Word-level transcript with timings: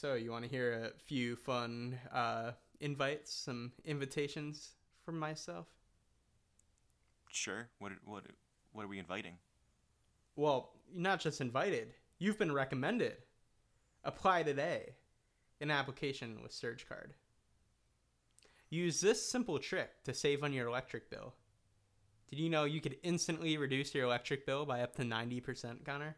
So, 0.00 0.14
you 0.14 0.30
want 0.30 0.44
to 0.44 0.48
hear 0.48 0.92
a 0.94 0.96
few 0.96 1.34
fun 1.34 1.98
uh, 2.12 2.52
invites, 2.78 3.34
some 3.34 3.72
invitations 3.84 4.76
from 5.04 5.18
myself? 5.18 5.66
Sure. 7.32 7.68
What 7.80 7.90
what 8.04 8.22
what 8.70 8.84
are 8.84 8.88
we 8.88 9.00
inviting? 9.00 9.38
Well, 10.36 10.70
not 10.94 11.18
just 11.18 11.40
invited, 11.40 11.94
you've 12.20 12.38
been 12.38 12.52
recommended. 12.52 13.16
Apply 14.04 14.44
today. 14.44 14.90
An 15.60 15.72
application 15.72 16.42
with 16.44 16.52
SurgeCard. 16.52 17.10
Use 18.70 19.00
this 19.00 19.28
simple 19.28 19.58
trick 19.58 20.04
to 20.04 20.14
save 20.14 20.44
on 20.44 20.52
your 20.52 20.68
electric 20.68 21.10
bill. 21.10 21.34
Did 22.30 22.38
you 22.38 22.50
know 22.50 22.62
you 22.62 22.80
could 22.80 22.98
instantly 23.02 23.56
reduce 23.56 23.92
your 23.96 24.04
electric 24.04 24.46
bill 24.46 24.64
by 24.64 24.82
up 24.82 24.94
to 24.94 25.02
90%, 25.02 25.84
Connor? 25.84 26.14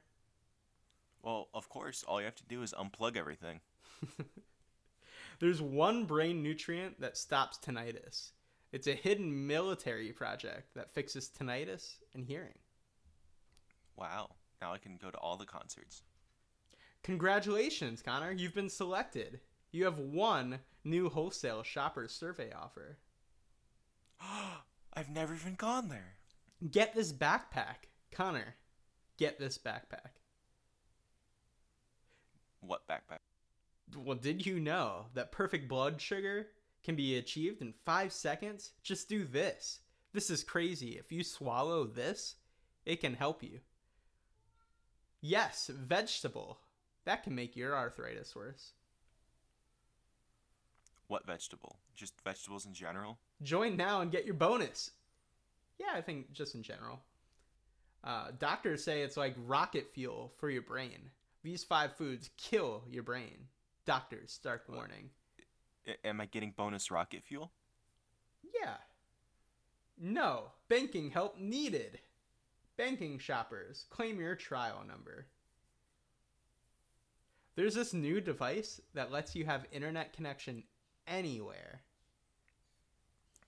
Well, 1.23 1.49
of 1.55 1.71
course, 1.71 2.05
all 2.07 2.21
you 2.21 2.27
have 2.27 2.35
to 2.37 2.45
do 2.45 2.63
is 2.63 2.75
unplug 2.75 3.17
everything. 3.17 3.61
There's 5.41 5.63
one 5.63 6.05
brain 6.05 6.43
nutrient 6.43 7.01
that 7.01 7.17
stops 7.17 7.59
tinnitus. 7.59 8.33
It's 8.73 8.87
a 8.87 8.95
hidden 8.95 9.47
military 9.47 10.13
project 10.13 10.75
that 10.75 10.95
fixes 10.95 11.31
tinnitus 11.31 11.97
and 12.15 12.25
hearing. 12.25 12.59
Wow. 13.97 14.31
Now 14.61 14.73
I 14.73 14.79
can 14.79 14.99
go 15.01 15.11
to 15.11 15.19
all 15.19 15.37
the 15.37 15.47
concerts. 15.47 16.03
Congratulations, 17.03 18.03
Connor. 18.03 18.33
You've 18.33 18.55
been 18.55 18.69
selected. 18.69 19.41
You 19.73 19.85
have 19.85 19.99
one 19.99 20.61
new 20.85 21.09
wholesale 21.09 21.63
shoppers 21.63 22.13
survey 22.13 22.53
offer. 22.53 22.99
I've 24.93 25.11
never 25.11 25.35
even 25.35 25.55
gone 25.55 25.89
there. 25.89 26.15
Get 26.71 26.95
this 26.95 27.13
backpack. 27.13 27.89
Connor, 28.13 28.57
get 29.17 29.39
this 29.39 29.57
backpack. 29.57 30.19
What 32.61 32.87
backpack? 32.87 33.21
Well, 33.97 34.17
did 34.17 34.45
you 34.47 34.61
know 34.61 35.07
that 35.15 35.33
perfect 35.33 35.69
blood 35.69 36.01
sugar 36.01 36.49
can 36.83 36.97
be 36.97 37.17
achieved 37.17 37.63
in 37.63 37.75
five 37.85 38.13
seconds? 38.13 38.73
Just 38.83 39.09
do 39.09 39.25
this. 39.25 39.81
This 40.13 40.31
is 40.31 40.45
crazy. 40.45 40.99
If 40.99 41.13
you 41.13 41.23
swallow 41.23 41.85
this, 41.85 42.37
it 42.85 43.01
can 43.01 43.15
help 43.15 43.43
you. 43.43 43.61
Yes, 45.21 45.71
vegetable. 45.73 46.59
That 47.05 47.23
can 47.23 47.35
make 47.35 47.57
your 47.57 47.77
arthritis 47.77 48.35
worse. 48.35 48.73
What 51.09 51.27
vegetable? 51.27 51.77
Just 51.97 52.21
vegetables 52.23 52.67
in 52.67 52.73
general? 52.73 53.19
Join 53.43 53.77
now 53.77 54.01
and 54.01 54.13
get 54.13 54.25
your 54.25 54.35
bonus. 54.35 54.93
Yeah, 55.79 55.93
I 55.95 56.01
think 56.01 56.33
just 56.33 56.55
in 56.55 56.63
general. 56.63 57.01
Uh, 58.03 58.29
doctors 58.39 58.83
say 58.83 59.03
it's 59.03 59.17
like 59.17 59.35
rocket 59.47 59.89
fuel 59.93 60.33
for 60.39 60.51
your 60.51 60.63
brain. 60.63 61.11
These 61.43 61.65
five 61.65 61.97
foods 61.97 62.31
kill 62.37 62.85
your 62.89 63.03
brain. 63.03 63.49
Doctors, 63.87 64.33
stark 64.33 64.65
warning. 64.69 65.11
Am 66.05 66.21
I 66.21 66.27
getting 66.27 66.53
bonus 66.57 66.91
rocket 66.91 67.23
fuel? 67.25 67.53
Yeah. 68.43 68.77
No. 69.99 70.53
Banking 70.69 71.11
help 71.11 71.39
needed. 71.39 71.99
Banking 72.77 73.19
shoppers, 73.19 73.87
claim 73.91 74.21
your 74.21 74.35
trial 74.35 74.83
number. 74.87 75.27
There's 77.57 77.75
this 77.75 77.93
new 77.93 78.21
device 78.21 78.81
that 78.95 79.11
lets 79.11 79.35
you 79.35 79.45
have 79.45 79.67
internet 79.73 80.13
connection 80.13 80.63
anywhere. 81.07 81.83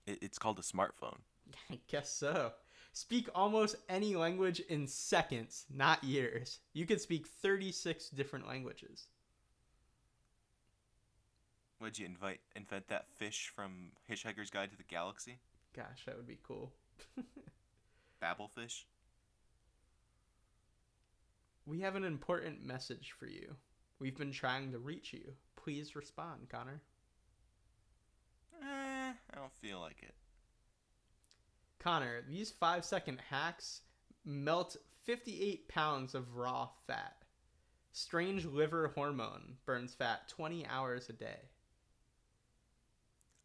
It's 0.06 0.38
called 0.38 0.58
a 0.58 0.62
smartphone. 0.62 1.18
I 1.70 1.78
guess 1.86 2.10
so. 2.10 2.52
Speak 2.92 3.28
almost 3.34 3.76
any 3.88 4.14
language 4.16 4.60
in 4.60 4.86
seconds, 4.86 5.64
not 5.72 6.04
years. 6.04 6.58
You 6.74 6.84
could 6.84 7.00
speak 7.00 7.26
36 7.26 8.10
different 8.10 8.46
languages. 8.46 9.06
Would 11.82 11.98
you 11.98 12.06
invite 12.06 12.38
invent 12.54 12.86
that 12.88 13.08
fish 13.16 13.50
from 13.52 13.90
Hitchhiker's 14.08 14.50
Guide 14.50 14.70
to 14.70 14.76
the 14.76 14.84
Galaxy? 14.84 15.40
Gosh, 15.74 16.04
that 16.06 16.16
would 16.16 16.28
be 16.28 16.38
cool. 16.46 16.72
Babelfish? 18.22 18.84
We 21.66 21.80
have 21.80 21.96
an 21.96 22.04
important 22.04 22.64
message 22.64 23.12
for 23.18 23.26
you. 23.26 23.56
We've 23.98 24.16
been 24.16 24.30
trying 24.30 24.70
to 24.70 24.78
reach 24.78 25.12
you. 25.12 25.32
Please 25.56 25.96
respond, 25.96 26.48
Connor. 26.48 26.80
Eh, 28.62 28.64
I 28.64 29.34
don't 29.34 29.52
feel 29.60 29.80
like 29.80 30.02
it. 30.02 30.14
Connor, 31.80 32.22
these 32.28 32.52
five 32.52 32.84
second 32.84 33.20
hacks 33.28 33.80
melt 34.24 34.76
58 35.02 35.68
pounds 35.68 36.14
of 36.14 36.36
raw 36.36 36.68
fat. 36.86 37.16
Strange 37.92 38.44
liver 38.44 38.92
hormone 38.94 39.56
burns 39.66 39.94
fat 39.94 40.28
20 40.28 40.64
hours 40.68 41.08
a 41.08 41.12
day. 41.12 41.48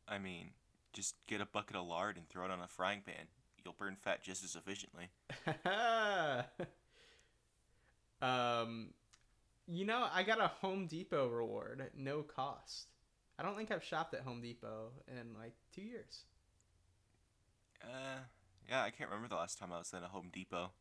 I 0.07 0.17
mean, 0.17 0.51
just 0.93 1.15
get 1.27 1.41
a 1.41 1.45
bucket 1.45 1.75
of 1.75 1.85
lard 1.85 2.17
and 2.17 2.27
throw 2.27 2.45
it 2.45 2.51
on 2.51 2.61
a 2.61 2.67
frying 2.67 3.01
pan. 3.05 3.27
You'll 3.63 3.75
burn 3.77 3.95
fat 3.95 4.23
just 4.23 4.43
as 4.43 4.55
efficiently. 4.55 5.09
um, 8.21 8.89
you 9.67 9.85
know, 9.85 10.07
I 10.13 10.23
got 10.23 10.39
a 10.39 10.47
Home 10.61 10.87
Depot 10.87 11.27
reward 11.27 11.81
at 11.81 11.97
no 11.97 12.23
cost. 12.23 12.87
I 13.37 13.43
don't 13.43 13.55
think 13.55 13.71
I've 13.71 13.83
shopped 13.83 14.13
at 14.13 14.21
Home 14.21 14.41
Depot 14.41 14.91
in 15.07 15.33
like 15.37 15.53
two 15.75 15.81
years. 15.81 16.23
Uh, 17.83 18.19
yeah, 18.69 18.81
I 18.81 18.89
can't 18.89 19.09
remember 19.09 19.27
the 19.27 19.35
last 19.35 19.59
time 19.59 19.71
I 19.71 19.77
was 19.77 19.93
at 19.93 20.03
a 20.03 20.07
Home 20.07 20.29
Depot. 20.31 20.71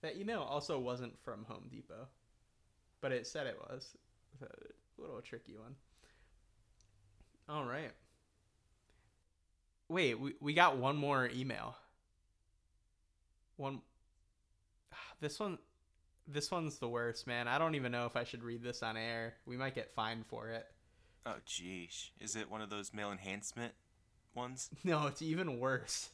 That 0.00 0.16
email 0.16 0.40
also 0.40 0.78
wasn't 0.78 1.18
from 1.22 1.44
Home 1.44 1.68
Depot, 1.70 2.08
but 3.00 3.12
it 3.12 3.26
said 3.26 3.46
it 3.46 3.58
was. 3.70 3.96
A 4.42 4.46
little 5.00 5.20
tricky 5.20 5.56
one. 5.56 5.76
All 7.48 7.64
right. 7.64 7.92
Wait, 9.92 10.18
we, 10.18 10.32
we 10.40 10.54
got 10.54 10.78
one 10.78 10.96
more 10.96 11.28
email. 11.34 11.76
One. 13.56 13.80
This 15.20 15.38
one. 15.38 15.58
This 16.26 16.50
one's 16.50 16.78
the 16.78 16.88
worst, 16.88 17.26
man. 17.26 17.46
I 17.46 17.58
don't 17.58 17.74
even 17.74 17.92
know 17.92 18.06
if 18.06 18.16
I 18.16 18.24
should 18.24 18.42
read 18.42 18.62
this 18.62 18.82
on 18.82 18.96
air. 18.96 19.34
We 19.46 19.56
might 19.56 19.74
get 19.74 19.94
fined 19.94 20.26
for 20.26 20.48
it. 20.48 20.66
Oh, 21.26 21.36
jeez. 21.46 22.10
Is 22.20 22.34
it 22.34 22.50
one 22.50 22.60
of 22.60 22.70
those 22.70 22.92
male 22.94 23.12
enhancement 23.12 23.74
ones? 24.34 24.70
No, 24.84 25.06
it's 25.06 25.22
even 25.22 25.60
worse. 25.60 26.10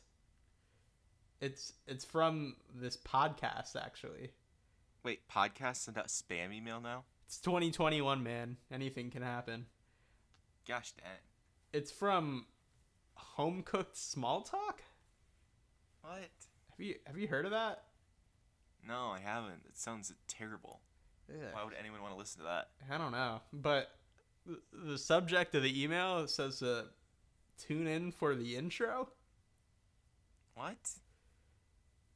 It's 1.40 1.72
it's 1.86 2.04
from 2.04 2.56
this 2.74 2.96
podcast 2.96 3.76
actually. 3.76 4.32
Wait, 5.04 5.20
podcasts 5.28 5.76
send 5.76 5.96
out 5.96 6.08
spam 6.08 6.52
email 6.52 6.80
now? 6.80 7.04
It's 7.26 7.38
2021, 7.38 8.22
man. 8.22 8.56
Anything 8.72 9.10
can 9.10 9.22
happen. 9.22 9.66
Gosh 10.66 10.92
dang. 10.92 11.22
It's 11.72 11.90
from 11.90 12.46
Home 13.18 13.62
Cooked 13.62 13.96
Small 13.96 14.42
Talk. 14.42 14.82
What? 16.02 16.20
Have 16.70 16.86
you 16.86 16.94
have 17.06 17.18
you 17.18 17.28
heard 17.28 17.44
of 17.44 17.50
that? 17.50 17.82
No, 18.86 19.08
I 19.08 19.20
haven't. 19.22 19.62
It 19.68 19.76
sounds 19.76 20.12
terrible. 20.28 20.80
Yeah. 21.28 21.48
Why 21.52 21.64
would 21.64 21.74
anyone 21.78 22.00
want 22.00 22.14
to 22.14 22.18
listen 22.18 22.40
to 22.40 22.44
that? 22.46 22.68
I 22.90 22.96
don't 22.96 23.12
know, 23.12 23.40
but 23.52 23.90
th- 24.46 24.58
the 24.72 24.96
subject 24.96 25.54
of 25.54 25.62
the 25.62 25.82
email 25.82 26.26
says 26.26 26.62
uh, 26.62 26.84
tune 27.58 27.86
in 27.86 28.12
for 28.12 28.34
the 28.34 28.56
intro. 28.56 29.08
What? 30.54 30.76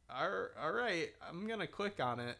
All, 0.09 0.47
all 0.61 0.73
right, 0.73 1.11
I'm 1.29 1.47
gonna 1.47 1.67
click 1.67 2.01
on 2.01 2.21
it. 2.21 2.37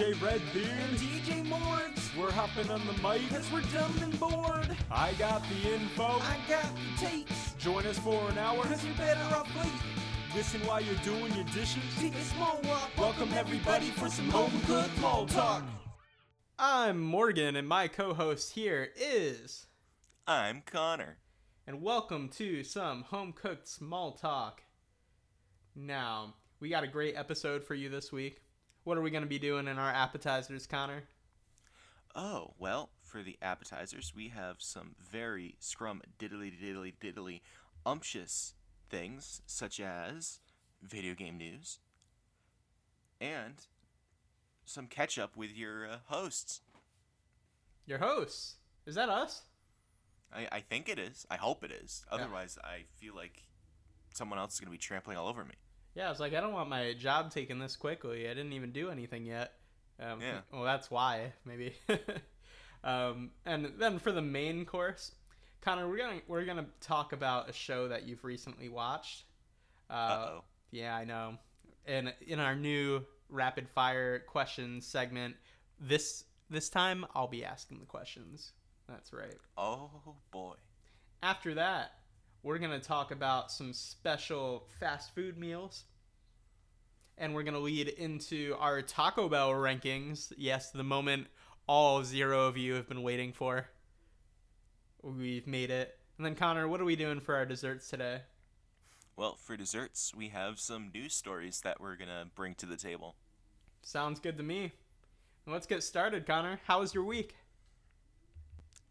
DJ 0.00 0.22
Redbeard, 0.22 0.96
DJ 0.96 1.46
Morgs, 1.46 2.16
we're 2.16 2.30
hopping 2.30 2.70
on 2.70 2.80
the 2.86 2.94
mic. 3.06 3.28
cause 3.28 3.52
we're 3.52 3.60
dumb 3.60 3.94
and 4.00 4.18
bored. 4.18 4.74
I 4.90 5.12
got 5.18 5.42
the 5.50 5.74
info. 5.74 6.04
I 6.04 6.38
got 6.48 6.74
the 6.74 7.06
takes, 7.06 7.52
Join 7.58 7.84
us 7.84 7.98
for 7.98 8.30
an 8.30 8.38
hour. 8.38 8.62
cause 8.62 8.82
you're 8.82 8.94
better 8.94 9.20
off 9.34 9.54
waiting. 9.54 9.72
Listen 10.34 10.62
while 10.62 10.80
you're 10.80 10.94
doing 11.04 11.30
your 11.34 11.44
dishes. 11.52 11.82
Take 11.98 12.14
a 12.14 12.22
small 12.22 12.58
walk. 12.64 12.88
Welcome 12.96 13.28
everybody 13.34 13.90
for 13.90 14.08
some 14.08 14.30
home 14.30 14.58
cooked 14.66 14.98
mall 15.02 15.26
talk. 15.26 15.64
I'm 16.58 16.98
Morgan, 16.98 17.54
and 17.54 17.68
my 17.68 17.86
co-host 17.86 18.54
here 18.54 18.88
is, 18.96 19.66
I'm 20.26 20.62
Connor. 20.64 21.18
and 21.66 21.82
welcome 21.82 22.30
to 22.36 22.64
some 22.64 23.02
home 23.02 23.34
cooked 23.34 23.68
small 23.68 24.12
talk. 24.12 24.62
Now, 25.76 26.36
we 26.58 26.70
got 26.70 26.84
a 26.84 26.88
great 26.88 27.16
episode 27.16 27.62
for 27.62 27.74
you 27.74 27.90
this 27.90 28.10
week. 28.10 28.40
What 28.84 28.96
are 28.96 29.02
we 29.02 29.10
going 29.10 29.22
to 29.22 29.28
be 29.28 29.38
doing 29.38 29.68
in 29.68 29.78
our 29.78 29.90
appetizers, 29.90 30.66
Connor? 30.66 31.04
Oh, 32.14 32.54
well, 32.58 32.90
for 33.02 33.22
the 33.22 33.36
appetizers, 33.40 34.12
we 34.16 34.28
have 34.28 34.56
some 34.58 34.94
very 34.98 35.56
scrum 35.60 36.02
diddly 36.18 36.52
diddly 36.52 36.94
diddly 37.00 37.40
umptious 37.86 38.54
things, 38.88 39.42
such 39.46 39.80
as 39.80 40.40
video 40.82 41.14
game 41.14 41.36
news 41.36 41.78
and 43.20 43.66
some 44.64 44.86
catch 44.86 45.18
up 45.18 45.36
with 45.36 45.56
your 45.56 45.86
uh, 45.86 45.96
hosts. 46.06 46.62
Your 47.86 47.98
hosts. 47.98 48.56
Is 48.86 48.94
that 48.94 49.08
us? 49.08 49.42
I, 50.32 50.48
I 50.50 50.60
think 50.60 50.88
it 50.88 50.98
is. 50.98 51.26
I 51.30 51.36
hope 51.36 51.64
it 51.64 51.72
is. 51.72 52.04
Yeah. 52.08 52.18
Otherwise, 52.18 52.58
I 52.64 52.84
feel 52.96 53.14
like 53.14 53.42
someone 54.14 54.38
else 54.38 54.54
is 54.54 54.60
going 54.60 54.68
to 54.68 54.72
be 54.72 54.78
trampling 54.78 55.16
all 55.16 55.28
over 55.28 55.44
me. 55.44 55.54
Yeah, 55.94 56.06
I 56.06 56.10
was 56.10 56.20
like, 56.20 56.34
I 56.34 56.40
don't 56.40 56.52
want 56.52 56.68
my 56.68 56.94
job 56.94 57.30
taken 57.30 57.58
this 57.58 57.76
quickly. 57.76 58.26
I 58.26 58.34
didn't 58.34 58.52
even 58.52 58.72
do 58.72 58.90
anything 58.90 59.24
yet. 59.24 59.52
Um, 59.98 60.20
Yeah. 60.20 60.40
Well, 60.52 60.64
that's 60.64 60.90
why 60.90 61.32
maybe. 61.44 61.74
um, 62.84 63.30
and 63.44 63.72
then 63.78 63.98
for 63.98 64.12
the 64.12 64.22
main 64.22 64.64
course, 64.64 65.12
Connor, 65.60 65.88
we're 65.88 65.98
gonna 65.98 66.20
we're 66.26 66.44
gonna 66.44 66.66
talk 66.80 67.12
about 67.12 67.50
a 67.50 67.52
show 67.52 67.88
that 67.88 68.04
you've 68.06 68.24
recently 68.24 68.68
watched. 68.68 69.24
Uh, 69.90 70.28
oh. 70.30 70.44
Yeah, 70.70 70.94
I 70.94 71.04
know. 71.04 71.36
And 71.86 72.14
in 72.26 72.38
our 72.38 72.54
new 72.54 73.04
rapid 73.28 73.68
fire 73.68 74.20
questions 74.20 74.86
segment, 74.86 75.36
this 75.78 76.24
this 76.48 76.68
time 76.68 77.04
I'll 77.14 77.28
be 77.28 77.44
asking 77.44 77.80
the 77.80 77.86
questions. 77.86 78.52
That's 78.88 79.12
right. 79.12 79.36
Oh 79.58 79.90
boy. 80.30 80.54
After 81.22 81.54
that, 81.54 81.92
we're 82.42 82.58
going 82.58 82.78
to 82.78 82.86
talk 82.86 83.10
about 83.10 83.50
some 83.50 83.72
special 83.72 84.66
fast 84.78 85.14
food 85.14 85.38
meals. 85.38 85.84
And 87.18 87.34
we're 87.34 87.42
going 87.42 87.54
to 87.54 87.60
lead 87.60 87.88
into 87.88 88.56
our 88.58 88.80
Taco 88.80 89.28
Bell 89.28 89.50
rankings. 89.50 90.32
Yes, 90.38 90.70
the 90.70 90.82
moment 90.82 91.26
all 91.66 92.02
zero 92.02 92.46
of 92.46 92.56
you 92.56 92.74
have 92.74 92.88
been 92.88 93.02
waiting 93.02 93.32
for. 93.32 93.68
We've 95.02 95.46
made 95.46 95.70
it. 95.70 95.98
And 96.16 96.26
then, 96.26 96.34
Connor, 96.34 96.66
what 96.66 96.80
are 96.80 96.84
we 96.84 96.96
doing 96.96 97.20
for 97.20 97.34
our 97.34 97.46
desserts 97.46 97.88
today? 97.88 98.22
Well, 99.16 99.36
for 99.36 99.56
desserts, 99.56 100.14
we 100.16 100.28
have 100.28 100.58
some 100.58 100.90
news 100.94 101.14
stories 101.14 101.60
that 101.62 101.80
we're 101.80 101.96
gonna 101.96 102.26
bring 102.34 102.54
to 102.56 102.66
the 102.66 102.76
table. 102.76 103.16
Sounds 103.82 104.18
good 104.18 104.36
to 104.38 104.42
me. 104.42 104.72
Let's 105.46 105.66
get 105.66 105.82
started, 105.82 106.26
Connor. 106.26 106.60
How 106.66 106.80
was 106.80 106.94
your 106.94 107.04
week? 107.04 107.34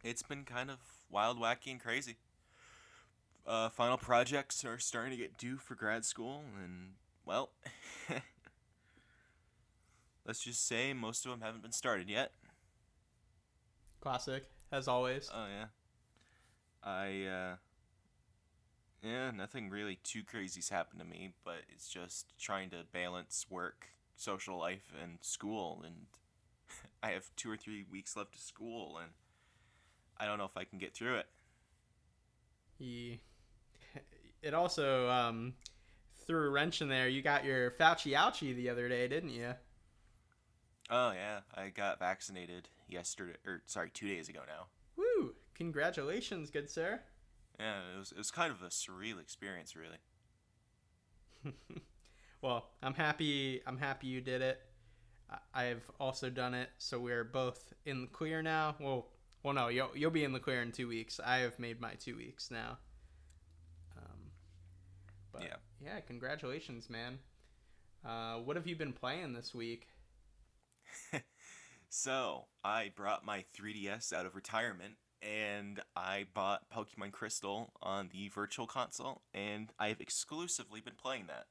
It's 0.04 0.24
been 0.24 0.44
kind 0.44 0.70
of 0.70 0.78
wild, 1.10 1.40
wacky, 1.40 1.72
and 1.72 1.80
crazy. 1.80 2.18
Uh, 3.50 3.68
final 3.68 3.98
projects 3.98 4.64
are 4.64 4.78
starting 4.78 5.10
to 5.10 5.18
get 5.18 5.36
due 5.36 5.58
for 5.58 5.74
grad 5.74 6.06
school, 6.06 6.44
and 6.64 6.92
well, 7.26 7.50
let's 10.26 10.44
just 10.44 10.68
say 10.68 10.94
most 10.94 11.26
of 11.26 11.32
them 11.32 11.42
haven't 11.42 11.64
been 11.64 11.72
started 11.72 12.08
yet. 12.08 12.32
Classic, 14.02 14.44
as 14.72 14.88
always. 14.88 15.32
Oh 15.34 15.48
yeah. 15.48 15.66
I 16.84 17.26
uh 17.26 17.56
yeah, 19.02 19.32
nothing 19.32 19.72
really 19.72 19.98
too 20.04 20.22
crazy's 20.24 20.70
happened 20.70 21.00
to 21.00 21.08
me, 21.08 21.34
but 21.44 21.64
it's 21.74 21.90
just 21.90 22.38
trying 22.38 22.70
to 22.70 22.84
balance 22.94 23.48
work, 23.50 23.88
social 24.16 24.60
life 24.60 24.94
and 25.02 25.18
school 25.22 25.84
and 25.84 26.06
I 27.04 27.14
have 27.14 27.32
2 27.36 27.50
or 27.50 27.58
3 27.58 27.86
weeks 27.92 28.16
left 28.16 28.36
of 28.36 28.42
school 28.42 29.00
and 29.02 29.14
I 30.20 30.28
don't 30.28 30.38
know 30.38 30.46
if 30.46 30.56
I 30.56 30.66
can 30.66 30.78
get 30.78 30.94
through 30.94 31.16
it. 31.16 31.28
He, 32.78 33.22
it 34.42 34.54
also 34.54 35.10
um, 35.10 35.54
threw 36.26 36.48
a 36.48 36.50
wrench 36.50 36.82
in 36.82 36.90
there. 36.90 37.08
You 37.08 37.22
got 37.22 37.46
your 37.46 37.72
Fauci 37.72 38.14
ouchie 38.14 38.56
the 38.56 38.70
other 38.70 38.88
day, 38.88 39.08
didn't 39.08 39.32
you? 39.32 39.54
Oh 40.90 41.12
yeah, 41.12 41.42
I 41.56 41.70
got 41.70 42.00
vaccinated 42.00 42.70
yesterday 42.88 43.36
or 43.46 43.62
sorry, 43.68 43.92
2 43.92 44.08
days 44.08 44.30
ago 44.30 44.42
now. 44.48 44.68
Woo! 44.98 45.34
Congratulations, 45.56 46.50
good 46.50 46.70
sir. 46.70 47.00
Yeah, 47.60 47.80
it 47.96 48.00
was 48.00 48.12
it 48.12 48.18
was 48.18 48.32
kind 48.32 48.52
of 48.52 48.62
a 48.62 48.70
surreal 48.70 49.20
experience 49.20 49.76
really. 49.76 49.98
well, 52.42 52.70
I'm 52.82 52.94
happy. 52.94 53.62
I'm 53.68 53.78
happy 53.78 54.08
you 54.08 54.22
did 54.22 54.42
it. 54.42 54.60
I've 55.54 55.84
also 56.00 56.30
done 56.30 56.54
it, 56.54 56.70
so 56.80 57.00
we're 57.00 57.24
both 57.24 57.74
in 57.86 58.02
the 58.02 58.08
clear 58.08 58.42
now. 58.42 58.76
Well, 58.80 59.08
well, 59.44 59.54
no, 59.54 59.68
you'll 59.68 59.92
you'll 59.96 60.12
be 60.12 60.24
in 60.24 60.34
the 60.34 60.40
clear 60.40 60.62
in 60.62 60.72
two 60.72 60.88
weeks. 60.88 61.20
I 61.24 61.38
have 61.40 61.60
made 61.60 61.80
my 61.80 61.94
two 61.94 62.16
weeks 62.16 62.50
now. 62.50 62.78
But 65.32 65.44
Yeah. 65.44 65.56
yeah, 65.80 66.00
congratulations, 66.02 66.90
man. 66.90 67.20
Uh, 68.06 68.38
what 68.38 68.56
have 68.56 68.68
you 68.68 68.76
been 68.76 68.94
playing 68.94 69.34
this 69.34 69.54
week? 69.54 69.88
So, 71.92 72.46
I 72.64 72.92
brought 72.96 73.26
my 73.26 73.46
3DS 73.58 74.14
out 74.14 74.28
of 74.28 74.36
retirement 74.36 74.94
and 75.24 75.82
I 75.96 76.28
bought 76.36 76.70
Pokemon 76.70 77.12
Crystal 77.14 77.74
on 77.82 78.10
the 78.14 78.30
Virtual 78.30 78.68
Console, 78.68 79.24
and 79.34 79.74
I 79.80 79.88
have 79.90 80.00
exclusively 80.00 80.82
been 80.82 80.94
playing 80.96 81.26
that. 81.28 81.48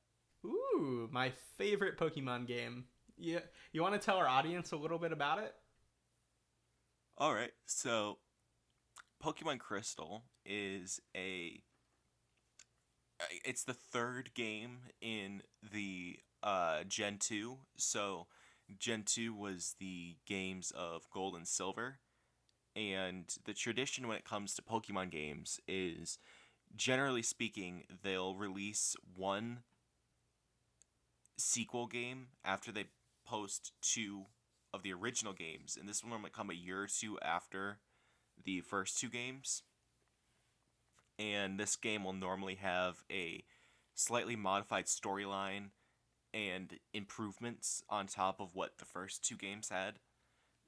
Ooh, 0.46 1.08
my 1.10 1.32
favorite 1.58 1.98
Pokemon 1.98 2.46
game. 2.46 2.84
Yeah, 3.18 3.40
you 3.72 3.82
want 3.82 3.94
to 3.94 3.98
tell 4.00 4.16
our 4.16 4.28
audience 4.28 4.70
a 4.70 4.76
little 4.76 4.98
bit 4.98 5.10
about 5.12 5.40
it? 5.40 5.54
Alright, 7.20 7.50
so 7.66 8.18
Pokemon 9.22 9.58
Crystal 9.58 10.22
is 10.46 11.00
a. 11.16 11.60
It's 13.44 13.64
the 13.64 13.74
third 13.74 14.30
game 14.34 14.78
in 15.00 15.42
the 15.72 16.18
uh, 16.42 16.84
Gen 16.86 17.18
2. 17.18 17.58
So, 17.76 18.26
Gen 18.78 19.02
2 19.04 19.34
was 19.34 19.74
the 19.80 20.16
games 20.26 20.72
of 20.76 21.08
Gold 21.10 21.34
and 21.34 21.46
Silver. 21.46 21.98
And 22.76 23.24
the 23.44 23.54
tradition 23.54 24.06
when 24.06 24.16
it 24.16 24.24
comes 24.24 24.54
to 24.54 24.62
Pokemon 24.62 25.10
games 25.10 25.60
is 25.66 26.18
generally 26.76 27.22
speaking, 27.22 27.84
they'll 28.02 28.36
release 28.36 28.94
one 29.16 29.60
sequel 31.38 31.86
game 31.86 32.28
after 32.44 32.70
they 32.72 32.86
post 33.26 33.72
two 33.80 34.26
of 34.72 34.82
the 34.82 34.92
original 34.92 35.32
games. 35.32 35.76
And 35.78 35.88
this 35.88 36.02
will 36.02 36.10
normally 36.10 36.30
come 36.30 36.50
a 36.50 36.54
year 36.54 36.82
or 36.82 36.88
two 36.88 37.18
after 37.20 37.78
the 38.44 38.60
first 38.60 38.98
two 38.98 39.08
games. 39.08 39.62
And 41.18 41.58
this 41.58 41.76
game 41.76 42.04
will 42.04 42.12
normally 42.12 42.56
have 42.56 43.02
a 43.10 43.44
slightly 43.94 44.36
modified 44.36 44.86
storyline 44.86 45.70
and 46.32 46.78
improvements 46.92 47.82
on 47.88 48.06
top 48.06 48.40
of 48.40 48.54
what 48.54 48.78
the 48.78 48.84
first 48.84 49.24
two 49.24 49.36
games 49.36 49.70
had. 49.70 49.98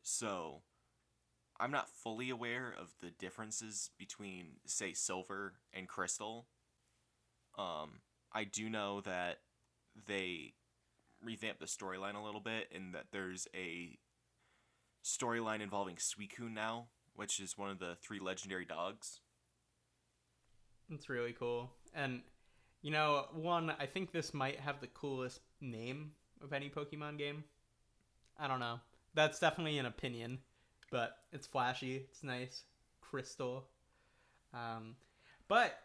So, 0.02 0.62
I'm 1.60 1.70
not 1.70 1.90
fully 1.90 2.30
aware 2.30 2.74
of 2.76 2.94
the 3.00 3.10
differences 3.10 3.90
between, 3.98 4.56
say, 4.64 4.94
Silver 4.94 5.54
and 5.74 5.86
Crystal. 5.86 6.46
Um, 7.58 8.00
I 8.32 8.44
do 8.44 8.70
know 8.70 9.02
that 9.02 9.40
they 10.06 10.54
revamped 11.22 11.60
the 11.60 11.66
storyline 11.66 12.14
a 12.14 12.24
little 12.24 12.40
bit, 12.40 12.72
and 12.74 12.94
that 12.94 13.06
there's 13.12 13.46
a 13.54 13.98
storyline 15.04 15.60
involving 15.60 15.96
Suicune 15.96 16.54
now, 16.54 16.86
which 17.14 17.38
is 17.38 17.58
one 17.58 17.70
of 17.70 17.78
the 17.78 17.96
three 18.00 18.20
legendary 18.20 18.64
dogs. 18.64 19.20
It's 20.90 21.08
really 21.08 21.32
cool. 21.32 21.70
And, 21.94 22.22
you 22.82 22.90
know, 22.90 23.26
one, 23.32 23.72
I 23.78 23.86
think 23.86 24.12
this 24.12 24.34
might 24.34 24.58
have 24.60 24.80
the 24.80 24.88
coolest 24.88 25.40
name 25.60 26.12
of 26.42 26.52
any 26.52 26.68
Pokemon 26.68 27.18
game. 27.18 27.44
I 28.38 28.48
don't 28.48 28.60
know. 28.60 28.80
That's 29.14 29.38
definitely 29.38 29.78
an 29.78 29.86
opinion, 29.86 30.38
but 30.90 31.18
it's 31.32 31.46
flashy. 31.46 32.06
It's 32.10 32.22
nice. 32.22 32.64
Crystal. 33.00 33.66
Um, 34.52 34.96
but 35.48 35.78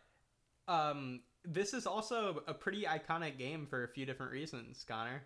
um, 0.68 1.22
this 1.44 1.74
is 1.74 1.86
also 1.86 2.44
a 2.48 2.54
pretty 2.54 2.84
iconic 2.84 3.38
game 3.38 3.68
for 3.68 3.84
a 3.84 3.88
few 3.88 4.06
different 4.06 4.32
reasons, 4.32 4.86
Connor. 4.88 5.24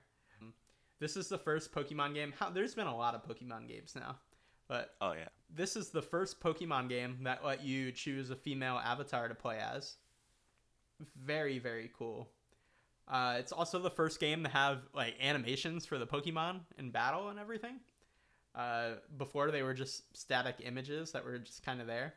This 1.00 1.16
is 1.16 1.30
the 1.30 1.38
first 1.38 1.74
Pokemon 1.74 2.14
game. 2.14 2.34
How, 2.38 2.50
there's 2.50 2.76
been 2.76 2.88
a 2.88 2.96
lot 2.96 3.16
of 3.16 3.24
Pokemon 3.24 3.70
games 3.70 3.96
now, 3.96 4.18
but 4.70 4.96
Oh 5.02 5.12
yeah, 5.12 5.28
this 5.54 5.76
is 5.76 5.90
the 5.90 6.02
first 6.02 6.40
Pokemon 6.40 6.88
game 6.88 7.18
that 7.24 7.44
let 7.44 7.66
you 7.66 7.92
choose 7.92 8.30
a 8.30 8.36
female 8.36 8.78
avatar 8.78 9.28
to 9.28 9.36
play 9.36 9.58
as. 9.58 9.98
Very, 11.22 11.60
very 11.60 11.92
cool. 11.98 12.30
Uh, 13.08 13.38
it's 13.40 13.52
also 13.52 13.80
the 13.80 13.90
first 13.90 14.20
game 14.20 14.44
to 14.44 14.50
have 14.50 14.84
like 14.94 15.16
animations 15.22 15.86
for 15.86 15.98
the 15.98 16.08
Pokemon 16.08 16.62
in 16.78 16.92
battle 16.92 17.30
and 17.30 17.40
everything. 17.40 17.80
Uh, 18.56 18.92
before 19.18 19.52
they 19.52 19.64
were 19.64 19.74
just 19.74 20.16
static 20.18 20.56
images 20.64 21.12
that 21.12 21.24
were 21.24 21.38
just 21.40 21.64
kind 21.64 21.82
of 21.82 21.88
there. 21.88 22.14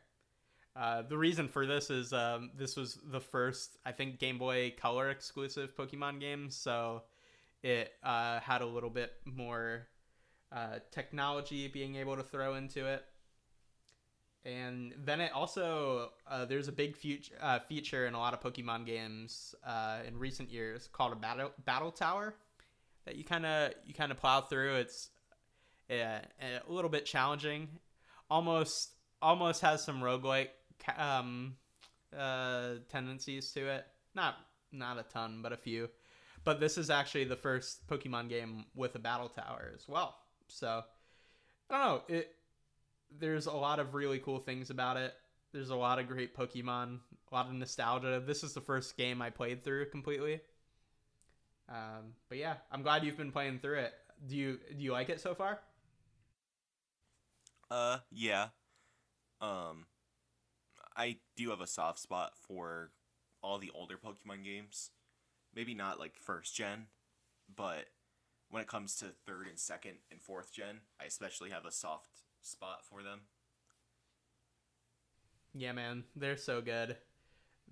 Uh, 0.75 1.02
the 1.02 1.16
reason 1.16 1.49
for 1.49 1.66
this 1.66 1.90
is 1.90 2.12
um, 2.12 2.50
this 2.56 2.76
was 2.76 2.99
the 3.11 3.21
first, 3.21 3.76
I 3.85 3.92
think, 3.92 4.18
Game 4.18 4.38
Boy 4.38 4.75
Color 4.78 5.11
exclusive 5.11 5.76
Pokemon 5.76 6.21
game, 6.21 6.50
so 6.50 7.02
it 7.62 7.92
uh, 8.02 8.40
had 8.40 8.62
a 8.62 8.66
little 8.66 8.88
bit 8.90 9.12
more 9.25 9.87
uh, 10.54 10.78
technology 10.90 11.68
being 11.68 11.97
able 11.97 12.16
to 12.16 12.23
throw 12.23 12.54
into 12.54 12.87
it. 12.87 13.04
And 14.44 14.92
then 15.04 15.21
it 15.21 15.32
also 15.32 16.11
uh, 16.28 16.44
there's 16.44 16.68
a 16.68 16.73
big 16.73 16.97
feature 16.97 17.35
uh, 17.40 17.61
feature 17.61 18.06
in 18.06 18.14
a 18.14 18.18
lot 18.18 18.35
of 18.35 18.40
Pokemon 18.40 18.87
games 18.87 19.54
uh, 19.64 19.99
in 20.06 20.18
recent 20.18 20.50
years 20.50 20.88
called 20.92 21.12
a 21.12 21.16
battle 21.16 21.52
battle 21.64 21.92
tower 21.92 22.35
that 23.04 23.16
you 23.16 23.25
kind 23.25 23.47
of 23.47 23.73
you 23.87 23.94
kind 23.94 24.11
of 24.11 24.18
plow 24.18 24.40
through. 24.40 24.76
It's 24.76 25.11
uh, 25.90 26.21
a 26.40 26.61
little 26.73 26.90
bit 26.90 27.06
challenging, 27.06 27.68
almost 28.28 28.90
almost 29.21 29.61
has 29.61 29.85
some 29.85 30.00
roguelike 30.00 30.49
um, 30.99 31.54
uh, 32.16 32.75
tendencies 32.88 33.52
to 33.52 33.68
it. 33.68 33.87
Not 34.14 34.37
not 34.73 34.99
a 34.99 35.04
ton, 35.04 35.40
but 35.40 35.52
a 35.52 35.56
few. 35.56 35.88
But 36.44 36.59
this 36.59 36.76
is 36.76 36.90
actually 36.90 37.25
the 37.25 37.37
first 37.37 37.87
Pokemon 37.87 38.28
game 38.28 38.64
with 38.75 38.97
a 38.97 38.99
battle 38.99 39.28
tower 39.28 39.71
as 39.75 39.87
well. 39.87 40.16
So 40.52 40.82
I 41.71 41.78
don't 41.78 42.09
know. 42.09 42.16
It 42.16 42.35
there's 43.18 43.47
a 43.47 43.52
lot 43.52 43.78
of 43.78 43.94
really 43.94 44.18
cool 44.18 44.38
things 44.38 44.71
about 44.71 44.97
it. 44.97 45.14
There's 45.52 45.71
a 45.71 45.76
lot 45.76 45.99
of 45.99 46.09
great 46.09 46.35
Pokemon, 46.35 46.99
a 47.30 47.35
lot 47.35 47.47
of 47.47 47.52
nostalgia. 47.52 48.23
This 48.25 48.42
is 48.42 48.54
the 48.54 48.61
first 48.61 48.97
game 48.97 49.21
I 49.21 49.30
played 49.30 49.64
through 49.64 49.90
completely. 49.90 50.40
Um, 51.68 52.14
but 52.28 52.38
yeah, 52.38 52.54
I'm 52.71 52.82
glad 52.82 53.04
you've 53.04 53.16
been 53.16 53.32
playing 53.32 53.59
through 53.59 53.80
it. 53.80 53.94
Do 54.26 54.37
you 54.37 54.59
do 54.71 54.82
you 54.82 54.92
like 54.92 55.09
it 55.09 55.21
so 55.21 55.35
far? 55.35 55.61
Uh, 57.71 57.99
yeah. 58.11 58.49
Um, 59.40 59.87
I 60.97 61.16
do 61.37 61.50
have 61.50 61.61
a 61.61 61.66
soft 61.66 61.99
spot 61.99 62.32
for 62.47 62.90
all 63.42 63.59
the 63.59 63.71
older 63.75 63.97
Pokemon 63.97 64.44
games. 64.44 64.90
Maybe 65.54 65.75
not 65.75 65.99
like 65.99 66.18
first 66.18 66.54
gen, 66.54 66.87
but 67.54 67.87
when 68.52 68.61
it 68.61 68.68
comes 68.68 68.94
to 68.97 69.06
third 69.26 69.49
and 69.49 69.59
second 69.59 69.94
and 70.11 70.21
fourth 70.21 70.52
gen, 70.52 70.82
I 71.00 71.06
especially 71.06 71.49
have 71.50 71.64
a 71.64 71.73
soft 71.73 72.21
spot 72.42 72.85
for 72.85 73.02
them. 73.02 73.21
Yeah, 75.54 75.73
man, 75.73 76.04
they're 76.14 76.37
so 76.37 76.61
good. 76.61 76.97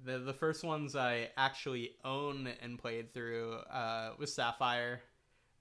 The 0.03 0.19
the 0.19 0.33
first 0.33 0.65
ones 0.65 0.97
I 0.97 1.29
actually 1.37 1.97
own 2.03 2.49
and 2.63 2.79
played 2.79 3.13
through 3.13 3.57
uh, 3.71 4.13
was 4.19 4.33
Sapphire, 4.33 5.03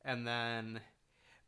and 0.06 0.26
then 0.26 0.80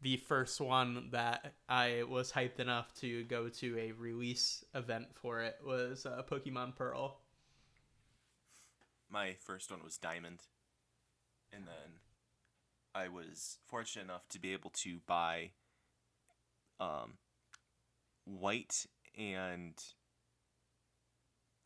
the 0.02 0.18
first 0.18 0.60
one 0.60 1.08
that 1.12 1.54
I 1.70 2.04
was 2.10 2.30
hyped 2.30 2.60
enough 2.60 2.94
to 2.96 3.24
go 3.24 3.48
to 3.48 3.80
a 3.80 3.94
release 3.94 4.66
event 4.76 5.08
for 5.14 5.44
it 5.44 5.56
was 5.66 6.06
uh, 6.06 6.24
Pokemon 6.30 6.76
Pearl. 6.76 7.20
My 9.10 9.36
first 9.40 9.72
one 9.72 9.82
was 9.82 9.98
Diamond, 9.98 10.42
and 11.54 11.66
then 11.66 12.01
I 12.94 13.08
was 13.08 13.58
fortunate 13.66 14.04
enough 14.04 14.28
to 14.30 14.40
be 14.40 14.54
able 14.54 14.72
to 14.72 15.00
buy 15.08 15.52
um, 16.80 17.14
White 18.26 18.86
and 19.18 19.74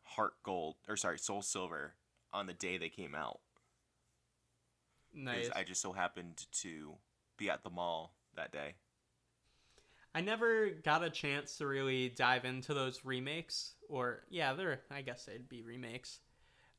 Heart 0.04 0.34
Gold, 0.42 0.76
or 0.88 0.96
sorry, 0.96 1.18
Soul 1.18 1.42
Silver 1.42 1.94
on 2.32 2.46
the 2.46 2.52
day 2.52 2.78
they 2.78 2.88
came 2.88 3.14
out. 3.14 3.40
Nice. 5.14 5.50
I 5.54 5.64
just 5.64 5.80
so 5.80 5.92
happened 5.92 6.46
to 6.60 6.94
be 7.38 7.50
at 7.50 7.62
the 7.64 7.70
mall 7.70 8.14
that 8.36 8.52
day. 8.52 8.74
I 10.14 10.20
never 10.20 10.70
got 10.70 11.04
a 11.04 11.10
chance 11.10 11.58
to 11.58 11.66
really 11.66 12.08
dive 12.08 12.44
into 12.44 12.72
those 12.72 13.04
remakes, 13.04 13.74
or 13.88 14.22
yeah, 14.30 14.54
they're 14.54 14.80
I 14.90 15.02
guess 15.02 15.24
they'd 15.24 15.48
be 15.48 15.62
remakes. 15.62 16.20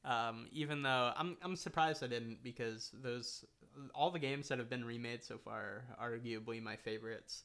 Um, 0.05 0.47
even 0.51 0.81
though 0.81 1.11
I'm 1.15 1.37
I'm 1.41 1.55
surprised 1.55 2.03
I 2.03 2.07
didn't 2.07 2.43
because 2.43 2.91
those 2.93 3.43
all 3.93 4.11
the 4.11 4.19
games 4.19 4.47
that 4.49 4.59
have 4.59 4.69
been 4.69 4.85
remade 4.85 5.23
so 5.23 5.37
far 5.37 5.85
are 5.99 6.11
arguably 6.11 6.61
my 6.61 6.75
favorites. 6.75 7.43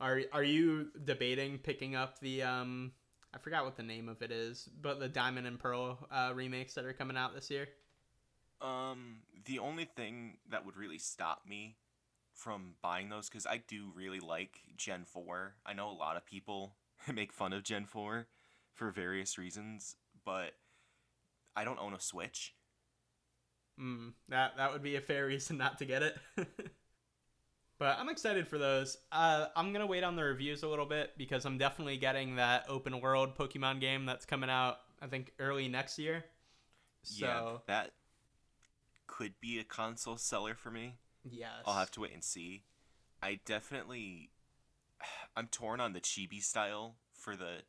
Are 0.00 0.22
are 0.32 0.44
you 0.44 0.88
debating 1.04 1.58
picking 1.58 1.94
up 1.94 2.18
the 2.20 2.42
um 2.42 2.92
I 3.34 3.38
forgot 3.38 3.64
what 3.64 3.76
the 3.76 3.82
name 3.82 4.08
of 4.08 4.20
it 4.22 4.30
is, 4.30 4.68
but 4.80 5.00
the 5.00 5.08
Diamond 5.08 5.46
and 5.46 5.58
Pearl 5.58 5.98
uh, 6.10 6.32
remakes 6.34 6.74
that 6.74 6.84
are 6.84 6.92
coming 6.92 7.16
out 7.16 7.34
this 7.34 7.50
year? 7.50 7.66
Um, 8.60 9.20
the 9.46 9.58
only 9.58 9.86
thing 9.86 10.36
that 10.50 10.66
would 10.66 10.76
really 10.76 10.98
stop 10.98 11.42
me 11.48 11.76
from 12.34 12.74
buying 12.82 13.08
those, 13.08 13.28
because 13.28 13.46
I 13.46 13.62
do 13.66 13.90
really 13.94 14.20
like 14.20 14.60
Gen 14.76 15.04
4. 15.06 15.54
I 15.64 15.72
know 15.72 15.90
a 15.90 15.92
lot 15.92 16.16
of 16.16 16.26
people 16.26 16.74
make 17.12 17.32
fun 17.32 17.52
of 17.52 17.62
Gen 17.62 17.86
4 17.86 18.26
for 18.74 18.90
various 18.90 19.38
reasons, 19.38 19.96
but 20.24 20.52
I 21.56 21.64
don't 21.64 21.80
own 21.80 21.94
a 21.94 22.00
Switch. 22.00 22.54
Mm, 23.80 24.12
that 24.28 24.56
that 24.56 24.72
would 24.72 24.82
be 24.82 24.96
a 24.96 25.00
fair 25.00 25.26
reason 25.28 25.56
not 25.58 25.78
to 25.78 25.84
get 25.84 26.02
it. 26.02 26.16
but 27.78 27.98
I'm 27.98 28.08
excited 28.08 28.46
for 28.46 28.58
those. 28.58 28.96
Uh, 29.10 29.46
I'm 29.56 29.72
gonna 29.72 29.86
wait 29.86 30.04
on 30.04 30.16
the 30.16 30.22
reviews 30.24 30.62
a 30.62 30.68
little 30.68 30.86
bit 30.86 31.12
because 31.18 31.44
I'm 31.44 31.58
definitely 31.58 31.96
getting 31.96 32.36
that 32.36 32.64
open 32.68 33.00
world 33.00 33.36
Pokemon 33.36 33.80
game 33.80 34.06
that's 34.06 34.24
coming 34.24 34.50
out. 34.50 34.78
I 35.00 35.06
think 35.08 35.32
early 35.38 35.68
next 35.68 35.98
year. 35.98 36.24
So 37.02 37.26
Yeah, 37.26 37.42
that 37.66 37.92
could 39.06 39.34
be 39.40 39.58
a 39.58 39.64
console 39.64 40.16
seller 40.16 40.54
for 40.54 40.70
me. 40.70 40.98
yes, 41.24 41.66
I'll 41.66 41.74
have 41.78 41.90
to 41.92 42.00
wait 42.00 42.12
and 42.14 42.24
see. 42.24 42.64
I 43.22 43.40
definitely, 43.44 44.30
I'm 45.36 45.48
torn 45.48 45.80
on 45.80 45.92
the 45.94 46.00
chibi 46.00 46.42
style 46.42 46.96
for 47.14 47.36
the 47.36 47.62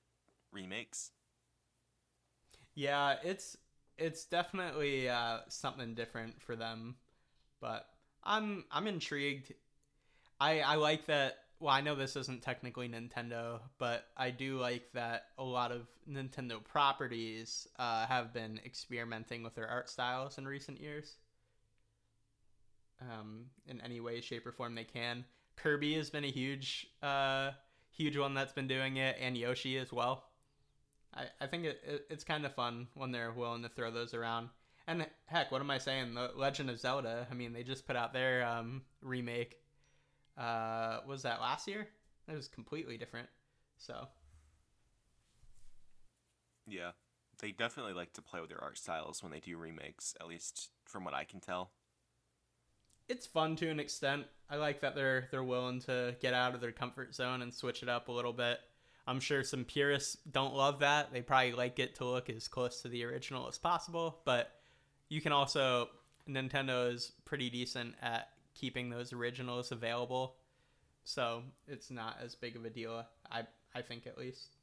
remakes. 0.51 1.11
Yeah, 2.75 3.15
it's 3.23 3.57
it's 3.97 4.25
definitely 4.25 5.09
uh, 5.09 5.39
something 5.47 5.93
different 5.93 6.41
for 6.41 6.55
them, 6.55 6.95
but 7.61 7.87
I'm 8.23 8.65
I'm 8.71 8.87
intrigued. 8.87 9.53
I 10.39 10.61
I 10.61 10.75
like 10.75 11.05
that. 11.07 11.37
Well, 11.59 11.73
I 11.73 11.81
know 11.81 11.95
this 11.95 12.15
isn't 12.17 12.41
technically 12.41 12.89
Nintendo, 12.89 13.61
but 13.77 14.07
I 14.17 14.31
do 14.31 14.59
like 14.59 14.91
that 14.93 15.27
a 15.37 15.43
lot 15.43 15.71
of 15.71 15.87
Nintendo 16.09 16.61
properties 16.61 17.67
uh, 17.79 18.05
have 18.07 18.33
been 18.33 18.59
experimenting 18.65 19.43
with 19.43 19.55
their 19.55 19.69
art 19.69 19.89
styles 19.89 20.37
in 20.37 20.47
recent 20.47 20.81
years. 20.81 21.15
Um, 23.01 23.45
in 23.67 23.81
any 23.81 23.99
way, 23.99 24.21
shape, 24.21 24.45
or 24.45 24.51
form 24.51 24.75
they 24.75 24.83
can. 24.83 25.25
Kirby 25.55 25.93
has 25.95 26.09
been 26.09 26.23
a 26.23 26.31
huge, 26.31 26.87
uh, 27.01 27.51
huge 27.91 28.17
one 28.17 28.33
that's 28.33 28.53
been 28.53 28.67
doing 28.67 28.97
it, 28.97 29.17
and 29.19 29.37
Yoshi 29.37 29.77
as 29.77 29.91
well. 29.91 30.23
I, 31.15 31.25
I 31.41 31.47
think 31.47 31.65
it, 31.65 31.81
it, 31.85 32.05
it's 32.09 32.23
kind 32.23 32.45
of 32.45 32.53
fun 32.55 32.87
when 32.95 33.11
they're 33.11 33.31
willing 33.31 33.63
to 33.63 33.69
throw 33.69 33.91
those 33.91 34.13
around. 34.13 34.49
And 34.87 35.05
heck, 35.27 35.51
what 35.51 35.61
am 35.61 35.71
I 35.71 35.77
saying? 35.77 36.13
The 36.13 36.31
Legend 36.35 36.69
of 36.69 36.79
Zelda. 36.79 37.27
I 37.29 37.33
mean, 37.33 37.53
they 37.53 37.63
just 37.63 37.87
put 37.87 37.95
out 37.95 38.11
their 38.13 38.45
um, 38.45 38.81
remake. 39.01 39.57
Uh, 40.37 40.99
was 41.07 41.21
that 41.23 41.39
last 41.39 41.67
year? 41.67 41.87
It 42.27 42.35
was 42.35 42.47
completely 42.47 42.97
different. 42.97 43.29
So 43.77 44.07
Yeah, 46.65 46.91
they 47.39 47.51
definitely 47.51 47.93
like 47.93 48.13
to 48.13 48.21
play 48.21 48.39
with 48.39 48.49
their 48.49 48.63
art 48.63 48.77
styles 48.77 49.21
when 49.21 49.31
they 49.31 49.39
do 49.39 49.57
remakes, 49.57 50.15
at 50.19 50.27
least 50.27 50.69
from 50.85 51.03
what 51.03 51.13
I 51.13 51.23
can 51.23 51.39
tell. 51.39 51.71
it's 53.09 53.25
fun 53.27 53.55
to 53.57 53.69
an 53.69 53.79
extent. 53.79 54.25
I 54.49 54.55
like 54.57 54.81
that 54.81 54.95
they're 54.95 55.27
they're 55.31 55.43
willing 55.43 55.79
to 55.81 56.15
get 56.21 56.33
out 56.33 56.55
of 56.55 56.61
their 56.61 56.71
comfort 56.71 57.13
zone 57.15 57.41
and 57.41 57.53
switch 57.53 57.83
it 57.83 57.89
up 57.89 58.07
a 58.07 58.11
little 58.11 58.33
bit. 58.33 58.59
I'm 59.05 59.19
sure 59.19 59.43
some 59.43 59.65
purists 59.65 60.17
don't 60.31 60.53
love 60.53 60.79
that. 60.79 61.11
They 61.11 61.21
probably 61.21 61.51
like 61.51 61.79
it 61.79 61.95
to 61.95 62.05
look 62.05 62.29
as 62.29 62.47
close 62.47 62.81
to 62.81 62.87
the 62.87 63.03
original 63.03 63.47
as 63.47 63.57
possible, 63.57 64.21
but 64.23 64.51
you 65.09 65.19
can 65.21 65.31
also 65.31 65.89
Nintendo 66.27 66.93
is 66.93 67.11
pretty 67.25 67.49
decent 67.49 67.95
at 68.01 68.29
keeping 68.55 68.89
those 68.89 69.11
originals 69.11 69.71
available. 69.71 70.35
So, 71.03 71.43
it's 71.67 71.91
not 71.91 72.17
as 72.23 72.33
big 72.33 72.55
of 72.55 72.63
a 72.63 72.69
deal. 72.69 73.05
I 73.29 73.43
I 73.75 73.81
think 73.81 74.07
at 74.07 74.17
least. 74.17 74.55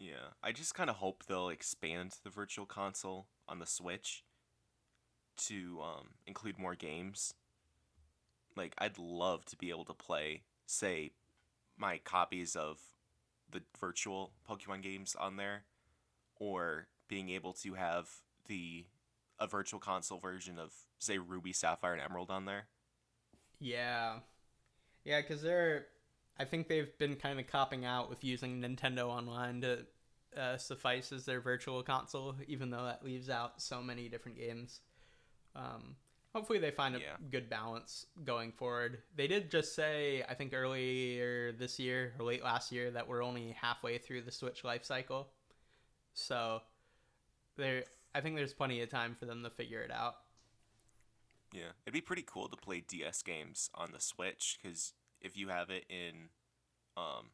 Yeah, 0.00 0.32
I 0.42 0.50
just 0.50 0.74
kind 0.74 0.90
of 0.90 0.96
hope 0.96 1.24
they'll 1.24 1.50
expand 1.50 2.16
the 2.24 2.30
virtual 2.30 2.66
console 2.66 3.28
on 3.48 3.60
the 3.60 3.66
Switch 3.66 4.24
to 5.36 5.80
um, 5.82 6.08
include 6.26 6.58
more 6.58 6.74
games. 6.74 7.34
Like, 8.56 8.74
I'd 8.78 8.98
love 8.98 9.44
to 9.46 9.56
be 9.56 9.70
able 9.70 9.84
to 9.86 9.94
play, 9.94 10.42
say, 10.66 11.12
my 11.76 11.98
copies 11.98 12.56
of 12.56 12.80
the 13.50 13.62
virtual 13.80 14.32
Pokemon 14.48 14.82
games 14.82 15.16
on 15.18 15.36
there, 15.36 15.64
or 16.36 16.88
being 17.08 17.30
able 17.30 17.52
to 17.52 17.74
have 17.74 18.08
the 18.46 18.86
a 19.38 19.46
virtual 19.46 19.80
console 19.80 20.18
version 20.18 20.58
of, 20.58 20.72
say, 20.98 21.18
Ruby, 21.18 21.52
Sapphire, 21.52 21.92
and 21.92 22.02
Emerald 22.02 22.30
on 22.30 22.44
there. 22.44 22.66
Yeah. 23.58 24.18
Yeah, 25.04 25.20
because 25.20 25.42
they're. 25.42 25.86
I 26.38 26.44
think 26.44 26.68
they've 26.68 26.96
been 26.98 27.14
kind 27.16 27.38
of 27.38 27.46
copping 27.46 27.84
out 27.84 28.10
with 28.10 28.24
using 28.24 28.60
Nintendo 28.60 29.06
Online 29.06 29.60
to 29.60 29.86
uh, 30.36 30.56
suffice 30.56 31.12
as 31.12 31.24
their 31.24 31.40
virtual 31.40 31.82
console, 31.84 32.34
even 32.48 32.70
though 32.70 32.84
that 32.86 33.04
leaves 33.04 33.30
out 33.30 33.62
so 33.62 33.82
many 33.82 34.08
different 34.08 34.36
games. 34.36 34.80
Um, 35.54 35.94
hopefully, 36.34 36.58
they 36.58 36.70
find 36.70 36.96
a 36.96 37.00
Yeah. 37.00 37.16
good 37.30 37.48
balance 37.48 38.06
going 38.24 38.52
forward. 38.52 39.02
They 39.16 39.26
did 39.28 39.50
just 39.50 39.74
say, 39.74 40.22
I 40.28 40.34
think 40.34 40.52
earlier 40.54 41.52
this 41.52 41.78
year 41.78 42.14
or 42.18 42.26
late 42.26 42.44
last 42.44 42.72
year, 42.72 42.90
that 42.92 43.08
we're 43.08 43.22
only 43.22 43.52
halfway 43.52 43.98
through 43.98 44.22
the 44.22 44.32
Switch 44.32 44.64
life 44.64 44.84
cycle. 44.84 45.32
So, 46.14 46.62
there, 47.56 47.84
I 48.14 48.20
think 48.20 48.36
there's 48.36 48.54
plenty 48.54 48.82
of 48.82 48.90
time 48.90 49.14
for 49.14 49.26
them 49.26 49.42
to 49.44 49.50
figure 49.50 49.82
it 49.82 49.90
out. 49.90 50.16
Yeah, 51.52 51.72
it'd 51.84 51.94
be 51.94 52.00
pretty 52.00 52.24
cool 52.26 52.48
to 52.48 52.56
play 52.56 52.80
DS 52.80 53.22
games 53.22 53.70
on 53.74 53.92
the 53.92 54.00
Switch 54.00 54.58
because 54.60 54.92
if 55.20 55.36
you 55.36 55.48
have 55.48 55.70
it 55.70 55.84
in, 55.88 56.30
um, 56.96 57.30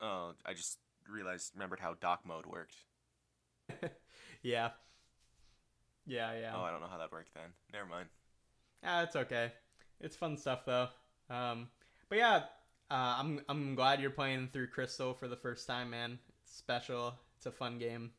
oh, 0.00 0.32
I 0.44 0.54
just 0.54 0.78
realized 1.08 1.52
remembered 1.54 1.80
how 1.80 1.94
dock 1.94 2.24
mode 2.24 2.46
worked. 2.46 2.76
yeah. 4.42 4.70
Yeah, 6.06 6.32
yeah. 6.38 6.52
Oh, 6.54 6.62
I 6.62 6.70
don't 6.70 6.80
know 6.80 6.88
how 6.90 6.98
that 6.98 7.12
worked 7.12 7.34
then. 7.34 7.50
Never 7.72 7.86
mind. 7.86 8.08
Ah, 8.84 9.02
it's 9.02 9.16
okay. 9.16 9.52
It's 10.00 10.16
fun 10.16 10.36
stuff 10.36 10.64
though. 10.66 10.88
Um, 11.30 11.68
but 12.08 12.18
yeah, 12.18 12.36
uh, 12.90 13.16
I'm 13.18 13.40
I'm 13.48 13.74
glad 13.74 14.00
you're 14.00 14.10
playing 14.10 14.48
through 14.52 14.68
Crystal 14.68 15.14
for 15.14 15.28
the 15.28 15.36
first 15.36 15.66
time, 15.66 15.90
man. 15.90 16.18
It's 16.42 16.54
special. 16.56 17.14
It's 17.36 17.46
a 17.46 17.52
fun 17.52 17.78
game. 17.78 18.10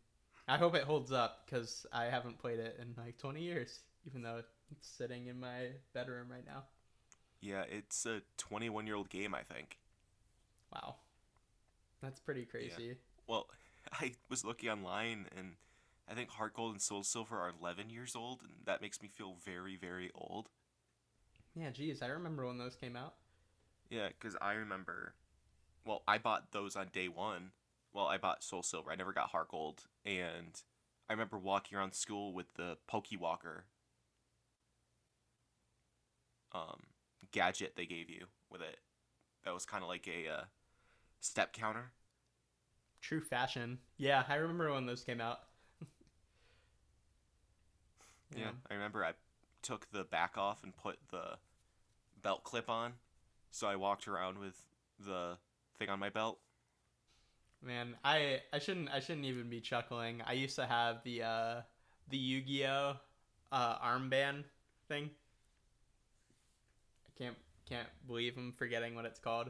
I 0.48 0.58
hope 0.58 0.76
it 0.76 0.84
holds 0.84 1.12
up 1.12 1.46
because 1.46 1.86
I 1.92 2.06
haven't 2.06 2.40
played 2.40 2.60
it 2.60 2.78
in 2.80 2.94
like 3.04 3.18
20 3.18 3.42
years, 3.42 3.80
even 4.06 4.22
though 4.22 4.42
it's 4.72 4.88
sitting 4.88 5.28
in 5.28 5.40
my 5.40 5.70
bedroom 5.94 6.28
right 6.30 6.46
now. 6.46 6.66
Yeah, 7.42 7.64
it's 7.70 8.06
a 8.06 8.22
21 8.38 8.88
year 8.88 8.96
old 8.96 9.10
game, 9.10 9.34
I 9.36 9.42
think. 9.42 9.78
Wow, 10.74 10.96
that's 12.02 12.20
pretty 12.20 12.46
crazy. 12.46 12.84
Yeah. 12.84 12.94
Well, 13.28 13.48
I 13.94 14.14
was 14.30 14.44
looking 14.44 14.70
online 14.70 15.28
and 15.38 15.54
I 16.10 16.14
think 16.14 16.30
Heart 16.30 16.54
Gold 16.54 16.72
and 16.74 16.82
Soul 16.82 17.04
Silver 17.04 17.38
are 17.38 17.52
11 17.60 17.90
years 17.90 18.16
old, 18.16 18.42
and 18.44 18.52
that 18.66 18.82
makes 18.82 19.02
me 19.02 19.08
feel 19.08 19.36
very, 19.44 19.76
very 19.76 20.12
old. 20.14 20.50
Yeah, 21.56 21.72
geez, 21.72 22.02
I 22.02 22.08
remember 22.08 22.46
when 22.46 22.58
those 22.58 22.76
came 22.76 22.96
out. 22.96 23.16
Yeah, 23.90 24.10
because 24.10 24.36
I 24.42 24.54
remember. 24.54 25.14
Well, 25.86 26.04
I 26.08 26.18
bought 26.18 26.52
those 26.52 26.76
on 26.76 26.88
day 26.92 27.08
one. 27.08 27.52
Well, 27.94 28.08
I 28.08 28.18
bought 28.18 28.44
Soul 28.44 28.64
Silver. 28.64 28.92
I 28.92 28.96
never 28.96 29.14
got 29.14 29.30
Heart 29.30 29.50
Gold, 29.50 29.84
and 30.06 30.62
I 31.10 31.14
remember 31.14 31.38
walking 31.38 31.78
around 31.78 31.94
school 31.94 32.34
with 32.34 32.54
the 32.56 32.78
Pokewalker 32.92 33.62
um, 36.54 36.82
gadget 37.32 37.74
they 37.76 37.86
gave 37.86 38.10
you 38.10 38.26
with 38.50 38.62
it. 38.62 38.78
That 39.44 39.54
was 39.54 39.66
kind 39.66 39.84
of 39.84 39.90
like 39.90 40.08
a 40.08 40.30
uh, 40.30 40.44
step 41.20 41.54
counter. 41.54 41.92
True 43.02 43.22
fashion. 43.22 43.80
Yeah, 43.98 44.24
I 44.28 44.36
remember 44.36 44.74
when 44.74 44.86
those 44.86 45.04
came 45.04 45.22
out. 45.22 45.40
Yeah. 48.36 48.52
I 48.70 48.74
remember 48.74 49.04
I 49.04 49.14
took 49.62 49.92
the 49.92 50.04
back 50.04 50.38
off 50.38 50.64
and 50.64 50.76
put 50.76 50.98
the 51.12 51.38
belt 52.22 52.44
clip 52.44 52.70
on, 52.70 52.94
so 53.52 53.68
I 53.68 53.76
walked 53.76 54.08
around 54.08 54.38
with 54.38 54.56
the 55.00 55.38
thing 55.78 55.90
on 55.90 56.00
my 56.00 56.10
belt. 56.10 56.40
Man, 57.62 57.96
I 58.04 58.42
I 58.54 58.60
shouldn't 58.60 58.90
I 58.90 59.00
shouldn't 59.00 59.26
even 59.26 59.50
be 59.50 59.60
chuckling. 59.60 60.22
I 60.26 60.34
used 60.34 60.56
to 60.56 60.66
have 60.66 61.04
the 61.04 61.24
uh 61.24 61.62
the 62.10 62.18
Yu-Gi-Oh 62.18 62.96
uh 63.52 63.80
armband 63.80 64.44
thing. 64.88 65.10
I 67.08 67.24
can't 67.24 67.38
can't 67.68 67.88
believe 68.08 68.38
I'm 68.38 68.54
forgetting 68.54 68.96
what 68.96 69.06
it's 69.06 69.20
called. 69.20 69.50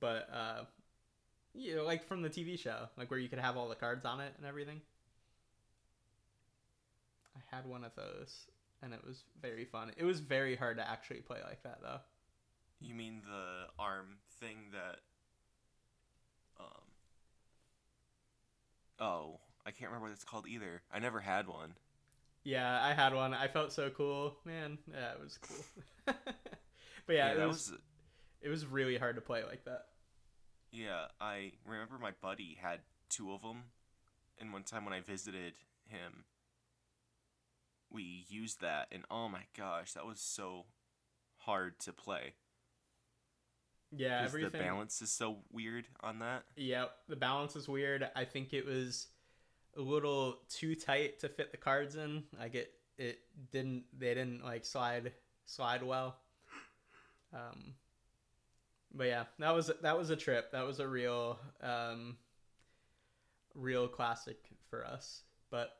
But 0.00 0.28
uh 0.32 0.64
you 1.54 1.76
know, 1.76 1.84
like 1.84 2.04
from 2.06 2.22
the 2.22 2.30
TV 2.30 2.58
show, 2.58 2.88
like 2.96 3.10
where 3.10 3.20
you 3.20 3.28
could 3.28 3.38
have 3.38 3.56
all 3.56 3.68
the 3.68 3.74
cards 3.74 4.04
on 4.04 4.20
it 4.20 4.32
and 4.38 4.46
everything. 4.46 4.80
I 7.40 7.56
had 7.56 7.66
one 7.66 7.84
of 7.84 7.94
those 7.94 8.46
and 8.82 8.94
it 8.94 9.00
was 9.06 9.24
very 9.40 9.64
fun. 9.64 9.92
It 9.96 10.04
was 10.04 10.20
very 10.20 10.56
hard 10.56 10.76
to 10.78 10.88
actually 10.88 11.20
play 11.20 11.38
like 11.46 11.62
that 11.62 11.78
though. 11.82 12.00
You 12.80 12.94
mean 12.94 13.22
the 13.24 13.66
arm 13.78 14.18
thing 14.40 14.56
that 14.72 15.00
um 16.58 16.82
Oh, 18.98 19.40
I 19.64 19.70
can't 19.70 19.90
remember 19.90 20.08
what 20.08 20.12
it's 20.12 20.24
called 20.24 20.46
either. 20.46 20.82
I 20.92 20.98
never 20.98 21.20
had 21.20 21.46
one. 21.48 21.74
Yeah, 22.44 22.82
I 22.82 22.92
had 22.92 23.14
one. 23.14 23.34
I 23.34 23.48
felt 23.48 23.72
so 23.72 23.90
cool, 23.90 24.36
man. 24.44 24.78
Yeah, 24.90 25.12
it 25.12 25.20
was 25.20 25.38
cool. 25.38 25.64
but 27.06 27.14
yeah, 27.14 27.32
it 27.32 27.36
that 27.36 27.48
was, 27.48 27.72
it 28.40 28.48
was 28.48 28.66
really 28.66 28.96
hard 28.96 29.16
to 29.16 29.22
play 29.22 29.42
like 29.44 29.64
that. 29.64 29.86
Yeah, 30.72 31.06
I 31.20 31.52
remember 31.66 31.98
my 32.00 32.12
buddy 32.22 32.58
had 32.60 32.80
two 33.08 33.32
of 33.32 33.42
them, 33.42 33.64
and 34.38 34.52
one 34.52 34.62
time 34.62 34.84
when 34.84 34.94
I 34.94 35.00
visited 35.00 35.54
him, 35.88 36.24
we 37.92 38.24
used 38.28 38.60
that, 38.60 38.88
and 38.92 39.04
oh 39.10 39.28
my 39.28 39.42
gosh, 39.56 39.92
that 39.92 40.06
was 40.06 40.20
so 40.20 40.66
hard 41.38 41.78
to 41.80 41.92
play. 41.92 42.34
Yeah, 43.92 44.22
everything. 44.24 44.52
the 44.52 44.58
balance 44.58 45.02
is 45.02 45.10
so 45.10 45.38
weird 45.50 45.86
on 46.00 46.20
that. 46.20 46.44
Yep, 46.56 46.92
the 47.08 47.16
balance 47.16 47.56
is 47.56 47.68
weird. 47.68 48.08
I 48.14 48.24
think 48.24 48.52
it 48.52 48.64
was 48.64 49.08
a 49.76 49.80
little 49.80 50.38
too 50.48 50.74
tight 50.74 51.20
to 51.20 51.28
fit 51.28 51.50
the 51.50 51.56
cards 51.56 51.96
in. 51.96 52.24
Like 52.38 52.54
it, 52.54 52.72
it 52.98 53.18
didn't. 53.50 53.84
They 53.98 54.14
didn't 54.14 54.44
like 54.44 54.64
slide 54.64 55.12
slide 55.46 55.82
well. 55.82 56.16
Um, 57.32 57.74
but 58.94 59.06
yeah, 59.06 59.24
that 59.38 59.54
was 59.54 59.70
that 59.82 59.98
was 59.98 60.10
a 60.10 60.16
trip. 60.16 60.52
That 60.52 60.66
was 60.66 60.80
a 60.80 60.86
real 60.86 61.38
um, 61.62 62.16
real 63.54 63.88
classic 63.88 64.38
for 64.68 64.84
us. 64.84 65.22
But 65.50 65.70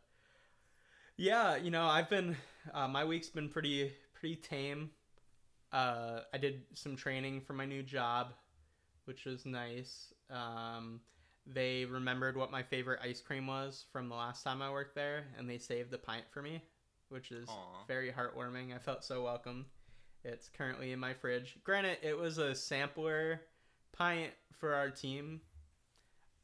yeah, 1.21 1.57
you 1.57 1.71
know, 1.71 1.85
I've 1.85 2.09
been 2.09 2.37
uh, 2.73 2.89
my 2.89 3.05
week's 3.05 3.29
been 3.29 3.50
pretty 3.50 3.93
pretty 4.15 4.37
tame. 4.37 4.91
Uh, 5.71 6.21
I 6.33 6.39
did 6.39 6.62
some 6.75 6.97
training 6.97 7.43
for 7.43 7.53
my 7.53 7.67
new 7.67 7.83
job, 7.83 8.33
which 9.04 9.26
was 9.26 9.45
nice. 9.45 10.15
Um, 10.30 11.00
they 11.47 11.85
remembered 11.85 12.37
what 12.37 12.50
my 12.50 12.63
favorite 12.63 13.00
ice 13.02 13.21
cream 13.21 13.47
was 13.47 13.85
from 13.93 14.09
the 14.09 14.15
last 14.15 14.43
time 14.43 14.63
I 14.63 14.71
worked 14.71 14.95
there, 14.95 15.26
and 15.39 15.49
they 15.49 15.59
saved 15.59 15.91
the 15.91 15.99
pint 15.99 16.25
for 16.30 16.41
me, 16.41 16.63
which 17.11 17.30
is 17.33 17.49
Aw. 17.50 17.85
very 17.87 18.11
heartwarming. 18.11 18.75
I 18.75 18.78
felt 18.78 19.04
so 19.04 19.23
welcome. 19.23 19.67
It's 20.25 20.49
currently 20.49 20.93
in 20.93 20.99
my 20.99 21.13
fridge. 21.13 21.59
Granted, 21.65 21.99
it 22.02 22.17
was 22.17 22.39
a 22.39 22.54
sampler 22.54 23.43
pint 23.93 24.33
for 24.59 24.75
our 24.75 24.91
team, 24.91 25.43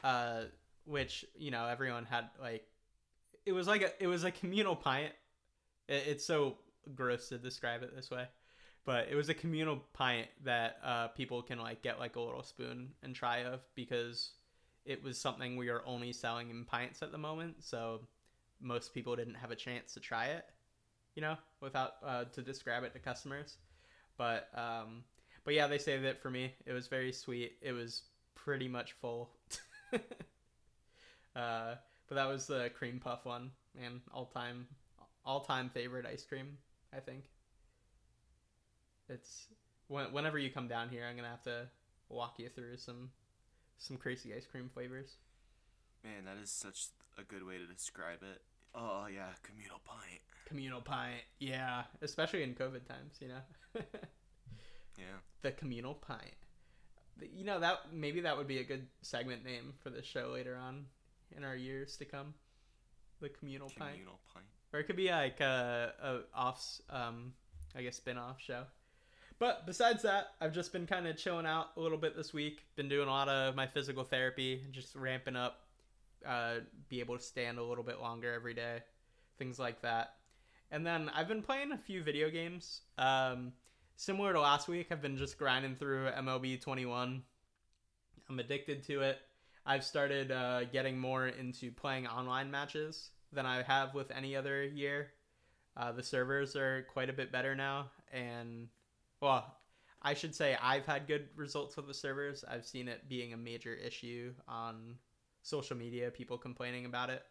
uh, 0.05 0.43
which 0.85 1.25
you 1.35 1.51
know 1.51 1.67
everyone 1.67 2.05
had 2.05 2.29
like. 2.41 2.69
It 3.47 3.53
was 3.53 3.67
like 3.67 3.83
a 3.83 4.03
it 4.03 4.09
was 4.09 4.25
a 4.25 4.31
communal 4.31 4.77
pint. 4.77 5.13
It, 5.89 6.05
it's 6.09 6.25
so 6.25 6.59
gross 6.95 7.29
to 7.31 7.39
describe 7.39 7.83
it 7.83 7.95
this 7.95 8.11
way, 8.11 8.27
but 8.85 9.09
it 9.11 9.15
was 9.15 9.29
a 9.29 9.35
communal 9.35 9.83
pint 9.93 10.29
that 10.45 10.79
uh, 10.85 11.09
people 11.09 11.43
can 11.43 11.59
like 11.59 11.83
get 11.83 11.99
like 11.99 12.17
a 12.17 12.21
little 12.21 12.43
spoon 12.43 12.91
and 13.03 13.15
try 13.15 13.45
of 13.45 13.61
because 13.75 14.33
it 14.85 15.03
was 15.03 15.19
something 15.19 15.57
we 15.57 15.69
are 15.69 15.83
only 15.87 16.13
selling 16.13 16.51
in 16.51 16.65
pints 16.65 17.03
at 17.03 17.13
the 17.13 17.19
moment. 17.19 17.57
So 17.65 18.01
most 18.61 18.95
people 18.95 19.17
didn't 19.17 19.35
have 19.35 19.51
a 19.51 19.57
chance 19.57 19.95
to 19.95 20.01
try 20.01 20.27
it, 20.27 20.45
you 21.15 21.23
know, 21.23 21.37
without 21.61 21.95
uh, 22.05 22.25
to 22.33 22.43
describe 22.43 22.85
it 22.85 22.93
to 22.93 22.99
customers. 22.99 23.57
But 24.17 24.49
um, 24.55 25.05
but 25.45 25.55
yeah, 25.55 25.67
they 25.67 25.79
saved 25.79 26.05
it 26.05 26.21
for 26.21 26.31
me. 26.31 26.53
It 26.67 26.73
was 26.73 26.89
very 26.89 27.13
sweet. 27.13 27.53
It 27.63 27.73
was 27.73 28.03
pretty 28.35 28.69
much 28.69 28.93
full. 28.93 29.31
uh, 31.37 31.75
but 32.09 32.15
that 32.17 32.29
was 32.29 32.47
the 32.47 32.71
cream 32.77 33.01
puff 33.03 33.25
one, 33.25 33.51
man. 33.79 34.01
All 34.13 34.27
time, 34.27 34.67
all 35.25 35.41
time 35.41 35.71
favorite 35.73 36.07
ice 36.07 36.25
cream. 36.25 36.59
I 36.95 37.01
think. 37.01 37.25
It's 39.09 39.47
when, 39.89 40.13
whenever 40.13 40.39
you 40.39 40.51
come 40.51 40.69
down 40.69 40.89
here, 40.89 41.05
I'm 41.09 41.17
gonna 41.17 41.29
have 41.29 41.43
to 41.45 41.69
walk 42.09 42.39
you 42.39 42.49
through 42.49 42.77
some 42.77 43.11
some 43.79 43.97
crazy 43.97 44.35
ice 44.35 44.47
cream 44.47 44.71
flavors. 44.73 45.17
Man, 46.05 46.25
that 46.25 46.41
is 46.43 46.51
such 46.51 46.87
a 47.19 47.23
good 47.23 47.45
way 47.45 47.59
to 47.59 47.67
describe 47.67 48.23
it. 48.23 48.43
Oh 48.75 49.07
yeah, 49.13 49.31
communal 49.43 49.81
pint. 49.85 50.21
Communal 50.47 50.81
pint, 50.81 51.23
yeah, 51.39 51.85
especially 52.03 52.43
in 52.43 52.55
COVID 52.55 52.87
times, 52.87 53.17
you 53.21 53.29
know. 53.29 53.83
Yeah. 54.99 55.19
the 55.43 55.53
communal 55.53 55.93
pint. 55.93 56.33
You 57.21 57.45
know 57.45 57.61
that 57.61 57.93
maybe 57.93 58.23
that 58.23 58.37
would 58.37 58.47
be 58.47 58.61
a 58.61 58.65
good 58.65 58.87
segment 59.03 59.45
name 59.45 59.75
for 59.83 59.91
the 59.91 60.03
show 60.03 60.31
later 60.33 60.57
on 60.57 60.87
in 61.37 61.45
our 61.45 61.57
years 61.57 61.97
to 61.99 62.05
come. 62.05 62.35
The 63.21 63.29
communal 63.31 63.69
pint, 63.69 63.97
pint. 64.33 64.47
or 64.73 64.81
it 64.81 64.85
could 64.85 64.97
be 64.97 65.11
like 65.11 65.41
a, 65.41 65.93
a 66.03 66.19
off, 66.35 66.81
um, 66.91 67.33
I 67.75 67.83
guess 67.83 67.97
spin-off 67.97 68.41
show. 68.41 68.65
But 69.39 69.67
besides 69.67 70.03
that, 70.03 70.29
I've 70.41 70.53
just 70.53 70.73
been 70.73 70.87
kind 70.87 71.07
of 71.07 71.17
chilling 71.17 71.47
out 71.47 71.69
a 71.77 71.81
little 71.81 71.99
bit 71.99 72.17
this 72.17 72.33
week. 72.33 72.63
Been 72.75 72.89
doing 72.89 73.09
a 73.09 73.11
lot 73.11 73.29
of 73.29 73.55
my 73.55 73.67
physical 73.67 74.05
therapy, 74.05 74.63
just 74.73 74.95
ramping 74.95 75.37
up, 75.37 75.63
uh, 76.27 76.57
be 76.89 77.01
able 77.01 77.17
to 77.17 77.23
stand 77.23 77.59
a 77.59 77.63
little 77.63 77.85
bit 77.85 78.01
longer 78.01 78.33
every 78.33 78.55
day, 78.55 78.81
things 79.39 79.59
like 79.59 79.83
that. 79.83 80.15
And 80.71 80.87
then 80.87 81.11
I've 81.15 81.29
been 81.29 81.43
playing 81.43 81.73
a 81.73 81.79
few 81.79 82.03
video 82.03 82.31
games. 82.31 82.81
Um, 82.99 83.53
similar 83.97 84.33
to 84.33 84.41
last 84.41 84.69
week, 84.69 84.89
I've 84.91 85.03
been 85.03 85.17
just 85.17 85.39
grinding 85.39 85.77
through 85.77 86.09
MLB 86.11 86.61
21. 86.61 87.23
I'm 88.29 88.39
addicted 88.39 88.83
to 88.85 89.03
it. 89.03 89.19
I've 89.67 89.85
started 89.85 90.31
uh, 90.31 90.65
getting 90.65 90.97
more 90.97 91.27
into 91.27 91.73
playing 91.73 92.07
online 92.07 92.51
matches 92.51 93.11
than 93.33 93.47
I 93.47 93.63
have 93.63 93.95
with 93.95 94.11
any 94.13 94.37
other 94.37 94.63
year. 94.63 95.09
Uh, 95.77 95.93
the 95.93 96.03
servers 96.03 96.55
are 96.55 96.87
quite 96.93 97.11
a 97.11 97.13
bit 97.13 97.33
better 97.33 97.55
now, 97.55 97.91
and 98.13 98.69
well, 99.21 99.57
I 100.01 100.15
should 100.15 100.35
say 100.35 100.57
I've 100.63 100.87
had 100.87 101.09
good 101.09 101.29
results 101.35 101.77
with 101.77 101.89
the 101.89 101.95
servers. 101.95 102.45
I've 102.49 102.65
seen 102.65 102.87
it 102.87 103.09
being 103.09 103.33
a 103.33 103.37
major 103.37 103.75
issue 103.75 104.33
on 104.47 104.97
social 105.43 105.77
media, 105.77 106.11
people 106.11 106.39
complaining 106.39 106.87
about 106.87 107.11
it. 107.11 107.25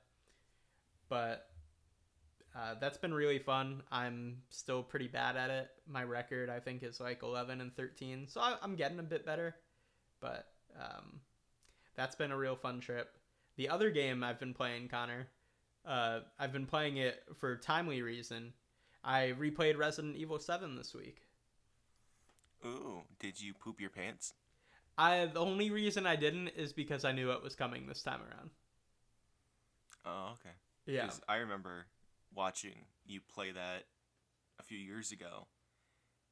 But 1.08 1.48
uh, 2.56 2.76
that's 2.80 2.98
been 2.98 3.14
really 3.14 3.40
fun. 3.40 3.82
I'm 3.92 4.38
still 4.50 4.84
pretty 4.84 5.08
bad 5.08 5.38
at 5.38 5.50
it. 5.50 5.70
My 5.88 6.04
record, 6.04 6.50
I 6.50 6.60
think, 6.60 6.84
is 6.84 7.00
like 7.00 7.24
11 7.24 7.62
and 7.62 7.76
13, 7.76 8.28
so 8.28 8.42
I, 8.42 8.56
I'm 8.62 8.76
getting 8.76 9.00
a 9.00 9.04
bit 9.04 9.26
better. 9.26 9.56
But 10.20 10.48
um, 10.80 11.22
that's 11.96 12.16
been 12.16 12.32
a 12.32 12.38
real 12.38 12.56
fun 12.56 12.80
trip. 12.80 13.18
The 13.58 13.70
other 13.70 13.90
game 13.90 14.24
I've 14.24 14.40
been 14.40 14.54
playing, 14.54 14.90
Connor, 14.90 15.28
uh, 15.86 16.20
I've 16.40 16.52
been 16.52 16.66
playing 16.66 16.98
it 16.98 17.24
for 17.40 17.56
timely 17.56 18.02
reason. 18.02 18.54
I 19.04 19.34
replayed 19.40 19.78
Resident 19.78 20.16
Evil 20.16 20.40
7 20.40 20.76
this 20.76 20.94
week. 20.94 21.22
Ooh, 22.66 23.02
did 23.20 23.40
you 23.40 23.54
poop 23.54 23.80
your 23.80 23.92
pants? 23.92 24.34
I 24.98 25.26
the 25.26 25.40
only 25.40 25.70
reason 25.70 26.08
I 26.08 26.16
didn't 26.16 26.50
is 26.50 26.74
because 26.74 27.04
I 27.06 27.12
knew 27.12 27.32
it 27.32 27.44
was 27.44 27.56
coming 27.56 27.86
this 27.86 28.02
time 28.02 28.22
around. 28.22 28.50
Oh, 30.06 30.34
okay. 30.34 30.56
Yeah. 30.86 31.10
I 31.28 31.38
remember 31.38 31.88
watching 32.34 32.86
you 33.06 33.20
play 33.22 33.52
that 33.52 33.84
a 34.60 34.64
few 34.64 34.78
years 34.78 35.12
ago, 35.12 35.48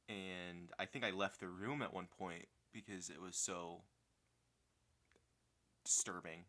and 0.08 0.70
I 0.78 0.86
think 0.86 1.04
I 1.04 1.10
left 1.10 1.40
the 1.40 1.48
room 1.48 1.82
at 1.82 1.92
one 1.92 2.08
point 2.18 2.46
because 2.72 3.10
it 3.10 3.20
was 3.20 3.36
so 3.36 3.82
disturbing. 5.84 6.44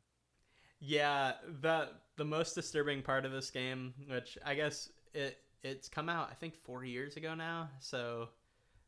Yeah, 0.80 1.34
the 1.62 1.90
the 2.18 2.26
most 2.26 2.54
disturbing 2.54 3.02
part 3.02 3.26
of 3.26 3.32
this 3.32 3.50
game, 3.50 3.94
which 4.08 4.38
I 4.46 4.56
guess 4.56 4.90
it 5.14 5.38
it's 5.64 5.90
come 5.90 6.10
out 6.10 6.30
I 6.32 6.36
think 6.36 6.56
four 6.56 6.84
years 6.84 7.18
ago 7.18 7.34
now. 7.34 7.70
So 7.80 8.30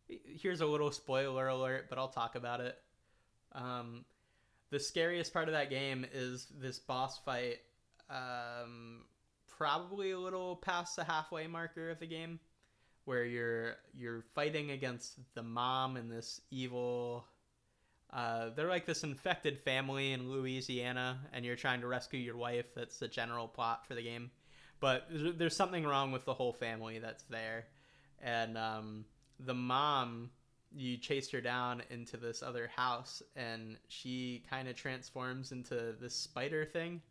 here's 0.07 0.61
a 0.61 0.65
little 0.65 0.91
spoiler 0.91 1.47
alert, 1.47 1.87
but 1.89 1.97
I'll 1.97 2.07
talk 2.07 2.35
about 2.35 2.61
it. 2.61 2.77
Um, 3.53 4.05
the 4.69 4.79
scariest 4.79 5.33
part 5.33 5.47
of 5.47 5.53
that 5.53 5.69
game 5.69 6.05
is 6.13 6.47
this 6.59 6.79
boss 6.79 7.19
fight. 7.19 7.59
Um, 8.09 9.05
probably 9.47 10.11
a 10.11 10.19
little 10.19 10.57
past 10.57 10.95
the 10.95 11.03
halfway 11.03 11.47
marker 11.47 11.89
of 11.89 11.99
the 11.99 12.07
game, 12.07 12.39
where 13.05 13.25
you're 13.25 13.75
you're 13.93 14.23
fighting 14.35 14.71
against 14.71 15.19
the 15.33 15.43
mom 15.43 15.97
and 15.97 16.11
this 16.11 16.41
evil 16.51 17.25
uh, 18.13 18.49
they're 18.55 18.69
like 18.69 18.85
this 18.85 19.03
infected 19.03 19.59
family 19.59 20.13
in 20.13 20.31
Louisiana, 20.31 21.19
and 21.33 21.45
you're 21.45 21.55
trying 21.55 21.81
to 21.81 21.87
rescue 21.87 22.19
your 22.19 22.37
wife. 22.37 22.73
That's 22.75 22.97
the 22.97 23.07
general 23.07 23.47
plot 23.47 23.85
for 23.85 23.95
the 23.95 24.01
game. 24.01 24.31
But 24.79 25.07
there's 25.09 25.55
something 25.55 25.85
wrong 25.85 26.11
with 26.11 26.25
the 26.25 26.33
whole 26.33 26.53
family 26.53 26.99
that's 26.99 27.23
there. 27.23 27.65
And 28.21 28.57
um, 28.57 29.05
the 29.39 29.53
mom, 29.53 30.29
you 30.75 30.97
chase 30.97 31.29
her 31.31 31.41
down 31.41 31.81
into 31.89 32.17
this 32.17 32.43
other 32.43 32.69
house, 32.75 33.21
and 33.35 33.77
she 33.87 34.43
kind 34.49 34.67
of 34.67 34.75
transforms 34.75 35.51
into 35.51 35.95
this 35.99 36.15
spider 36.15 36.65
thing 36.65 37.01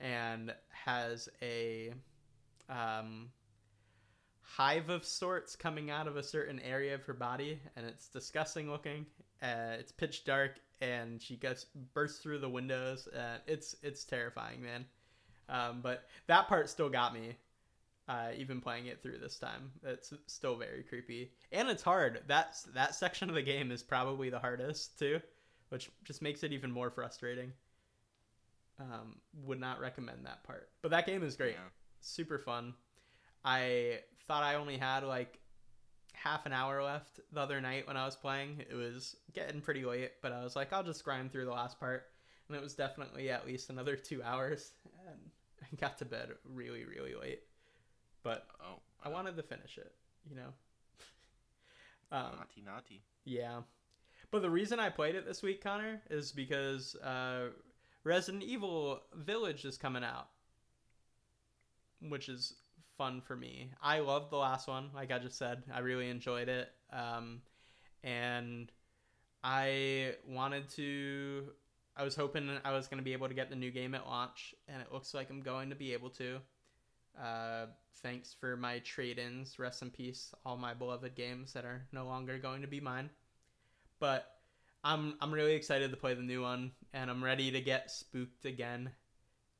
and 0.00 0.52
has 0.68 1.28
a 1.40 1.94
um, 2.68 3.30
hive 4.42 4.90
of 4.90 5.04
sorts 5.04 5.56
coming 5.56 5.90
out 5.90 6.06
of 6.06 6.16
a 6.16 6.22
certain 6.22 6.60
area 6.60 6.94
of 6.94 7.02
her 7.04 7.14
body, 7.14 7.60
and 7.76 7.86
it's 7.86 8.08
disgusting 8.08 8.70
looking. 8.70 9.06
Uh, 9.44 9.76
it's 9.78 9.92
pitch 9.92 10.24
dark, 10.24 10.58
and 10.80 11.20
she 11.20 11.36
gets 11.36 11.66
bursts 11.92 12.20
through 12.22 12.38
the 12.38 12.48
windows. 12.48 13.06
Uh, 13.08 13.36
it's 13.46 13.76
it's 13.82 14.02
terrifying, 14.04 14.62
man. 14.62 14.86
Um, 15.50 15.80
but 15.82 16.08
that 16.28 16.48
part 16.48 16.70
still 16.70 16.88
got 16.88 17.12
me, 17.12 17.36
uh, 18.08 18.30
even 18.34 18.62
playing 18.62 18.86
it 18.86 19.02
through 19.02 19.18
this 19.18 19.38
time. 19.38 19.70
It's 19.84 20.14
still 20.26 20.56
very 20.56 20.82
creepy, 20.82 21.32
and 21.52 21.68
it's 21.68 21.82
hard. 21.82 22.22
That's 22.26 22.62
that 22.74 22.94
section 22.94 23.28
of 23.28 23.34
the 23.34 23.42
game 23.42 23.70
is 23.70 23.82
probably 23.82 24.30
the 24.30 24.38
hardest 24.38 24.98
too, 24.98 25.20
which 25.68 25.90
just 26.04 26.22
makes 26.22 26.42
it 26.42 26.52
even 26.52 26.72
more 26.72 26.90
frustrating. 26.90 27.52
Um, 28.80 29.16
would 29.44 29.60
not 29.60 29.78
recommend 29.78 30.24
that 30.26 30.42
part, 30.42 30.70
but 30.82 30.90
that 30.90 31.06
game 31.06 31.22
is 31.22 31.36
great, 31.36 31.52
Yeah. 31.54 31.68
super 32.00 32.38
fun. 32.38 32.74
I 33.44 34.00
thought 34.26 34.42
I 34.42 34.54
only 34.56 34.78
had 34.78 35.04
like 35.04 35.38
half 36.24 36.46
an 36.46 36.52
hour 36.54 36.82
left 36.82 37.20
the 37.32 37.40
other 37.40 37.60
night 37.60 37.86
when 37.86 37.98
I 37.98 38.06
was 38.06 38.16
playing. 38.16 38.64
It 38.70 38.74
was 38.74 39.14
getting 39.34 39.60
pretty 39.60 39.84
late, 39.84 40.12
but 40.22 40.32
I 40.32 40.42
was 40.42 40.56
like, 40.56 40.72
I'll 40.72 40.82
just 40.82 41.04
grind 41.04 41.30
through 41.30 41.44
the 41.44 41.50
last 41.52 41.78
part. 41.78 42.06
And 42.48 42.56
it 42.56 42.62
was 42.62 42.72
definitely 42.74 43.28
at 43.28 43.46
least 43.46 43.68
another 43.68 43.94
two 43.94 44.22
hours. 44.22 44.72
And 45.06 45.18
I 45.62 45.76
got 45.76 45.98
to 45.98 46.06
bed 46.06 46.30
really, 46.54 46.86
really 46.86 47.14
late. 47.14 47.42
But 48.22 48.46
Oh, 48.58 48.80
I 49.04 49.10
wanted 49.10 49.36
to 49.36 49.42
finish 49.42 49.76
it, 49.76 49.92
you 50.26 50.36
know? 50.36 50.48
um, 52.16 52.36
naughty, 52.38 52.62
naughty. 52.64 53.02
yeah. 53.24 53.60
But 54.30 54.40
the 54.40 54.50
reason 54.50 54.80
I 54.80 54.88
played 54.88 55.14
it 55.16 55.26
this 55.26 55.42
week, 55.42 55.62
Connor, 55.62 56.00
is 56.10 56.32
because 56.32 56.96
uh, 56.96 57.50
Resident 58.02 58.42
Evil 58.42 59.00
Village 59.14 59.64
is 59.66 59.76
coming 59.76 60.02
out, 60.02 60.28
which 62.08 62.28
is 62.30 62.54
fun 62.96 63.20
for 63.20 63.36
me. 63.36 63.70
I 63.82 64.00
loved 64.00 64.30
the 64.30 64.36
last 64.36 64.68
one, 64.68 64.90
like 64.94 65.10
I 65.10 65.18
just 65.18 65.38
said. 65.38 65.62
I 65.72 65.80
really 65.80 66.08
enjoyed 66.08 66.48
it. 66.48 66.70
Um, 66.92 67.40
and 68.02 68.70
I 69.42 70.14
wanted 70.26 70.68
to. 70.70 71.44
I 71.96 72.02
was 72.02 72.16
hoping 72.16 72.50
I 72.64 72.72
was 72.72 72.88
going 72.88 72.98
to 72.98 73.04
be 73.04 73.12
able 73.12 73.28
to 73.28 73.34
get 73.34 73.50
the 73.50 73.56
new 73.56 73.70
game 73.70 73.94
at 73.94 74.06
launch, 74.06 74.54
and 74.68 74.82
it 74.82 74.92
looks 74.92 75.14
like 75.14 75.30
I'm 75.30 75.42
going 75.42 75.70
to 75.70 75.76
be 75.76 75.92
able 75.92 76.10
to. 76.10 76.38
Uh, 77.20 77.66
thanks 78.02 78.34
for 78.38 78.56
my 78.56 78.80
trade 78.80 79.18
ins. 79.18 79.58
Rest 79.58 79.82
in 79.82 79.90
peace, 79.90 80.34
all 80.44 80.56
my 80.56 80.74
beloved 80.74 81.14
games 81.14 81.52
that 81.52 81.64
are 81.64 81.86
no 81.92 82.04
longer 82.04 82.38
going 82.38 82.62
to 82.62 82.68
be 82.68 82.80
mine 82.80 83.10
but 84.04 84.26
I'm 84.82 85.14
I'm 85.20 85.32
really 85.32 85.54
excited 85.54 85.90
to 85.90 85.96
play 85.96 86.12
the 86.14 86.22
new 86.22 86.42
one 86.42 86.72
and 86.92 87.10
I'm 87.10 87.24
ready 87.24 87.50
to 87.52 87.60
get 87.60 87.90
spooked 87.90 88.44
again. 88.44 88.90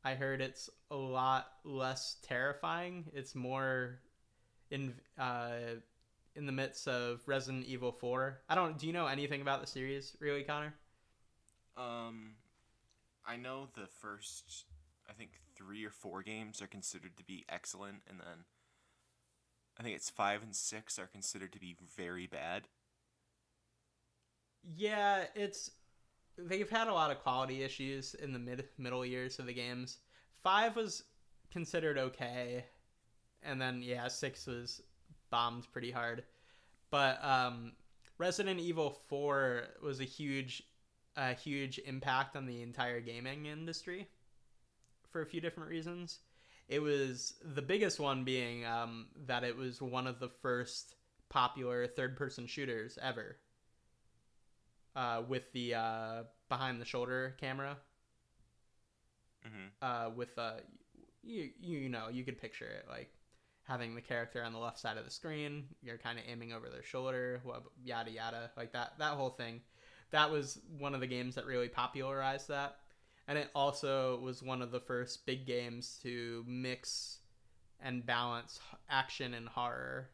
I 0.04 0.14
heard 0.14 0.40
it's 0.40 0.68
a 0.90 0.96
lot 0.96 1.46
less 1.64 2.16
terrifying. 2.22 3.06
It's 3.14 3.34
more 3.34 4.00
in 4.70 4.94
uh 5.18 5.80
in 6.36 6.46
the 6.46 6.52
midst 6.52 6.88
of 6.88 7.22
Resident 7.26 7.66
Evil 7.66 7.92
4. 7.92 8.40
I 8.48 8.54
don't 8.54 8.78
do 8.78 8.86
you 8.86 8.92
know 8.92 9.06
anything 9.06 9.40
about 9.40 9.60
the 9.60 9.66
series 9.66 10.16
really, 10.20 10.42
Connor? 10.42 10.74
Um, 11.76 12.34
I 13.26 13.36
know 13.36 13.68
the 13.74 13.86
first, 14.00 14.64
I 15.08 15.12
think 15.12 15.40
three 15.56 15.84
or 15.84 15.90
four 15.90 16.22
games 16.22 16.62
are 16.62 16.66
considered 16.66 17.16
to 17.16 17.24
be 17.24 17.44
excellent, 17.48 18.02
and 18.08 18.20
then 18.20 18.44
I 19.78 19.82
think 19.82 19.96
it's 19.96 20.10
five 20.10 20.42
and 20.42 20.54
six 20.54 20.98
are 20.98 21.06
considered 21.06 21.52
to 21.52 21.58
be 21.58 21.76
very 21.96 22.26
bad. 22.26 22.68
Yeah, 24.76 25.24
it's 25.34 25.70
they've 26.36 26.70
had 26.70 26.88
a 26.88 26.92
lot 26.92 27.10
of 27.10 27.20
quality 27.20 27.62
issues 27.62 28.14
in 28.14 28.32
the 28.32 28.38
mid 28.38 28.64
middle 28.78 29.04
years 29.04 29.38
of 29.38 29.46
the 29.46 29.54
games. 29.54 29.98
Five 30.42 30.76
was 30.76 31.04
considered 31.50 31.98
okay, 31.98 32.64
and 33.42 33.60
then 33.60 33.82
yeah, 33.82 34.08
six 34.08 34.46
was 34.46 34.82
bombed 35.30 35.70
pretty 35.72 35.90
hard. 35.90 36.24
But 36.90 37.24
um, 37.24 37.72
Resident 38.18 38.60
Evil 38.60 38.90
Four 39.08 39.64
was 39.82 40.00
a 40.00 40.04
huge, 40.04 40.62
a 41.16 41.34
huge 41.34 41.80
impact 41.84 42.36
on 42.36 42.46
the 42.46 42.62
entire 42.62 43.00
gaming 43.00 43.46
industry 43.46 44.08
for 45.10 45.22
a 45.22 45.26
few 45.26 45.40
different 45.40 45.70
reasons. 45.70 46.20
It 46.68 46.80
was 46.80 47.34
the 47.42 47.62
biggest 47.62 48.00
one 48.00 48.24
being 48.24 48.64
um, 48.64 49.06
that 49.26 49.44
it 49.44 49.56
was 49.56 49.82
one 49.82 50.06
of 50.06 50.18
the 50.18 50.30
first 50.40 50.94
popular 51.28 51.86
third-person 51.86 52.46
shooters 52.46 52.98
ever 53.02 53.36
uh, 54.96 55.22
with 55.26 55.52
the 55.52 55.74
uh, 55.74 56.22
behind 56.48 56.80
the 56.80 56.84
shoulder 56.84 57.34
camera. 57.40 57.76
Hmm 59.42 59.68
uh, 59.84 60.10
with 60.14 60.36
uh, 60.38 60.54
you 61.22 61.50
you 61.60 61.88
know 61.88 62.08
you 62.10 62.24
could 62.24 62.40
picture 62.40 62.66
it 62.66 62.86
like 62.88 63.10
having 63.64 63.94
the 63.94 64.00
character 64.00 64.42
on 64.42 64.52
the 64.52 64.58
left 64.58 64.78
side 64.78 64.98
of 64.98 65.04
the 65.04 65.10
screen 65.10 65.64
you're 65.82 65.96
kind 65.96 66.18
of 66.18 66.24
aiming 66.28 66.52
over 66.52 66.68
their 66.68 66.82
shoulder 66.82 67.40
yada 67.82 68.10
yada 68.10 68.50
like 68.56 68.72
that 68.72 68.92
that 68.98 69.12
whole 69.12 69.30
thing. 69.30 69.60
That 70.10 70.30
was 70.30 70.60
one 70.78 70.94
of 70.94 71.00
the 71.00 71.08
games 71.08 71.34
that 71.34 71.44
really 71.44 71.68
popularized 71.68 72.48
that. 72.48 72.76
And 73.26 73.36
it 73.36 73.50
also 73.54 74.20
was 74.20 74.42
one 74.42 74.62
of 74.62 74.70
the 74.70 74.78
first 74.78 75.26
big 75.26 75.44
games 75.44 75.98
to 76.02 76.44
mix 76.46 77.18
and 77.80 78.06
balance 78.06 78.60
action 78.88 79.34
and 79.34 79.48
horror 79.48 80.10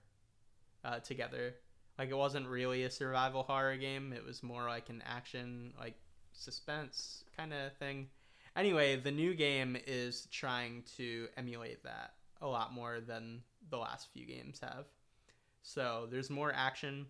uh, 0.84 1.00
together 1.00 1.54
like 2.00 2.08
it 2.08 2.16
wasn't 2.16 2.48
really 2.48 2.84
a 2.84 2.90
survival 2.90 3.42
horror 3.42 3.76
game. 3.76 4.14
It 4.14 4.24
was 4.24 4.42
more 4.42 4.66
like 4.66 4.88
an 4.88 5.02
action 5.06 5.74
like 5.78 5.96
suspense 6.32 7.24
kind 7.36 7.52
of 7.52 7.76
thing. 7.76 8.08
Anyway 8.56 8.96
the 8.96 9.10
new 9.10 9.34
game 9.34 9.76
is 9.86 10.26
trying 10.30 10.82
to 10.96 11.28
emulate 11.36 11.84
that 11.84 12.14
a 12.40 12.46
lot 12.46 12.72
more 12.72 13.00
than 13.06 13.42
the 13.68 13.76
last 13.76 14.08
few 14.14 14.24
games 14.24 14.60
have. 14.62 14.86
So 15.62 16.08
there's 16.10 16.30
more 16.30 16.54
action 16.56 17.04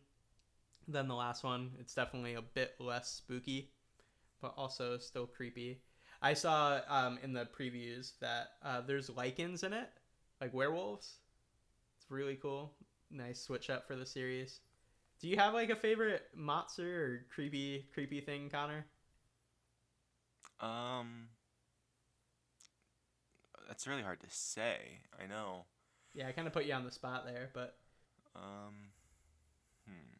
than 0.88 1.06
the 1.06 1.14
last 1.14 1.44
one. 1.44 1.70
It's 1.78 1.94
definitely 1.94 2.34
a 2.34 2.42
bit 2.42 2.74
less 2.80 3.08
spooky 3.08 3.70
but 4.42 4.54
also 4.56 4.98
still 4.98 5.26
creepy. 5.26 5.82
I 6.20 6.34
saw 6.34 6.80
um, 6.88 7.20
in 7.22 7.32
the 7.32 7.46
previews 7.56 8.18
that 8.18 8.54
uh, 8.64 8.80
there's 8.80 9.08
lycans 9.08 9.62
in 9.62 9.72
it 9.72 9.88
like 10.40 10.52
werewolves. 10.52 11.18
It's 11.96 12.10
really 12.10 12.34
cool. 12.42 12.72
Nice 13.08 13.40
switch 13.40 13.70
up 13.70 13.86
for 13.86 13.94
the 13.94 14.04
series 14.04 14.58
do 15.20 15.28
you 15.28 15.36
have 15.36 15.54
like 15.54 15.70
a 15.70 15.76
favorite 15.76 16.22
monster 16.34 17.04
or 17.04 17.26
creepy 17.34 17.86
creepy 17.92 18.20
thing 18.20 18.48
connor 18.50 18.86
Um, 20.60 21.28
that's 23.68 23.86
really 23.86 24.02
hard 24.02 24.20
to 24.20 24.26
say. 24.30 25.00
I 25.22 25.26
know. 25.26 25.64
yeah 26.14 26.28
i 26.28 26.32
kind 26.32 26.46
of 26.46 26.52
put 26.52 26.64
you 26.64 26.74
on 26.74 26.84
the 26.84 26.90
spot 26.90 27.24
there 27.26 27.50
but 27.54 27.76
Um, 28.34 28.92
hmm. 29.86 30.16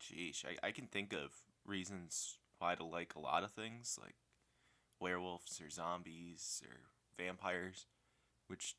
Sheesh, 0.00 0.44
I, 0.44 0.68
I 0.68 0.72
can 0.72 0.86
think 0.86 1.12
of 1.12 1.32
reasons 1.64 2.38
why 2.58 2.74
to 2.74 2.84
like 2.84 3.14
a 3.14 3.20
lot 3.20 3.44
of 3.44 3.50
things, 3.52 3.98
like 4.00 4.16
werewolves 5.00 5.60
or 5.60 5.70
zombies 5.70 6.62
or 6.66 6.76
vampires, 7.18 7.86
which 8.48 8.76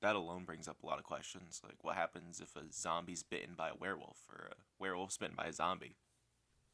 that 0.00 0.16
alone 0.16 0.44
brings 0.44 0.68
up 0.68 0.82
a 0.82 0.86
lot 0.86 0.98
of 0.98 1.04
questions. 1.04 1.60
Like, 1.64 1.82
what 1.82 1.96
happens 1.96 2.40
if 2.40 2.54
a 2.56 2.70
zombie's 2.72 3.22
bitten 3.22 3.54
by 3.56 3.70
a 3.70 3.74
werewolf 3.78 4.18
or 4.30 4.48
a 4.52 4.54
werewolf's 4.78 5.16
bitten 5.16 5.34
by 5.36 5.46
a 5.46 5.52
zombie? 5.52 5.96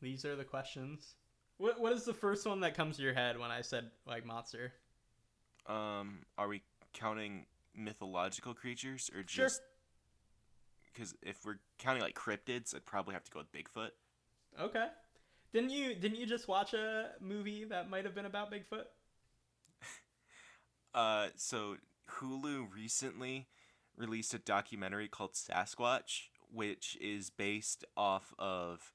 These 0.01 0.25
are 0.25 0.35
the 0.37 0.45
questions. 0.45 1.15
What 1.59 1.81
What 1.81 1.93
is 1.93 2.05
the 2.05 2.15
first 2.15 2.47
one 2.47 2.61
that 2.61 2.75
comes 2.77 2.97
to 2.97 3.03
your 3.03 3.15
head 3.15 3.39
when 3.39 3.51
I 3.51 3.61
said 3.61 3.91
like 4.07 4.25
monster? 4.27 4.73
Um, 5.67 6.21
are 6.37 6.49
we 6.49 6.63
counting 6.93 7.47
mythological 7.75 8.53
creatures 8.55 9.09
or 9.15 9.23
Sure. 9.27 9.47
just 9.47 9.61
because 10.93 11.15
if 11.23 11.45
we're 11.45 11.59
counting 11.79 12.03
like 12.03 12.15
cryptids, 12.15 12.75
I'd 12.75 12.85
probably 12.85 13.15
have 13.15 13.25
to 13.25 13.31
go 13.31 13.39
with 13.39 13.53
Bigfoot. 13.53 13.91
Okay. 14.61 14.89
Didn't 15.53 15.71
you 15.71 15.95
didn't 15.95 16.19
you 16.19 16.27
just 16.27 16.49
watch 16.49 16.75
a 16.75 17.13
movie 17.21 17.65
that 17.65 17.89
might 17.89 18.05
have 18.05 18.15
been 18.15 18.27
about 18.27 18.51
Bigfoot? 18.53 18.85
Uh, 20.95 21.29
so 21.37 21.77
Hulu 22.19 22.73
recently 22.75 23.49
released 23.97 24.35
a 24.35 24.39
documentary 24.39 25.09
called 25.09 25.35
Sasquatch, 25.35 26.29
which 26.51 26.97
is 27.01 27.31
based 27.31 27.85
off 27.97 28.33
of 28.39 28.93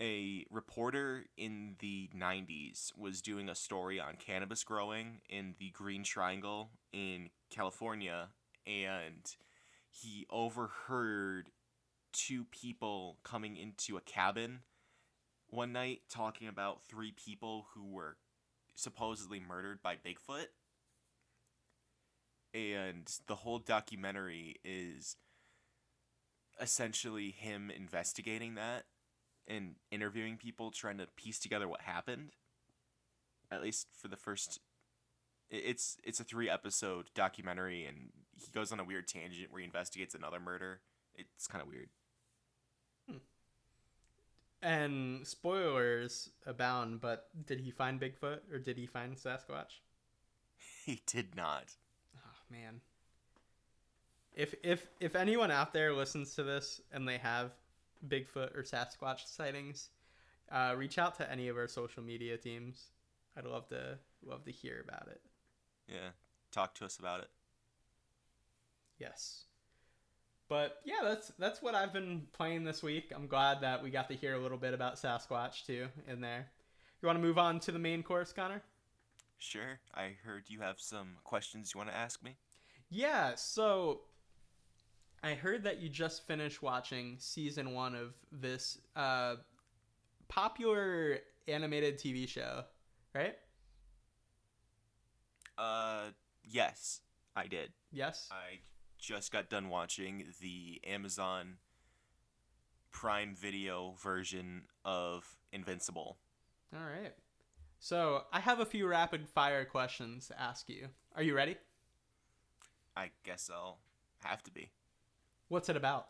a 0.00 0.44
reporter 0.50 1.24
in 1.36 1.76
the 1.78 2.10
90s 2.14 2.96
was 2.96 3.22
doing 3.22 3.48
a 3.48 3.54
story 3.54 3.98
on 3.98 4.16
cannabis 4.16 4.62
growing 4.62 5.20
in 5.28 5.54
the 5.58 5.70
Green 5.70 6.04
Triangle 6.04 6.70
in 6.92 7.30
California 7.50 8.28
and 8.66 9.36
he 9.88 10.26
overheard 10.28 11.50
two 12.12 12.44
people 12.44 13.18
coming 13.22 13.56
into 13.56 13.96
a 13.96 14.02
cabin 14.02 14.60
one 15.48 15.72
night 15.72 16.02
talking 16.10 16.48
about 16.48 16.82
three 16.84 17.12
people 17.12 17.68
who 17.74 17.86
were 17.86 18.16
supposedly 18.74 19.40
murdered 19.40 19.82
by 19.82 19.94
Bigfoot 19.94 20.48
and 22.56 23.10
the 23.26 23.34
whole 23.34 23.58
documentary 23.58 24.56
is 24.64 25.16
essentially 26.60 27.30
him 27.30 27.70
investigating 27.70 28.54
that 28.54 28.84
and 29.46 29.74
interviewing 29.90 30.36
people 30.36 30.70
trying 30.70 30.98
to 30.98 31.06
piece 31.16 31.38
together 31.38 31.68
what 31.68 31.82
happened 31.82 32.30
at 33.50 33.62
least 33.62 33.88
for 34.00 34.08
the 34.08 34.16
first 34.16 34.58
it's 35.50 35.96
it's 36.02 36.18
a 36.18 36.24
three 36.24 36.50
episode 36.50 37.06
documentary 37.14 37.84
and 37.84 38.10
he 38.36 38.50
goes 38.52 38.72
on 38.72 38.80
a 38.80 38.84
weird 38.84 39.06
tangent 39.06 39.50
where 39.50 39.60
he 39.60 39.64
investigates 39.64 40.14
another 40.14 40.40
murder. 40.40 40.80
It's 41.14 41.46
kind 41.46 41.62
of 41.62 41.68
weird 41.68 41.88
hmm. 43.08 43.16
And 44.60 45.26
spoilers 45.26 46.30
abound, 46.44 47.00
but 47.00 47.28
did 47.46 47.60
he 47.60 47.70
find 47.70 48.00
Bigfoot 48.00 48.40
or 48.52 48.58
did 48.58 48.76
he 48.76 48.86
find 48.86 49.16
Sasquatch? 49.16 49.80
he 50.84 51.02
did 51.06 51.34
not 51.34 51.76
man. 52.50 52.80
If 54.34 54.54
if 54.62 54.86
if 55.00 55.16
anyone 55.16 55.50
out 55.50 55.72
there 55.72 55.92
listens 55.92 56.34
to 56.34 56.42
this 56.42 56.80
and 56.92 57.08
they 57.08 57.18
have 57.18 57.52
Bigfoot 58.06 58.56
or 58.56 58.62
Sasquatch 58.62 59.26
sightings, 59.26 59.90
uh, 60.52 60.74
reach 60.76 60.98
out 60.98 61.16
to 61.16 61.30
any 61.30 61.48
of 61.48 61.56
our 61.56 61.68
social 61.68 62.02
media 62.02 62.36
teams. 62.36 62.90
I'd 63.36 63.44
love 63.44 63.68
to 63.68 63.98
love 64.24 64.44
to 64.44 64.50
hear 64.50 64.84
about 64.86 65.08
it. 65.08 65.20
yeah 65.88 66.10
talk 66.52 66.74
to 66.74 66.84
us 66.84 66.98
about 66.98 67.20
it 67.20 67.28
Yes. 68.98 69.44
But 70.48 70.78
yeah, 70.84 71.00
that's 71.02 71.32
that's 71.38 71.60
what 71.60 71.74
I've 71.74 71.92
been 71.92 72.26
playing 72.32 72.64
this 72.64 72.82
week. 72.82 73.12
I'm 73.14 73.26
glad 73.26 73.60
that 73.62 73.82
we 73.82 73.90
got 73.90 74.08
to 74.08 74.14
hear 74.14 74.34
a 74.34 74.38
little 74.38 74.58
bit 74.58 74.74
about 74.74 74.94
Sasquatch 74.94 75.66
too 75.66 75.88
in 76.08 76.20
there. 76.20 76.46
You 77.02 77.06
want 77.06 77.18
to 77.18 77.22
move 77.22 77.38
on 77.38 77.60
to 77.60 77.72
the 77.72 77.78
main 77.78 78.02
course, 78.02 78.32
Connor? 78.32 78.62
Sure 79.38 79.80
i 79.94 80.14
heard 80.24 80.44
you 80.48 80.60
have 80.60 80.76
some 80.78 81.16
questions 81.24 81.72
you 81.74 81.78
want 81.78 81.90
to 81.90 81.96
ask 81.96 82.22
me 82.22 82.36
Yeah, 82.88 83.34
so 83.34 84.02
I 85.22 85.34
heard 85.34 85.64
that 85.64 85.80
you 85.80 85.88
just 85.88 86.26
finished 86.26 86.62
watching 86.62 87.16
season 87.18 87.72
one 87.74 87.94
of 87.96 88.14
this 88.30 88.78
uh, 88.94 89.36
popular 90.28 91.18
animated 91.48 91.98
TV 91.98 92.28
show, 92.28 92.62
right? 93.14 93.34
uh 95.58 96.10
yes 96.44 97.00
i 97.34 97.46
did 97.46 97.70
Yes. 97.92 98.28
I 98.30 98.60
just 98.98 99.32
got 99.32 99.48
done 99.48 99.68
watching 99.70 100.26
the 100.40 100.80
Amazon 100.86 101.56
Prime 102.92 103.34
Video 103.34 103.94
version 104.02 104.64
of 104.84 105.24
Invincible. 105.52 106.18
All 106.74 106.80
right. 106.84 107.14
So 107.86 108.24
I 108.32 108.40
have 108.40 108.58
a 108.58 108.66
few 108.66 108.88
rapid 108.88 109.28
fire 109.28 109.64
questions 109.64 110.26
to 110.26 110.40
ask 110.42 110.68
you. 110.68 110.88
Are 111.14 111.22
you 111.22 111.36
ready? 111.36 111.54
I 112.96 113.10
guess 113.22 113.48
I'll 113.48 113.78
have 114.24 114.42
to 114.42 114.50
be. 114.50 114.72
What's 115.46 115.68
it 115.68 115.76
about? 115.76 116.08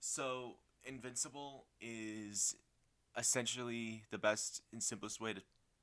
So, 0.00 0.56
Invincible 0.84 1.64
is 1.80 2.56
essentially 3.16 4.04
the 4.10 4.18
best 4.18 4.60
and 4.70 4.82
simplest 4.82 5.18
way 5.18 5.32
to 5.32 5.40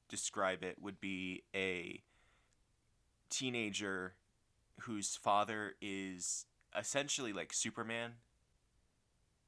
describe 0.10 0.62
it 0.62 0.78
would 0.80 1.02
be 1.02 1.42
a 1.56 2.04
teenager 3.32 4.14
whose 4.82 5.16
father 5.16 5.74
is 5.82 6.46
essentially 6.78 7.34
like 7.34 7.52
Superman. 7.52 8.12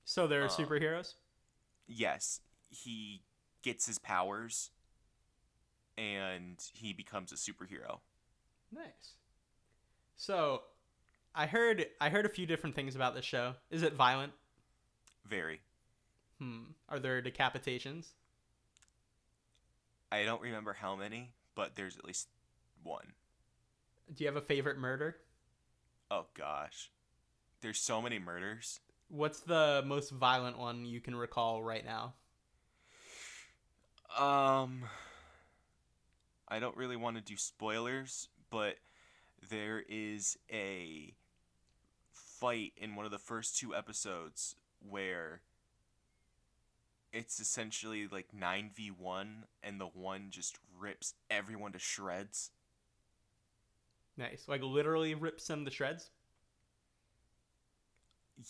So 0.06 0.26
they're 0.26 0.46
Uh, 0.46 0.50
superheroes? 0.50 1.14
yes, 1.86 2.42
he 2.72 3.22
gets 3.62 3.86
his 3.86 4.00
powers 4.00 4.72
and 5.98 6.58
he 6.74 6.94
becomes 6.94 7.32
a 7.32 7.36
superhero. 7.36 8.00
Nice. 8.74 9.16
So 10.16 10.62
I 11.36 11.46
heard 11.46 11.86
I 12.00 12.10
heard 12.10 12.26
a 12.26 12.30
few 12.30 12.46
different 12.46 12.76
things 12.76 12.96
about 12.96 13.16
this 13.16 13.26
show. 13.26 13.56
Is 13.70 13.84
it 13.84 13.94
violent? 13.94 14.34
Very. 15.26 15.62
Hmm. 16.40 16.64
Are 16.90 17.00
there 17.00 17.22
decapitations? 17.22 18.08
I 20.12 20.26
don't 20.26 20.42
remember 20.42 20.74
how 20.74 20.96
many, 20.96 21.34
but 21.56 21.76
there's 21.76 21.98
at 21.98 22.06
least 22.06 22.28
one. 22.84 23.14
Do 24.14 24.24
you 24.24 24.28
have 24.28 24.36
a 24.36 24.46
favorite 24.46 24.78
murder? 24.78 25.18
Oh 26.12 26.26
gosh. 26.38 26.92
There's 27.62 27.80
so 27.80 28.02
many 28.02 28.20
murders. 28.20 28.80
What's 29.08 29.40
the 29.40 29.84
most 29.86 30.12
violent 30.12 30.60
one 30.60 30.86
you 30.86 31.00
can 31.00 31.16
recall 31.16 31.64
right 31.64 31.86
now? 31.86 32.14
Um 34.18 34.84
I 36.54 36.60
don't 36.60 36.78
really 36.78 36.96
want 36.96 37.16
to 37.16 37.22
do 37.24 37.36
spoilers, 37.36 38.30
but 38.52 38.76
there 39.50 39.84
is 39.90 40.38
a 40.52 41.16
fight 42.12 42.74
in 42.78 42.96
one 42.96 43.06
of 43.06 43.12
the 43.12 43.18
first 43.18 43.58
two 43.58 43.74
episodes 43.74 44.56
where 44.88 45.42
it's 47.12 47.40
essentially 47.40 48.06
like 48.06 48.28
9v1 48.40 49.46
and 49.64 49.82
the 49.82 49.88
one 49.88 50.28
just 50.30 50.60
rips 50.80 51.16
everyone 51.32 51.72
to 51.72 51.80
shreds. 51.80 52.52
Nice. 54.16 54.44
Like 54.48 54.62
literally 54.62 55.16
rips 55.16 55.48
them 55.48 55.66
to 55.66 55.72
shreds? 55.72 56.12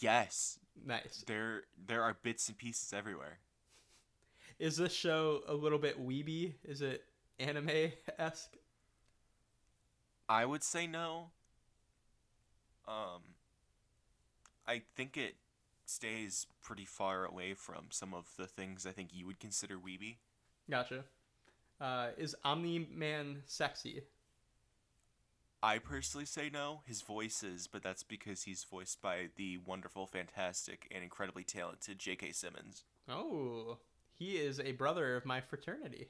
Yes, 0.02 0.60
Nice. 0.86 1.24
there 1.26 1.64
there 1.88 2.04
are 2.04 2.18
bits 2.22 2.50
and 2.50 2.58
pieces 2.58 2.92
everywhere. 2.92 3.38
Is 4.60 4.76
this 4.76 4.92
show 4.92 5.40
a 5.48 5.54
little 5.54 5.80
bit 5.80 6.06
weeby? 6.06 6.56
Is 6.66 6.82
it 6.82 7.06
anime 7.40 7.92
esque? 8.18 8.58
I 10.28 10.46
would 10.46 10.64
say 10.64 10.88
no. 10.88 11.32
Um, 12.88 13.22
I 14.68 14.82
think 14.96 15.18
it 15.18 15.36
stays 15.86 16.48
pretty 16.62 16.86
far 16.86 17.26
away 17.26 17.54
from 17.54 17.88
some 17.90 18.14
of 18.14 18.28
the 18.38 18.48
things 18.48 18.86
I 18.86 18.92
think 18.92 19.10
you 19.14 19.26
would 19.26 19.40
consider 19.40 19.76
weeby. 19.76 20.18
Gotcha. 20.70 21.04
Uh, 21.80 22.10
is 22.18 22.36
Omni 22.44 22.88
Man 22.94 23.44
sexy? 23.46 24.04
I 25.62 25.80
personally 25.80 26.26
say 26.26 26.50
no. 26.52 26.82
His 26.86 27.02
voice 27.02 27.42
is, 27.42 27.68
but 27.68 27.84
that's 27.84 28.04
because 28.04 28.44
he's 28.44 28.66
voiced 28.66 29.02
by 29.02 29.30
the 29.38 29.60
wonderful, 29.66 30.06
fantastic, 30.06 30.88
and 30.92 31.04
incredibly 31.04 31.46
talented 31.46 32.00
J.K. 32.00 32.34
Simmons. 32.34 32.84
Oh, 33.08 33.78
he 34.12 34.38
is 34.38 34.60
a 34.60 34.74
brother 34.74 35.16
of 35.16 35.26
my 35.26 35.40
fraternity. 35.40 36.10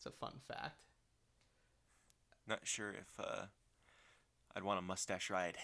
It's 0.00 0.06
a 0.06 0.10
fun 0.12 0.32
fact. 0.48 0.86
Not 2.48 2.60
sure 2.64 2.88
if 2.88 3.12
uh, 3.18 3.44
I'd 4.56 4.62
want 4.62 4.78
a 4.78 4.82
mustache 4.82 5.28
ride. 5.28 5.56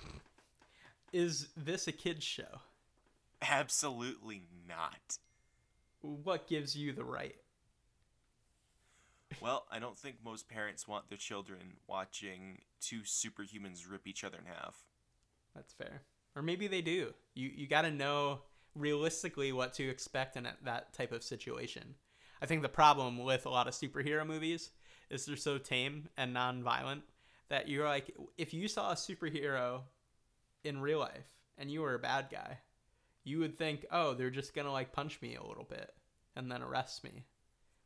Is 1.12 1.48
this 1.54 1.86
a 1.86 1.92
kid's 1.92 2.24
show? 2.24 2.62
Absolutely 3.42 4.44
not. 4.66 5.18
What 6.00 6.48
gives 6.48 6.74
you 6.74 6.94
the 6.94 7.04
right? 7.04 7.36
Well, 9.42 9.66
I 9.70 9.78
don't 9.78 9.98
think 9.98 10.16
most 10.24 10.48
parents 10.48 10.88
want 10.88 11.10
their 11.10 11.18
children 11.18 11.74
watching 11.86 12.62
two 12.80 13.00
superhumans 13.00 13.90
rip 13.90 14.06
each 14.06 14.24
other 14.24 14.38
in 14.38 14.46
half. 14.46 14.86
That's 15.54 15.74
fair. 15.74 16.00
Or 16.34 16.40
maybe 16.40 16.66
they 16.66 16.80
do. 16.80 17.12
You 17.34 17.50
you 17.54 17.66
got 17.66 17.82
to 17.82 17.90
know 17.90 18.40
realistically 18.74 19.52
what 19.52 19.74
to 19.74 19.86
expect 19.86 20.38
in 20.38 20.46
a- 20.46 20.56
that 20.62 20.94
type 20.94 21.12
of 21.12 21.22
situation. 21.22 21.94
I 22.42 22.46
think 22.46 22.62
the 22.62 22.68
problem 22.68 23.18
with 23.24 23.46
a 23.46 23.50
lot 23.50 23.68
of 23.68 23.74
superhero 23.74 24.26
movies 24.26 24.70
is 25.10 25.24
they're 25.26 25.36
so 25.36 25.58
tame 25.58 26.08
and 26.16 26.32
non-violent 26.32 27.02
that 27.48 27.68
you're 27.68 27.86
like 27.86 28.14
if 28.38 28.52
you 28.54 28.68
saw 28.68 28.90
a 28.92 28.94
superhero 28.96 29.82
in 30.64 30.80
real 30.80 30.98
life 30.98 31.26
and 31.58 31.70
you 31.70 31.82
were 31.82 31.94
a 31.94 31.98
bad 31.98 32.28
guy, 32.30 32.58
you 33.22 33.38
would 33.38 33.56
think, 33.58 33.86
"Oh, 33.90 34.14
they're 34.14 34.30
just 34.30 34.54
to 34.54 34.70
like 34.70 34.92
punch 34.92 35.20
me 35.22 35.36
a 35.36 35.42
little 35.44 35.64
bit 35.64 35.92
and 36.36 36.50
then 36.50 36.62
arrest 36.62 37.04
me." 37.04 37.24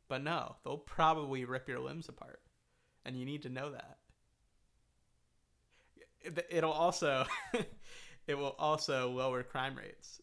But 0.07 0.23
no, 0.23 0.55
they'll 0.63 0.77
probably 0.77 1.45
rip 1.45 1.67
your 1.69 1.79
limbs 1.79 2.09
apart. 2.09 2.41
And 3.05 3.15
you 3.15 3.25
need 3.25 3.43
to 3.43 3.49
know 3.49 3.71
that. 3.71 3.97
It- 6.21 6.47
It'll 6.49 6.71
also 6.71 7.25
it 8.27 8.35
will 8.35 8.55
also 8.59 9.09
lower 9.11 9.43
crime 9.43 9.75
rates 9.77 10.21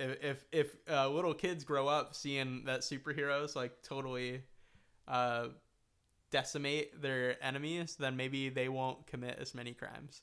If 0.00 0.24
if, 0.24 0.44
if 0.50 0.76
uh, 0.90 1.08
little 1.10 1.34
kids 1.34 1.62
grow 1.62 1.86
up 1.86 2.14
seeing 2.14 2.64
that 2.64 2.80
superheroes 2.80 3.54
like 3.54 3.82
totally 3.82 4.42
uh, 5.06 5.48
decimate 6.30 7.02
their 7.02 7.36
enemies, 7.44 7.96
then 7.96 8.16
maybe 8.16 8.48
they 8.48 8.68
won't 8.68 9.06
commit 9.06 9.38
as 9.38 9.54
many 9.54 9.74
crimes. 9.74 10.22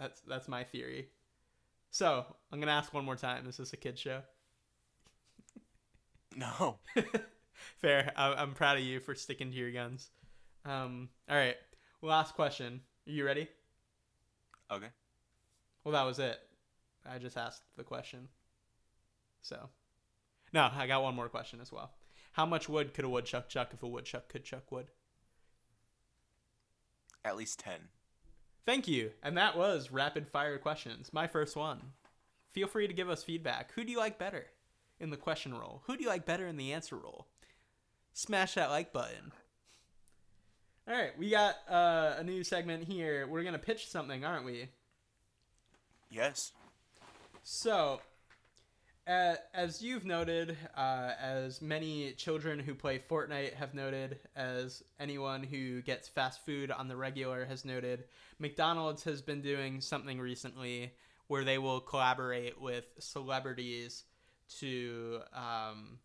That's 0.00 0.20
that's 0.22 0.48
my 0.48 0.64
theory. 0.64 1.08
So 1.90 2.24
I'm 2.50 2.60
gonna 2.60 2.72
ask 2.72 2.94
one 2.94 3.04
more 3.04 3.16
time. 3.16 3.46
Is 3.46 3.58
this 3.58 3.72
a 3.72 3.76
kid 3.76 3.98
show? 3.98 4.22
No. 6.36 6.78
Fair. 7.78 8.12
I, 8.14 8.34
I'm 8.34 8.52
proud 8.52 8.76
of 8.76 8.84
you 8.84 9.00
for 9.00 9.16
sticking 9.16 9.50
to 9.50 9.56
your 9.56 9.72
guns. 9.72 10.10
Um, 10.64 11.08
all 11.28 11.36
right. 11.36 11.56
Last 12.00 12.34
question. 12.36 12.80
Are 13.08 13.10
you 13.10 13.24
ready? 13.24 13.48
Okay. 14.70 14.86
Well, 15.82 15.94
that 15.94 16.04
was 16.04 16.20
it. 16.20 16.38
I 17.10 17.18
just 17.18 17.36
asked 17.36 17.62
the 17.76 17.82
question. 17.82 18.28
So, 19.42 19.68
no, 20.52 20.70
I 20.74 20.86
got 20.86 21.02
one 21.02 21.14
more 21.14 21.28
question 21.28 21.60
as 21.60 21.72
well. 21.72 21.92
How 22.32 22.46
much 22.46 22.68
wood 22.68 22.94
could 22.94 23.04
a 23.04 23.08
woodchuck 23.08 23.48
chuck 23.48 23.70
if 23.72 23.82
a 23.82 23.88
woodchuck 23.88 24.28
could 24.28 24.44
chuck 24.44 24.70
wood? 24.70 24.86
At 27.24 27.36
least 27.36 27.60
10. 27.60 27.74
Thank 28.64 28.86
you. 28.86 29.12
And 29.22 29.36
that 29.36 29.56
was 29.56 29.90
rapid 29.90 30.28
fire 30.28 30.58
questions. 30.58 31.12
My 31.12 31.26
first 31.26 31.56
one. 31.56 31.80
Feel 32.52 32.68
free 32.68 32.86
to 32.86 32.94
give 32.94 33.08
us 33.08 33.24
feedback. 33.24 33.72
Who 33.72 33.84
do 33.84 33.92
you 33.92 33.98
like 33.98 34.18
better 34.18 34.46
in 35.00 35.10
the 35.10 35.16
question 35.16 35.54
role? 35.54 35.82
Who 35.86 35.96
do 35.96 36.02
you 36.02 36.08
like 36.08 36.26
better 36.26 36.46
in 36.46 36.56
the 36.56 36.72
answer 36.72 36.96
role? 36.96 37.26
Smash 38.12 38.54
that 38.54 38.70
like 38.70 38.92
button. 38.92 39.32
All 40.88 40.94
right, 40.94 41.16
we 41.18 41.28
got 41.28 41.56
uh, 41.68 42.14
a 42.18 42.24
new 42.24 42.42
segment 42.42 42.84
here. 42.84 43.26
We're 43.26 43.42
going 43.42 43.52
to 43.52 43.58
pitch 43.58 43.88
something, 43.88 44.24
aren't 44.24 44.46
we? 44.46 44.68
Yes. 46.10 46.52
So, 47.42 48.00
as 49.08 49.80
you've 49.80 50.04
noted, 50.04 50.56
uh, 50.76 51.12
as 51.20 51.62
many 51.62 52.12
children 52.12 52.58
who 52.58 52.74
play 52.74 52.98
Fortnite 52.98 53.54
have 53.54 53.72
noted, 53.72 54.18
as 54.36 54.84
anyone 55.00 55.42
who 55.42 55.80
gets 55.82 56.08
fast 56.08 56.44
food 56.44 56.70
on 56.70 56.88
the 56.88 56.96
regular 56.96 57.46
has 57.46 57.64
noted, 57.64 58.04
McDonald's 58.38 59.04
has 59.04 59.22
been 59.22 59.40
doing 59.40 59.80
something 59.80 60.20
recently 60.20 60.92
where 61.28 61.44
they 61.44 61.58
will 61.58 61.80
collaborate 61.80 62.60
with 62.60 62.90
celebrities 62.98 64.04
to 64.58 65.20
um, 65.32 65.98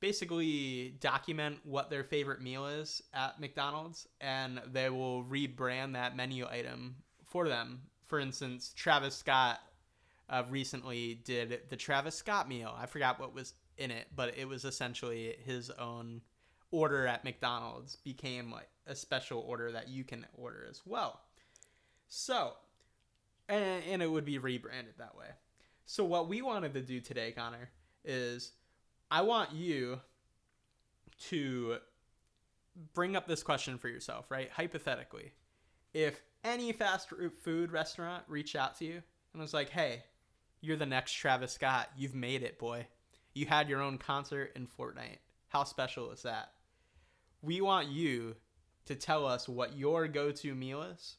basically 0.00 0.94
document 1.00 1.58
what 1.64 1.90
their 1.90 2.04
favorite 2.04 2.40
meal 2.40 2.66
is 2.66 3.02
at 3.12 3.40
McDonald's, 3.40 4.08
and 4.20 4.60
they 4.72 4.88
will 4.88 5.22
rebrand 5.24 5.92
that 5.92 6.16
menu 6.16 6.46
item 6.46 6.96
for 7.26 7.48
them. 7.48 7.82
For 8.06 8.20
instance, 8.20 8.72
Travis 8.74 9.16
Scott 9.16 9.60
uh, 10.28 10.42
recently 10.50 11.20
did 11.24 11.60
the 11.68 11.76
Travis 11.76 12.14
Scott 12.14 12.48
meal. 12.48 12.74
I 12.76 12.86
forgot 12.86 13.20
what 13.20 13.34
was 13.34 13.54
in 13.78 13.90
it, 13.90 14.08
but 14.14 14.36
it 14.36 14.48
was 14.48 14.64
essentially 14.64 15.36
his 15.44 15.70
own 15.70 16.22
order 16.70 17.06
at 17.06 17.24
McDonald's 17.24 17.96
became 17.96 18.50
like 18.50 18.68
a 18.86 18.94
special 18.94 19.40
order 19.40 19.72
that 19.72 19.88
you 19.88 20.04
can 20.04 20.26
order 20.34 20.66
as 20.68 20.82
well. 20.84 21.20
So, 22.08 22.52
and, 23.48 23.82
and 23.88 24.02
it 24.02 24.10
would 24.10 24.24
be 24.24 24.38
rebranded 24.38 24.94
that 24.98 25.16
way. 25.16 25.28
So 25.86 26.04
what 26.04 26.28
we 26.28 26.42
wanted 26.42 26.74
to 26.74 26.82
do 26.82 27.00
today, 27.00 27.32
Connor, 27.32 27.70
is 28.04 28.52
I 29.10 29.22
want 29.22 29.52
you 29.52 30.00
to 31.28 31.76
bring 32.92 33.16
up 33.16 33.26
this 33.26 33.42
question 33.42 33.78
for 33.78 33.88
yourself, 33.88 34.30
right? 34.30 34.50
Hypothetically, 34.50 35.32
if 35.94 36.20
any 36.44 36.72
fast 36.72 37.08
food 37.42 37.72
restaurant 37.72 38.24
reached 38.28 38.56
out 38.56 38.76
to 38.78 38.84
you 38.84 39.02
and 39.32 39.40
was 39.40 39.54
like, 39.54 39.70
"Hey, 39.70 40.02
you're 40.60 40.76
the 40.76 40.86
next 40.86 41.12
Travis 41.12 41.52
Scott. 41.52 41.90
You've 41.96 42.14
made 42.14 42.42
it, 42.42 42.58
boy. 42.58 42.86
You 43.34 43.46
had 43.46 43.68
your 43.68 43.82
own 43.82 43.98
concert 43.98 44.52
in 44.56 44.66
Fortnite. 44.66 45.18
How 45.48 45.64
special 45.64 46.10
is 46.10 46.22
that?" 46.22 46.52
We 47.42 47.60
want 47.60 47.88
you 47.88 48.36
to 48.86 48.94
tell 48.94 49.26
us 49.26 49.48
what 49.48 49.76
your 49.76 50.08
go-to 50.08 50.54
meal 50.54 50.82
is, 50.82 51.16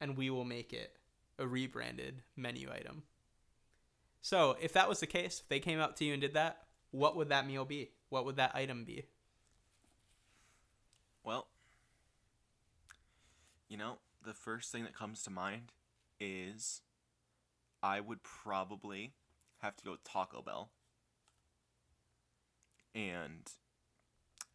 and 0.00 0.16
we 0.16 0.30
will 0.30 0.44
make 0.44 0.72
it 0.72 0.96
a 1.38 1.46
rebranded 1.46 2.22
menu 2.36 2.70
item. 2.72 3.02
So, 4.22 4.56
if 4.60 4.72
that 4.72 4.88
was 4.88 5.00
the 5.00 5.06
case, 5.06 5.40
if 5.40 5.48
they 5.48 5.60
came 5.60 5.78
up 5.78 5.96
to 5.96 6.04
you 6.04 6.12
and 6.12 6.20
did 6.20 6.34
that, 6.34 6.66
what 6.90 7.16
would 7.16 7.28
that 7.28 7.46
meal 7.46 7.64
be? 7.64 7.90
What 8.08 8.24
would 8.24 8.36
that 8.36 8.54
item 8.54 8.84
be? 8.84 9.04
Well, 11.22 11.48
you 13.68 13.76
know, 13.76 13.98
the 14.24 14.34
first 14.34 14.72
thing 14.72 14.84
that 14.84 14.94
comes 14.94 15.22
to 15.24 15.30
mind 15.30 15.72
is 16.18 16.80
I 17.86 18.00
would 18.00 18.24
probably 18.24 19.12
have 19.58 19.76
to 19.76 19.84
go 19.84 19.92
with 19.92 20.02
Taco 20.02 20.42
Bell. 20.42 20.72
And 22.96 23.48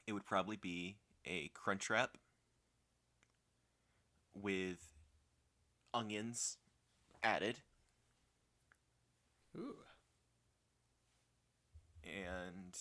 it 0.05 0.11
would 0.11 0.25
probably 0.25 0.57
be 0.57 0.97
a 1.25 1.49
crunch 1.53 1.89
wrap 1.89 2.17
with 4.33 4.79
onions 5.93 6.57
added 7.23 7.55
Ooh. 9.57 9.75
and 12.03 12.77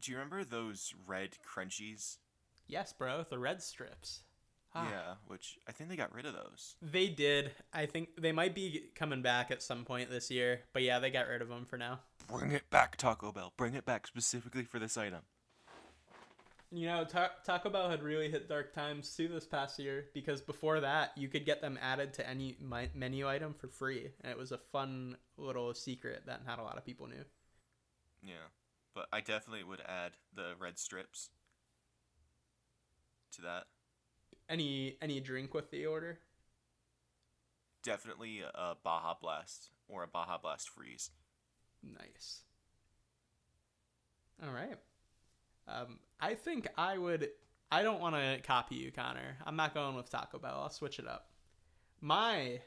do 0.00 0.10
you 0.10 0.18
remember 0.18 0.44
those 0.44 0.92
red 1.06 1.36
crunchies? 1.46 2.18
Yes, 2.66 2.92
bro, 2.92 3.24
the 3.28 3.38
red 3.38 3.62
strips. 3.62 4.24
Ah. 4.78 4.90
Yeah, 4.90 5.14
which 5.26 5.58
I 5.66 5.72
think 5.72 5.88
they 5.88 5.96
got 5.96 6.14
rid 6.14 6.26
of 6.26 6.34
those. 6.34 6.74
They 6.82 7.08
did. 7.08 7.52
I 7.72 7.86
think 7.86 8.10
they 8.20 8.32
might 8.32 8.54
be 8.54 8.90
coming 8.94 9.22
back 9.22 9.50
at 9.50 9.62
some 9.62 9.84
point 9.84 10.10
this 10.10 10.30
year, 10.30 10.60
but 10.74 10.82
yeah, 10.82 10.98
they 10.98 11.10
got 11.10 11.28
rid 11.28 11.40
of 11.40 11.48
them 11.48 11.64
for 11.64 11.78
now. 11.78 12.00
Bring 12.28 12.52
it 12.52 12.68
back, 12.68 12.96
Taco 12.96 13.32
Bell. 13.32 13.54
Bring 13.56 13.74
it 13.74 13.86
back 13.86 14.06
specifically 14.06 14.64
for 14.64 14.78
this 14.78 14.98
item. 14.98 15.22
You 16.70 16.86
know, 16.86 17.04
Ta- 17.04 17.30
Taco 17.44 17.70
Bell 17.70 17.88
had 17.88 18.02
really 18.02 18.28
hit 18.30 18.48
dark 18.48 18.74
times 18.74 19.14
too 19.16 19.28
this 19.28 19.46
past 19.46 19.78
year 19.78 20.06
because 20.12 20.42
before 20.42 20.80
that, 20.80 21.12
you 21.16 21.28
could 21.28 21.46
get 21.46 21.62
them 21.62 21.78
added 21.80 22.12
to 22.14 22.28
any 22.28 22.56
mi- 22.60 22.90
menu 22.94 23.26
item 23.26 23.54
for 23.54 23.68
free, 23.68 24.10
and 24.20 24.30
it 24.30 24.36
was 24.36 24.52
a 24.52 24.58
fun 24.58 25.16
little 25.38 25.72
secret 25.72 26.24
that 26.26 26.44
not 26.44 26.58
a 26.58 26.62
lot 26.62 26.76
of 26.76 26.84
people 26.84 27.06
knew. 27.06 27.24
Yeah, 28.22 28.48
but 28.94 29.06
I 29.12 29.20
definitely 29.20 29.64
would 29.64 29.80
add 29.80 30.12
the 30.34 30.52
red 30.58 30.78
strips 30.78 31.30
to 33.32 33.42
that. 33.42 33.64
Any 34.48 34.96
any 35.02 35.20
drink 35.20 35.54
with 35.54 35.70
the 35.70 35.86
order? 35.86 36.20
Definitely 37.82 38.42
a 38.42 38.76
Baja 38.82 39.14
Blast 39.20 39.70
or 39.88 40.02
a 40.02 40.08
Baja 40.08 40.38
Blast 40.38 40.68
Freeze. 40.68 41.10
Nice. 41.82 42.42
All 44.42 44.52
right. 44.52 44.76
Um, 45.68 45.98
I 46.20 46.34
think 46.34 46.68
I 46.76 46.98
would. 46.98 47.28
I 47.70 47.82
don't 47.82 48.00
want 48.00 48.14
to 48.14 48.40
copy 48.42 48.76
you, 48.76 48.92
Connor. 48.92 49.38
I'm 49.44 49.56
not 49.56 49.74
going 49.74 49.96
with 49.96 50.10
Taco 50.10 50.38
Bell. 50.38 50.60
I'll 50.62 50.70
switch 50.70 50.98
it 50.98 51.08
up. 51.08 51.30
My 52.00 52.60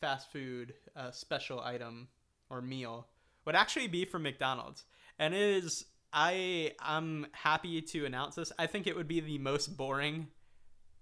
fast 0.00 0.32
food 0.32 0.74
uh, 0.96 1.12
special 1.12 1.60
item 1.60 2.08
or 2.50 2.60
meal 2.60 3.08
would 3.44 3.54
actually 3.54 3.88
be 3.88 4.04
from 4.04 4.22
McDonald's, 4.22 4.84
and 5.18 5.34
it 5.34 5.64
is. 5.64 5.84
I 6.12 6.72
I'm 6.80 7.26
happy 7.32 7.82
to 7.82 8.04
announce 8.04 8.36
this. 8.36 8.52
I 8.58 8.66
think 8.66 8.86
it 8.86 8.96
would 8.96 9.08
be 9.08 9.20
the 9.20 9.38
most 9.38 9.76
boring 9.76 10.28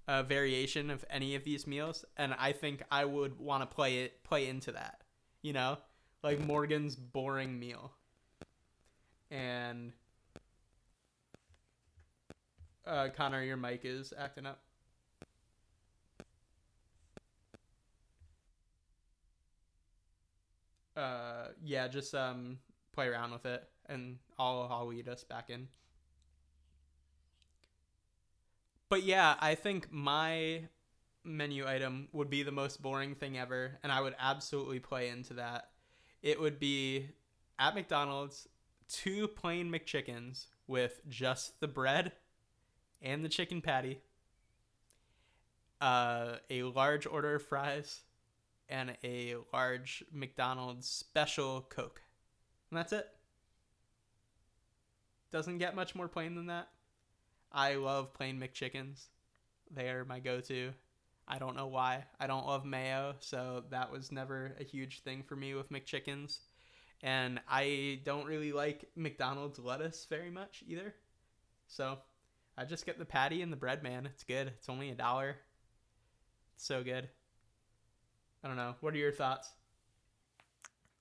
uh, 0.09 0.23
variation 0.23 0.91
of 0.91 1.05
any 1.11 1.35
of 1.35 1.45
these 1.45 1.67
meals, 1.67 2.05
and 2.17 2.35
I 2.39 2.53
think 2.53 2.83
I 2.91 3.05
would 3.05 3.39
want 3.39 3.63
to 3.63 3.75
play 3.75 4.03
it 4.03 4.23
play 4.25 4.49
into 4.49 4.73
that. 4.73 5.03
You 5.43 5.53
know, 5.53 5.79
like 6.23 6.41
Morgan's 6.41 6.97
boring 6.97 7.59
meal. 7.59 7.93
And 9.31 9.93
uh, 12.87 13.09
Connor, 13.17 13.43
your 13.43 13.57
mic 13.57 13.81
is 13.85 14.13
acting 14.17 14.47
up. 14.47 14.61
Uh, 20.95 21.49
yeah, 21.65 21.89
just 21.89 22.15
um, 22.15 22.59
play 22.93 23.09
around 23.09 23.33
with 23.33 23.47
it, 23.47 23.65
and 23.87 24.19
I'll 24.39 24.69
I'll 24.71 24.87
lead 24.87 25.09
us 25.09 25.25
back 25.25 25.49
in. 25.49 25.69
But 28.93 29.05
yeah, 29.05 29.37
I 29.41 29.55
think 29.55 29.91
my 29.91 30.65
menu 31.25 31.67
item 31.67 32.09
would 32.13 32.29
be 32.29 32.43
the 32.43 32.53
most 32.53 32.83
boring 32.83 33.15
thing 33.15 33.39
ever, 33.39 33.79
and 33.83 33.91
I 33.91 34.03
would 34.03 34.15
absolutely 34.21 34.81
play 34.81 35.09
into 35.09 35.33
that. 35.33 35.71
It 36.21 36.39
would 36.39 36.59
be 36.59 37.09
at 37.59 37.75
McDonald's 37.75 38.47
two 38.91 39.29
plain 39.29 39.73
McChickens 39.73 40.49
with 40.67 41.01
just 41.09 41.59
the 41.61 41.69
bread 41.69 42.13
and 43.01 43.25
the 43.25 43.31
chicken 43.31 43.63
patty, 43.63 44.03
uh, 45.81 46.35
a 46.51 46.65
large 46.65 47.07
order 47.07 47.37
of 47.37 47.43
fries, 47.43 48.03
and 48.69 48.95
a 49.03 49.37
large 49.55 50.05
McDonald's 50.13 50.87
special 50.87 51.63
Coke. 51.71 52.03
And 52.71 52.77
that's 52.77 52.93
it. 52.93 53.09
Doesn't 55.31 55.57
get 55.57 55.75
much 55.75 55.95
more 55.95 56.09
plain 56.09 56.35
than 56.35 56.49
that. 56.49 56.69
I 57.53 57.75
love 57.75 58.15
plain 58.15 58.41
McChickens. 58.41 59.09
They 59.71 59.89
are 59.91 60.05
my 60.05 60.21
go 60.21 60.41
to. 60.41 60.73
I 61.29 61.39
don't 61.39 61.57
know 61.57 61.69
why. 61.69 62.05
I 62.19 62.27
don't 62.27 62.47
love 62.47 62.65
mayo, 62.65 63.15
so 63.21 63.65
that 63.71 63.93
was 63.93 64.11
never 64.11 64.55
a 64.59 64.65
huge 64.65 65.03
thing 65.03 65.23
for 65.23 65.37
me 65.37 65.55
with 65.55 65.71
McChickens. 65.71 66.39
and 67.03 67.41
I 67.49 68.01
don't 68.05 68.27
really 68.27 68.53
like 68.53 68.85
McDonald's 68.95 69.59
lettuce 69.59 70.07
very 70.09 70.31
much 70.31 70.63
either. 70.67 70.95
So 71.67 71.99
I 72.57 72.65
just 72.65 72.87
get 72.87 72.99
the 72.99 73.05
patty 73.05 73.43
and 73.43 73.53
the 73.53 73.57
bread, 73.57 73.83
man. 73.83 74.07
It's 74.07 74.25
good. 74.25 74.49
It's 74.49 74.69
only 74.69 74.91
a 74.91 74.95
dollar. 74.95 75.37
It's 76.55 76.65
so 76.65 76.83
good. 76.83 77.09
I 78.45 78.49
don't 78.49 78.57
know. 78.57 78.75
What 78.81 78.95
are 78.95 78.99
your 78.99 79.13
thoughts? 79.13 79.51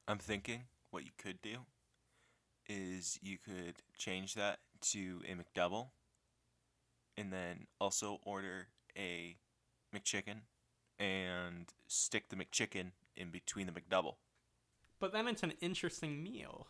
I'm 0.08 0.18
thinking 0.20 0.64
what 0.90 1.04
you 1.04 1.12
could 1.18 1.42
do 1.42 1.58
is 2.68 3.20
you 3.22 3.38
could 3.38 3.76
change 3.98 4.36
that 4.36 4.60
to 4.82 5.22
a 5.28 5.36
McDouble 5.36 5.90
and 7.22 7.32
then 7.32 7.68
also 7.80 8.20
order 8.24 8.68
a 8.98 9.38
McChicken 9.96 10.42
and 11.00 11.68
stick 11.88 12.30
the 12.30 12.36
McChicken 12.36 12.92
in 13.16 13.30
between 13.30 13.68
the 13.68 13.72
McDouble. 13.72 14.16
But 15.00 15.14
then 15.14 15.28
it's 15.28 15.44
an 15.44 15.54
interesting 15.62 16.22
meal. 16.24 16.68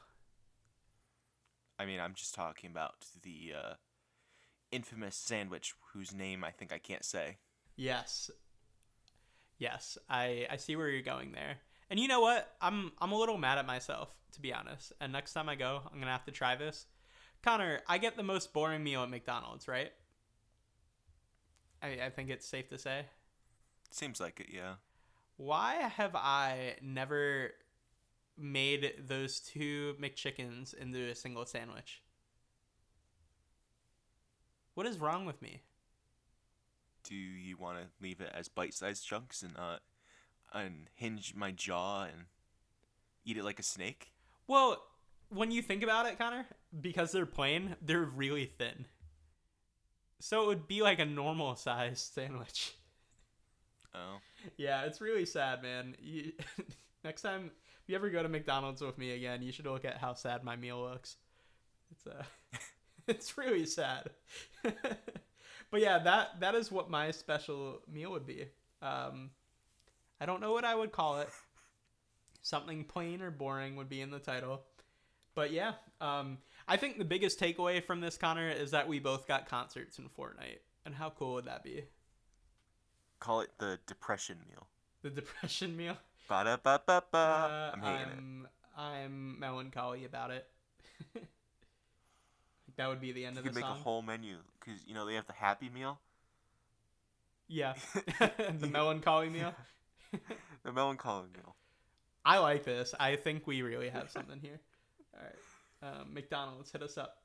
I 1.80 1.86
mean, 1.86 2.00
I'm 2.00 2.14
just 2.14 2.36
talking 2.36 2.70
about 2.70 3.06
the 3.24 3.54
uh, 3.58 3.74
infamous 4.72 5.16
sandwich 5.16 5.74
whose 5.94 6.14
name 6.14 6.44
I 6.44 6.52
think 6.52 6.72
I 6.72 6.78
can't 6.78 7.04
say. 7.04 7.38
Yes. 7.76 8.30
Yes, 9.58 9.98
I 10.10 10.48
I 10.50 10.58
see 10.58 10.76
where 10.76 10.90
you're 10.90 11.02
going 11.02 11.32
there. 11.32 11.58
And 11.90 12.00
you 12.00 12.08
know 12.08 12.22
what? 12.22 12.56
I'm 12.62 12.92
I'm 13.00 13.12
a 13.12 13.18
little 13.18 13.38
mad 13.38 13.58
at 13.58 13.66
myself 13.66 14.10
to 14.34 14.42
be 14.42 14.54
honest. 14.54 14.94
And 15.00 15.12
next 15.12 15.34
time 15.34 15.50
I 15.50 15.56
go, 15.56 15.82
I'm 15.86 15.94
going 15.94 16.06
to 16.06 16.12
have 16.12 16.26
to 16.26 16.32
try 16.32 16.56
this. 16.56 16.86
Connor, 17.44 17.82
I 17.88 17.98
get 17.98 18.18
the 18.18 18.24
most 18.24 18.54
boring 18.54 18.84
meal 18.84 19.04
at 19.04 19.10
McDonald's, 19.10 19.68
right? 19.68 19.92
I 21.82 22.06
I 22.06 22.10
think 22.10 22.30
it's 22.30 22.48
safe 22.48 22.70
to 22.70 22.78
say. 22.78 23.06
Seems 23.90 24.20
like 24.20 24.40
it, 24.40 24.48
yeah. 24.54 24.76
Why 25.38 25.76
have 25.76 26.16
I 26.16 26.76
never 26.82 27.52
made 28.38 28.94
those 29.08 29.40
two 29.40 29.96
McChickens 30.02 30.74
into 30.74 31.10
a 31.10 31.16
single 31.16 31.46
sandwich? 31.46 32.02
What 34.74 34.88
is 34.88 35.00
wrong 35.00 35.26
with 35.26 35.42
me? 35.42 35.62
Do 37.04 37.16
you 37.16 37.58
want 37.58 37.80
to 37.80 37.86
leave 38.02 38.22
it 38.22 38.32
as 38.34 38.48
bite-sized 38.48 39.06
chunks 39.06 39.42
and 39.42 39.58
uh, 39.58 39.78
not 40.54 40.64
unhinge 40.66 41.34
my 41.36 41.52
jaw 41.52 42.04
and 42.04 42.26
eat 43.26 43.38
it 43.38 43.44
like 43.44 43.60
a 43.60 43.64
snake? 43.64 44.12
Well, 44.48 44.82
when 45.30 45.52
you 45.52 45.62
think 45.62 45.84
about 45.84 46.06
it, 46.06 46.18
Connor, 46.18 46.46
because 46.80 47.12
they're 47.12 47.26
plain, 47.26 47.76
they're 47.82 48.02
really 48.02 48.46
thin. 48.46 48.86
So 50.22 50.44
it 50.44 50.48
would 50.48 50.68
be 50.68 50.82
like 50.82 51.00
a 51.00 51.06
normal 51.06 51.56
sized 51.58 52.14
sandwich. 52.14 52.76
Oh, 53.94 54.22
Yeah, 54.58 54.84
it's 54.84 55.02
really 55.02 55.26
sad, 55.26 55.62
man. 55.62 55.96
You, 56.02 56.32
next 57.04 57.22
time, 57.22 57.52
if 57.84 57.90
you 57.90 57.96
ever 57.96 58.10
go 58.10 58.24
to 58.24 58.30
McDonald's 58.30 58.82
with 58.82 58.98
me 58.98 59.12
again, 59.12 59.42
you 59.42 59.52
should 59.52 59.66
look 59.66 59.86
at 59.86 59.98
how 59.98 60.14
sad 60.14 60.44
my 60.44 60.56
meal 60.56 60.82
looks. 60.82 61.18
It's 61.92 62.08
uh, 62.08 62.24
it's 63.08 63.38
really 63.38 63.66
sad. 63.66 64.10
but 64.64 65.82
yeah, 65.82 66.00
that 66.00 66.40
that 66.40 66.56
is 66.56 66.72
what 66.72 66.90
my 66.90 67.12
special 67.12 67.82
meal 67.92 68.12
would 68.12 68.26
be. 68.26 68.48
Um, 68.82 69.32
I 70.22 70.26
don't 70.26 70.42
know 70.42 70.54
what 70.54 70.66
I 70.66 70.76
would 70.76 70.92
call 70.92 71.20
it. 71.20 71.30
Something 72.42 72.84
plain 72.84 73.22
or 73.22 73.32
boring 73.32 73.76
would 73.76 73.90
be 73.90 74.02
in 74.02 74.10
the 74.12 74.20
title. 74.20 74.64
But 75.36 75.52
yeah, 75.52 75.74
um, 76.02 76.40
I 76.72 76.78
think 76.78 76.98
the 76.98 77.06
biggest 77.06 77.38
takeaway 77.38 77.84
from 77.84 78.00
this, 78.00 78.18
Connor, 78.18 78.50
is 78.50 78.72
that 78.72 78.88
we 78.88 79.00
both 79.00 79.28
got 79.28 79.46
concerts 79.46 80.00
in 80.00 80.06
Fortnite. 80.06 80.60
And 80.86 80.96
how 80.96 81.10
cool 81.10 81.34
would 81.34 81.46
that 81.46 81.64
be? 81.64 81.84
call 83.20 83.42
it 83.42 83.50
the 83.60 83.78
depression 83.88 84.38
meal. 84.50 84.68
The 85.04 85.10
depression 85.10 85.76
meal. 85.78 85.98
Ba 86.28 86.44
da 86.46 86.58
ba 86.58 86.82
ba 86.86 87.04
ba. 87.12 87.72
I'm 87.76 87.82
hating 87.82 88.00
it. 88.02 88.18
I'm, 88.18 88.48
I'm 88.78 89.40
melancholy 89.40 90.06
about 90.06 90.32
it. 90.32 90.48
that 92.78 92.88
would 92.88 93.02
be 93.02 93.12
the 93.12 93.26
end 93.26 93.36
You 93.36 93.40
of 93.42 93.46
could 93.46 93.54
the 93.54 93.60
make 93.60 93.66
song. 93.66 93.78
a 93.78 93.82
whole 93.82 94.02
menu 94.02 94.38
because 94.60 94.82
you 94.88 94.94
know 94.94 95.06
they 95.06 95.16
have 95.16 95.28
the 95.28 95.34
Happy 95.34 95.70
Meal, 95.70 96.00
yeah, 97.48 97.74
the 98.60 98.68
melancholy 98.68 99.30
meal. 99.30 99.54
the 100.64 100.72
Melancholy 100.72 101.28
Meal. 101.34 101.56
I 102.26 102.38
like 102.40 102.64
this. 102.64 102.94
I 103.00 103.18
think 103.18 103.46
we 103.46 103.62
really 103.62 103.90
have 103.90 104.10
something 104.10 104.40
here. 104.42 104.60
All 105.14 105.22
right, 105.24 105.36
um, 105.82 106.14
McDonald's 106.14 106.72
hit 106.72 106.82
us 106.82 106.98
up. 106.98 107.18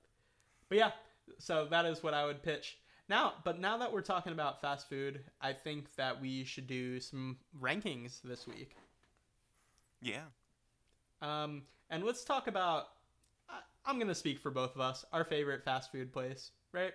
But 0.68 0.78
yeah, 0.78 0.90
so 1.38 1.66
that 1.70 1.84
is 1.84 2.02
what 2.02 2.14
I 2.14 2.26
would 2.26 2.42
pitch. 2.42 2.78
Now, 3.09 3.34
but 3.44 3.61
now 3.61 3.78
that 3.78 3.92
we're 3.92 4.00
talking 4.02 4.32
about 4.32 4.61
fast 4.61 4.88
food, 4.88 5.20
I 5.40 5.52
think 5.52 5.94
that 5.96 6.20
we 6.20 6.44
should 6.44 6.66
do 6.66 6.98
some 7.00 7.36
rankings 7.61 8.20
this 8.22 8.46
week. 8.46 8.74
Yeah. 10.02 10.24
Um, 11.22 11.62
and 11.88 12.04
let's 12.04 12.24
talk 12.24 12.48
about. 12.48 12.88
I, 13.48 13.61
I'm 13.84 13.98
gonna 13.98 14.14
speak 14.14 14.40
for 14.40 14.50
both 14.50 14.74
of 14.74 14.80
us. 14.80 15.04
Our 15.12 15.24
favorite 15.24 15.64
fast 15.64 15.92
food 15.92 16.12
place, 16.12 16.50
right? 16.72 16.92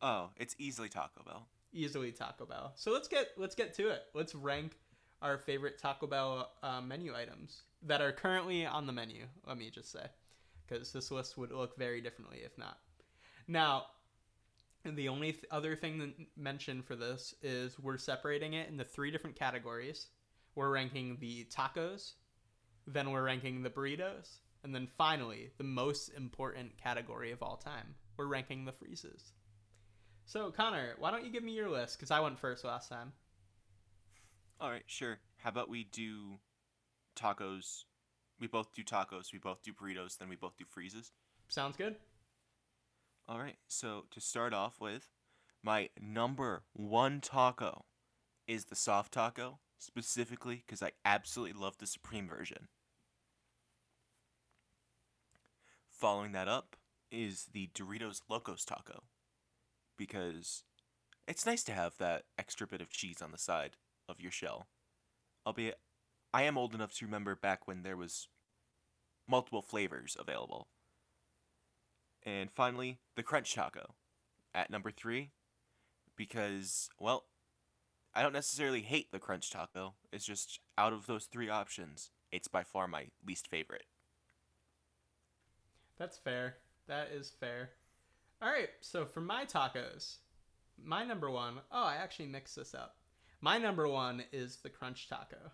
Oh, 0.00 0.30
it's 0.36 0.54
easily 0.58 0.88
Taco 0.88 1.22
Bell. 1.24 1.46
Easily 1.72 2.12
Taco 2.12 2.46
Bell. 2.46 2.72
So 2.76 2.92
let's 2.92 3.08
get 3.08 3.28
let's 3.36 3.54
get 3.54 3.74
to 3.74 3.88
it. 3.88 4.02
Let's 4.14 4.34
rank 4.34 4.78
our 5.22 5.38
favorite 5.38 5.78
Taco 5.78 6.06
Bell 6.06 6.50
uh, 6.62 6.80
menu 6.80 7.14
items 7.14 7.62
that 7.82 8.00
are 8.00 8.12
currently 8.12 8.64
on 8.64 8.86
the 8.86 8.92
menu. 8.92 9.24
Let 9.46 9.58
me 9.58 9.70
just 9.70 9.92
say, 9.92 10.06
because 10.70 10.92
this 10.92 11.10
list 11.10 11.36
would 11.36 11.52
look 11.52 11.76
very 11.76 12.00
differently 12.00 12.38
if 12.44 12.56
not. 12.56 12.78
Now, 13.48 13.86
the 14.84 15.08
only 15.08 15.32
th- 15.32 15.44
other 15.50 15.76
thing 15.76 15.98
to 15.98 16.12
mention 16.40 16.82
for 16.82 16.96
this 16.96 17.34
is 17.42 17.78
we're 17.78 17.98
separating 17.98 18.54
it 18.54 18.68
into 18.68 18.84
three 18.84 19.10
different 19.10 19.36
categories. 19.36 20.06
We're 20.54 20.70
ranking 20.70 21.18
the 21.20 21.44
tacos, 21.44 22.12
then 22.86 23.10
we're 23.10 23.24
ranking 23.24 23.62
the 23.62 23.70
burritos, 23.70 24.38
and 24.64 24.74
then 24.74 24.86
finally, 24.86 25.50
the 25.58 25.64
most 25.64 26.08
important 26.16 26.76
category 26.76 27.30
of 27.32 27.42
all 27.42 27.56
time, 27.56 27.94
we're 28.16 28.26
ranking 28.26 28.64
the 28.64 28.72
freezes. 28.72 29.32
So, 30.24 30.50
Connor, 30.50 30.94
why 30.98 31.10
don't 31.10 31.24
you 31.24 31.32
give 31.32 31.42
me 31.42 31.52
your 31.52 31.70
list? 31.70 31.98
Because 31.98 32.10
I 32.10 32.20
went 32.20 32.38
first 32.38 32.64
last 32.64 32.88
time. 32.88 33.12
All 34.60 34.70
right, 34.70 34.84
sure. 34.86 35.18
How 35.38 35.50
about 35.50 35.68
we 35.68 35.84
do 35.84 36.38
tacos? 37.16 37.84
We 38.40 38.46
both 38.46 38.72
do 38.74 38.82
tacos. 38.82 39.32
We 39.32 39.38
both 39.38 39.62
do 39.62 39.72
burritos. 39.72 40.16
Then 40.18 40.28
we 40.28 40.36
both 40.36 40.56
do 40.56 40.64
freezes. 40.68 41.12
Sounds 41.48 41.76
good? 41.76 41.96
All 43.28 43.38
right. 43.38 43.56
So 43.68 44.06
to 44.10 44.20
start 44.20 44.54
off 44.54 44.80
with, 44.80 45.08
my 45.62 45.90
number 46.00 46.64
one 46.72 47.20
taco 47.20 47.84
is 48.48 48.64
the 48.64 48.74
soft 48.74 49.12
taco, 49.12 49.58
specifically 49.78 50.62
because 50.66 50.82
I 50.82 50.92
absolutely 51.04 51.60
love 51.60 51.78
the 51.78 51.86
supreme 51.86 52.26
version. 52.26 52.68
Following 55.90 56.32
that 56.32 56.48
up 56.48 56.76
is 57.12 57.48
the 57.52 57.68
Doritos 57.74 58.22
Locos 58.28 58.64
taco, 58.64 59.02
because 59.98 60.64
it's 61.28 61.44
nice 61.44 61.62
to 61.64 61.72
have 61.72 61.98
that 61.98 62.24
extra 62.38 62.66
bit 62.66 62.80
of 62.80 62.88
cheese 62.88 63.20
on 63.20 63.32
the 63.32 63.38
side 63.38 63.76
of 64.08 64.18
your 64.18 64.30
shell. 64.30 64.68
Albeit, 65.46 65.78
I 66.32 66.44
am 66.44 66.56
old 66.56 66.74
enough 66.74 66.94
to 66.94 67.04
remember 67.04 67.34
back 67.34 67.66
when 67.66 67.82
there 67.82 67.96
was 67.96 68.28
multiple 69.28 69.62
flavors 69.62 70.16
available. 70.18 70.68
And 72.24 72.50
finally, 72.50 72.98
the 73.16 73.22
Crunch 73.22 73.54
Taco 73.54 73.94
at 74.54 74.70
number 74.70 74.90
three, 74.90 75.30
because, 76.16 76.90
well, 76.98 77.24
I 78.14 78.22
don't 78.22 78.32
necessarily 78.32 78.82
hate 78.82 79.10
the 79.10 79.18
Crunch 79.18 79.50
Taco. 79.50 79.94
It's 80.12 80.26
just 80.26 80.60
out 80.76 80.92
of 80.92 81.06
those 81.06 81.24
three 81.26 81.48
options, 81.48 82.10
it's 82.30 82.48
by 82.48 82.62
far 82.62 82.86
my 82.86 83.06
least 83.26 83.48
favorite. 83.48 83.86
That's 85.98 86.18
fair. 86.18 86.56
That 86.88 87.10
is 87.12 87.30
fair. 87.30 87.70
All 88.42 88.48
right, 88.50 88.70
so 88.80 89.04
for 89.04 89.20
my 89.20 89.44
tacos, 89.44 90.16
my 90.82 91.04
number 91.04 91.30
one, 91.30 91.56
oh, 91.70 91.84
I 91.84 91.96
actually 91.96 92.26
mixed 92.26 92.56
this 92.56 92.74
up. 92.74 92.96
My 93.40 93.58
number 93.58 93.86
one 93.86 94.24
is 94.32 94.56
the 94.56 94.70
Crunch 94.70 95.08
Taco. 95.08 95.52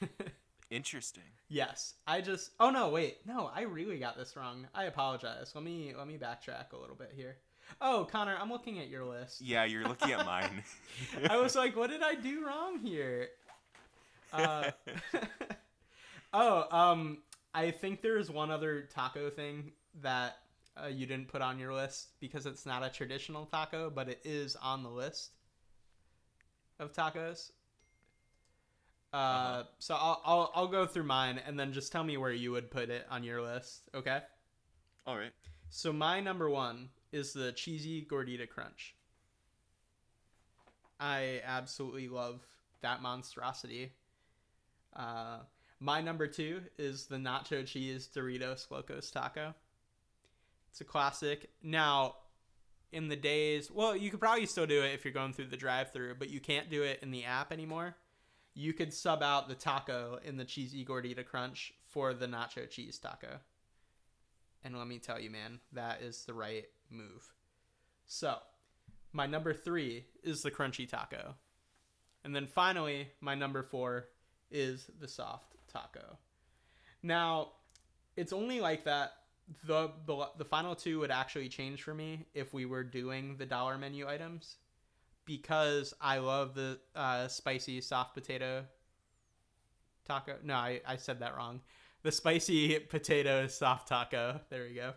Interesting. 0.70 1.22
yes, 1.48 1.94
I 2.06 2.20
just. 2.20 2.50
Oh 2.58 2.70
no, 2.70 2.88
wait, 2.88 3.18
no, 3.26 3.50
I 3.54 3.62
really 3.62 3.98
got 3.98 4.16
this 4.16 4.36
wrong. 4.36 4.66
I 4.74 4.84
apologize. 4.84 5.52
Let 5.54 5.64
me 5.64 5.92
let 5.96 6.08
me 6.08 6.18
backtrack 6.18 6.72
a 6.72 6.76
little 6.76 6.96
bit 6.96 7.12
here. 7.14 7.36
Oh, 7.80 8.06
Connor, 8.10 8.36
I'm 8.40 8.50
looking 8.50 8.78
at 8.78 8.88
your 8.88 9.04
list. 9.04 9.40
Yeah, 9.40 9.64
you're 9.64 9.84
looking 9.84 10.12
at 10.12 10.24
mine. 10.24 10.62
I 11.30 11.36
was 11.36 11.56
like, 11.56 11.76
what 11.76 11.90
did 11.90 12.02
I 12.02 12.14
do 12.14 12.46
wrong 12.46 12.78
here? 12.78 13.28
Uh, 14.32 14.70
oh, 16.32 16.76
um, 16.76 17.18
I 17.54 17.70
think 17.70 18.02
there's 18.02 18.30
one 18.30 18.50
other 18.50 18.88
taco 18.94 19.30
thing 19.30 19.72
that 20.02 20.38
uh, 20.82 20.88
you 20.88 21.06
didn't 21.06 21.28
put 21.28 21.42
on 21.42 21.58
your 21.58 21.72
list 21.72 22.10
because 22.20 22.46
it's 22.46 22.66
not 22.66 22.84
a 22.84 22.88
traditional 22.88 23.46
taco, 23.46 23.90
but 23.90 24.08
it 24.08 24.20
is 24.24 24.56
on 24.56 24.82
the 24.82 24.90
list 24.90 25.32
of 26.78 26.92
tacos. 26.92 27.50
Uh, 29.16 29.18
Uh-huh. 29.18 29.62
so 29.78 29.94
I'll, 29.94 30.20
I'll 30.24 30.52
I'll 30.54 30.68
go 30.68 30.84
through 30.86 31.04
mine 31.04 31.40
and 31.46 31.58
then 31.58 31.72
just 31.72 31.90
tell 31.90 32.04
me 32.04 32.16
where 32.18 32.32
you 32.32 32.50
would 32.52 32.70
put 32.70 32.90
it 32.90 33.06
on 33.10 33.24
your 33.24 33.40
list, 33.40 33.88
okay? 33.94 34.20
All 35.06 35.16
right. 35.16 35.32
So 35.70 35.92
my 35.92 36.20
number 36.20 36.50
one 36.50 36.90
is 37.12 37.32
the 37.32 37.52
cheesy 37.52 38.04
gordita 38.10 38.48
crunch. 38.48 38.94
I 41.00 41.40
absolutely 41.44 42.08
love 42.08 42.42
that 42.82 43.02
monstrosity. 43.02 43.92
Uh, 44.94 45.38
My 45.80 46.00
number 46.00 46.26
two 46.26 46.62
is 46.78 47.06
the 47.06 47.16
nacho 47.16 47.66
cheese 47.66 48.08
Doritos 48.14 48.70
Locos 48.70 49.10
Taco. 49.10 49.54
It's 50.70 50.80
a 50.80 50.84
classic. 50.84 51.50
Now, 51.62 52.16
in 52.92 53.08
the 53.08 53.16
days, 53.16 53.70
well, 53.70 53.94
you 53.96 54.10
could 54.10 54.20
probably 54.20 54.46
still 54.46 54.66
do 54.66 54.82
it 54.82 54.94
if 54.94 55.04
you're 55.04 55.12
going 55.12 55.32
through 55.34 55.46
the 55.48 55.56
drive-through, 55.56 56.14
but 56.18 56.30
you 56.30 56.40
can't 56.40 56.70
do 56.70 56.82
it 56.82 57.00
in 57.02 57.10
the 57.10 57.24
app 57.24 57.52
anymore. 57.52 57.94
You 58.58 58.72
could 58.72 58.94
sub 58.94 59.22
out 59.22 59.48
the 59.48 59.54
taco 59.54 60.18
in 60.24 60.38
the 60.38 60.44
cheesy 60.44 60.82
gordita 60.82 61.26
crunch 61.26 61.74
for 61.90 62.14
the 62.14 62.26
nacho 62.26 62.68
cheese 62.68 62.98
taco. 62.98 63.38
And 64.64 64.78
let 64.78 64.88
me 64.88 64.98
tell 64.98 65.20
you, 65.20 65.28
man, 65.28 65.60
that 65.72 66.00
is 66.00 66.24
the 66.24 66.32
right 66.32 66.64
move. 66.90 67.34
So, 68.06 68.38
my 69.12 69.26
number 69.26 69.52
three 69.52 70.06
is 70.22 70.40
the 70.40 70.50
crunchy 70.50 70.88
taco. 70.88 71.34
And 72.24 72.34
then 72.34 72.46
finally, 72.46 73.08
my 73.20 73.34
number 73.34 73.62
four 73.62 74.08
is 74.50 74.90
the 75.00 75.06
soft 75.06 75.54
taco. 75.70 76.16
Now, 77.02 77.52
it's 78.16 78.32
only 78.32 78.62
like 78.62 78.84
that. 78.84 79.12
The, 79.66 79.90
the 80.06 80.30
the 80.38 80.44
final 80.46 80.74
two 80.74 80.98
would 81.00 81.10
actually 81.10 81.50
change 81.50 81.82
for 81.82 81.92
me 81.92 82.24
if 82.32 82.54
we 82.54 82.64
were 82.64 82.82
doing 82.82 83.36
the 83.36 83.46
dollar 83.46 83.76
menu 83.76 84.08
items, 84.08 84.56
because 85.26 85.92
I 86.00 86.18
love 86.18 86.54
the 86.54 86.78
uh, 86.94 87.28
spicy 87.28 87.80
soft 87.82 88.14
potato 88.14 88.64
taco. 90.06 90.36
No, 90.42 90.54
I, 90.54 90.80
I 90.86 90.96
said 90.96 91.20
that 91.20 91.36
wrong. 91.36 91.60
The 92.02 92.12
spicy 92.12 92.78
potato 92.78 93.46
soft 93.48 93.88
taco. 93.88 94.40
There 94.48 94.64
we 94.64 94.74
go. 94.74 94.94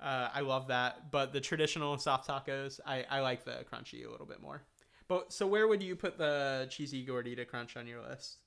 Uh, 0.00 0.28
I 0.34 0.40
love 0.40 0.68
that. 0.68 1.10
But 1.10 1.32
the 1.32 1.40
traditional 1.40 1.96
soft 1.98 2.28
tacos, 2.28 2.80
I, 2.84 3.04
I 3.10 3.20
like 3.20 3.44
the 3.44 3.64
crunchy 3.72 4.06
a 4.06 4.10
little 4.10 4.26
bit 4.26 4.40
more. 4.40 4.62
But 5.08 5.32
so 5.32 5.46
where 5.46 5.68
would 5.68 5.82
you 5.82 5.94
put 5.94 6.18
the 6.18 6.66
cheesy 6.70 7.06
gordita 7.06 7.46
crunch 7.46 7.76
on 7.76 7.86
your 7.86 8.02
list? 8.02 8.38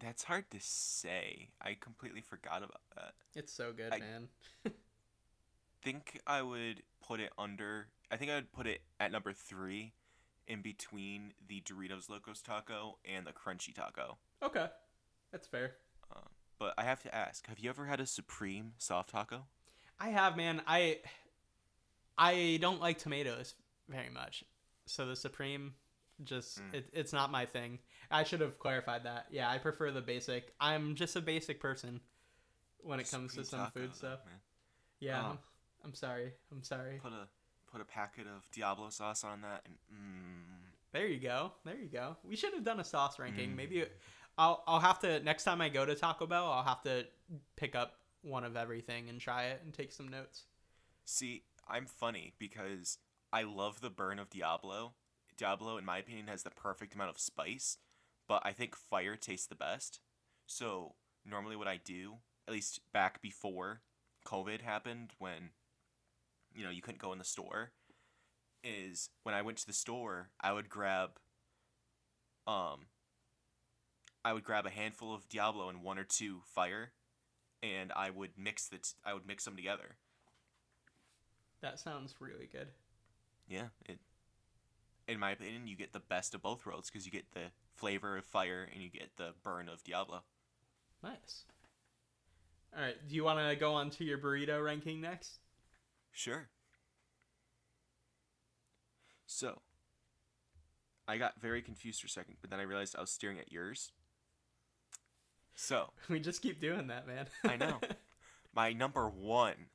That's 0.00 0.24
hard 0.24 0.50
to 0.50 0.58
say. 0.60 1.50
I 1.62 1.76
completely 1.80 2.20
forgot 2.20 2.58
about 2.58 2.82
that. 2.96 3.14
It's 3.34 3.52
so 3.52 3.72
good, 3.72 3.92
I- 3.92 3.98
man. 4.00 4.28
Think 5.82 6.20
I 6.26 6.40
would 6.40 6.82
put 7.06 7.20
it 7.20 7.30
under. 7.36 7.88
I 8.10 8.16
think 8.16 8.30
I 8.30 8.36
would 8.36 8.50
put 8.52 8.66
it 8.66 8.80
at 9.00 9.12
number 9.12 9.34
three, 9.34 9.92
in 10.46 10.62
between 10.62 11.32
the 11.48 11.60
Doritos 11.62 12.08
Locos 12.08 12.40
Taco 12.42 12.98
and 13.04 13.26
the 13.26 13.32
Crunchy 13.32 13.74
Taco. 13.74 14.18
Okay, 14.42 14.66
that's 15.32 15.46
fair. 15.46 15.72
But 16.58 16.74
I 16.78 16.84
have 16.84 17.02
to 17.02 17.14
ask: 17.14 17.46
Have 17.48 17.58
you 17.58 17.68
ever 17.68 17.86
had 17.86 18.00
a 18.00 18.06
Supreme 18.06 18.72
soft 18.78 19.10
taco? 19.10 19.46
I 19.98 20.08
have, 20.10 20.36
man. 20.36 20.62
I 20.66 20.98
I 22.16 22.58
don't 22.60 22.80
like 22.80 22.98
tomatoes 22.98 23.54
very 23.88 24.08
much, 24.10 24.44
so 24.86 25.06
the 25.06 25.16
supreme 25.16 25.74
just 26.22 26.60
Mm. 26.60 26.74
it, 26.74 26.90
it's 26.92 27.12
not 27.12 27.32
my 27.32 27.44
thing. 27.44 27.80
I 28.10 28.22
should 28.22 28.40
have 28.40 28.58
clarified 28.60 29.02
that. 29.04 29.26
Yeah, 29.30 29.50
I 29.50 29.58
prefer 29.58 29.90
the 29.90 30.00
basic. 30.00 30.54
I'm 30.60 30.94
just 30.94 31.16
a 31.16 31.20
basic 31.20 31.58
person 31.60 32.00
when 32.78 33.00
it 33.00 33.10
comes 33.10 33.34
to 33.34 33.44
some 33.44 33.68
food 33.72 33.90
though, 33.90 33.96
stuff. 33.96 34.20
man. 34.24 34.36
Yeah. 35.00 35.30
I'm, 35.30 35.38
I'm 35.84 35.94
sorry. 35.94 36.32
I'm 36.52 36.62
sorry. 36.62 37.00
Put 37.02 37.12
a 37.12 37.26
put 37.74 37.82
a 37.82 37.84
packet 37.84 38.26
of 38.26 38.48
Diablo 38.52 38.88
sauce 38.90 39.24
on 39.24 39.40
that, 39.42 39.62
and 39.66 39.74
mm, 39.92 40.70
There 40.92 41.08
you 41.08 41.18
go. 41.18 41.52
There 41.64 41.76
you 41.76 41.88
go. 41.88 42.16
We 42.22 42.36
should 42.36 42.54
have 42.54 42.62
done 42.62 42.78
a 42.78 42.84
sauce 42.84 43.18
ranking. 43.18 43.50
Mm. 43.50 43.56
Maybe 43.56 43.84
I'll 44.38 44.62
I'll 44.66 44.80
have 44.80 45.00
to 45.00 45.20
next 45.20 45.42
time 45.42 45.60
I 45.60 45.68
go 45.68 45.84
to 45.84 45.94
Taco 45.94 46.26
Bell, 46.26 46.46
I'll 46.46 46.62
have 46.62 46.82
to 46.82 47.04
pick 47.56 47.74
up 47.74 47.94
one 48.22 48.44
of 48.44 48.56
everything 48.56 49.08
and 49.08 49.20
try 49.20 49.46
it 49.46 49.60
and 49.64 49.74
take 49.74 49.92
some 49.92 50.08
notes. 50.08 50.44
See, 51.04 51.42
I'm 51.68 51.86
funny 51.86 52.32
because 52.38 52.98
I 53.32 53.42
love 53.42 53.80
the 53.80 53.90
burn 53.90 54.18
of 54.20 54.30
Diablo. 54.30 54.94
Diablo, 55.36 55.76
in 55.76 55.84
my 55.84 55.98
opinion, 55.98 56.28
has 56.28 56.44
the 56.44 56.50
perfect 56.50 56.94
amount 56.94 57.10
of 57.10 57.18
spice, 57.18 57.78
but 58.28 58.40
I 58.44 58.52
think 58.52 58.76
fire 58.76 59.16
tastes 59.16 59.48
the 59.48 59.56
best. 59.56 59.98
So, 60.46 60.94
normally, 61.28 61.56
what 61.56 61.66
I 61.66 61.80
do, 61.84 62.18
at 62.46 62.54
least 62.54 62.80
back 62.92 63.20
before 63.20 63.80
COVID 64.24 64.60
happened, 64.60 65.10
when 65.18 65.50
you 66.54 66.64
know 66.64 66.70
you 66.70 66.82
couldn't 66.82 67.00
go 67.00 67.12
in 67.12 67.18
the 67.18 67.24
store, 67.24 67.72
is 68.62 69.10
when 69.22 69.34
I 69.34 69.42
went 69.42 69.58
to 69.58 69.66
the 69.66 69.72
store, 69.72 70.30
I 70.40 70.52
would 70.52 70.68
grab, 70.68 71.10
um, 72.46 72.86
I 74.24 74.32
would 74.32 74.44
grab 74.44 74.66
a 74.66 74.70
handful 74.70 75.14
of 75.14 75.28
Diablo 75.28 75.68
and 75.68 75.82
one 75.82 75.98
or 75.98 76.04
two 76.04 76.40
fire, 76.54 76.92
and 77.62 77.92
I 77.94 78.10
would 78.10 78.32
mix 78.38 78.68
the 78.68 78.78
t- 78.78 78.94
I 79.04 79.14
would 79.14 79.26
mix 79.26 79.44
them 79.44 79.56
together. 79.56 79.96
That 81.60 81.78
sounds 81.78 82.14
really 82.20 82.48
good. 82.50 82.68
Yeah, 83.48 83.68
it. 83.86 83.98
In 85.06 85.18
my 85.18 85.32
opinion, 85.32 85.66
you 85.66 85.76
get 85.76 85.92
the 85.92 86.00
best 86.00 86.34
of 86.34 86.42
both 86.42 86.64
worlds 86.64 86.88
because 86.90 87.04
you 87.04 87.12
get 87.12 87.32
the 87.32 87.50
flavor 87.74 88.16
of 88.16 88.24
fire 88.24 88.66
and 88.72 88.82
you 88.82 88.88
get 88.88 89.16
the 89.16 89.34
burn 89.42 89.68
of 89.68 89.84
Diablo. 89.84 90.22
Nice. 91.02 91.44
All 92.74 92.82
right. 92.82 92.96
Do 93.06 93.14
you 93.14 93.22
want 93.22 93.38
to 93.38 93.56
go 93.56 93.74
on 93.74 93.90
to 93.90 94.04
your 94.04 94.18
burrito 94.18 94.64
ranking 94.64 95.00
next? 95.02 95.40
Sure. 96.14 96.48
So, 99.26 99.60
I 101.08 101.18
got 101.18 101.40
very 101.40 101.60
confused 101.60 102.00
for 102.00 102.06
a 102.06 102.10
second, 102.10 102.36
but 102.40 102.50
then 102.50 102.60
I 102.60 102.62
realized 102.62 102.94
I 102.96 103.00
was 103.00 103.10
staring 103.10 103.38
at 103.40 103.50
yours. 103.50 103.90
So, 105.56 105.90
We 106.08 106.20
just 106.20 106.40
keep 106.40 106.60
doing 106.60 106.86
that, 106.86 107.06
man. 107.08 107.26
I 107.44 107.56
know. 107.56 107.80
my 108.54 108.72
number 108.72 109.08
one 109.08 109.66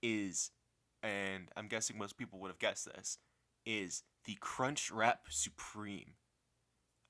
is, 0.00 0.52
and 1.02 1.48
I'm 1.56 1.66
guessing 1.66 1.98
most 1.98 2.16
people 2.16 2.38
would 2.38 2.52
have 2.52 2.60
guessed 2.60 2.86
this, 2.86 3.18
is 3.66 4.04
the 4.26 4.36
Crunch 4.40 4.92
Wrap 4.92 5.22
Supreme. 5.28 6.12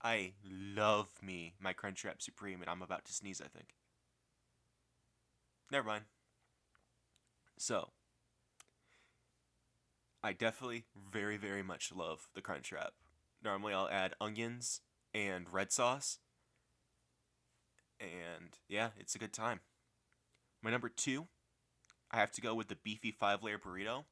I 0.03 0.33
love 0.51 1.09
me 1.23 1.55
my 1.61 1.75
Crunch 1.75 2.03
Wrap 2.03 2.23
Supreme, 2.23 2.63
and 2.63 2.71
I'm 2.71 2.81
about 2.81 3.05
to 3.05 3.13
sneeze, 3.13 3.43
I 3.45 3.49
think. 3.49 3.75
Never 5.71 5.87
mind. 5.87 6.05
So, 7.59 7.91
I 10.23 10.33
definitely 10.33 10.85
very, 11.11 11.37
very 11.37 11.63
much 11.63 11.93
love 11.95 12.29
the 12.35 12.41
Crunch 12.41 12.73
Wrap. 12.73 12.93
Normally, 13.43 13.73
I'll 13.75 13.89
add 13.89 14.15
onions 14.21 14.81
and 15.15 15.53
red 15.53 15.71
sauce. 15.71 16.19
And 18.01 18.59
yeah, 18.69 18.91
it's 18.99 19.15
a 19.15 19.19
good 19.19 19.33
time. 19.33 19.61
My 20.63 20.71
number 20.71 20.89
two, 20.89 21.29
I 22.11 22.17
have 22.19 22.33
to 22.33 22.41
go 22.41 22.55
with 22.55 22.69
the 22.69 22.77
beefy 22.77 23.13
five 23.13 23.43
layer 23.43 23.59
burrito. 23.59 24.05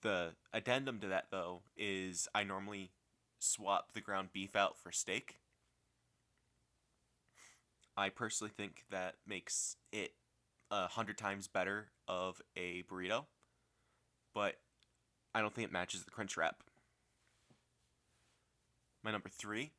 The 0.00 0.34
addendum 0.52 1.00
to 1.00 1.08
that, 1.08 1.26
though, 1.30 1.62
is 1.76 2.28
I 2.34 2.44
normally 2.44 2.92
swap 3.38 3.92
the 3.92 4.00
ground 4.00 4.28
beef 4.32 4.56
out 4.56 4.78
for 4.78 4.92
steak. 4.92 5.36
I 7.96 8.10
personally 8.10 8.52
think 8.56 8.84
that 8.90 9.16
makes 9.26 9.76
it 9.92 10.12
a 10.70 10.86
hundred 10.86 11.18
times 11.18 11.48
better 11.48 11.88
of 12.06 12.40
a 12.56 12.84
burrito, 12.84 13.26
but 14.34 14.56
I 15.34 15.40
don't 15.40 15.54
think 15.54 15.68
it 15.68 15.72
matches 15.72 16.04
the 16.04 16.10
crunch 16.10 16.36
wrap. 16.36 16.62
My 19.02 19.10
number 19.10 19.28
three 19.28 19.72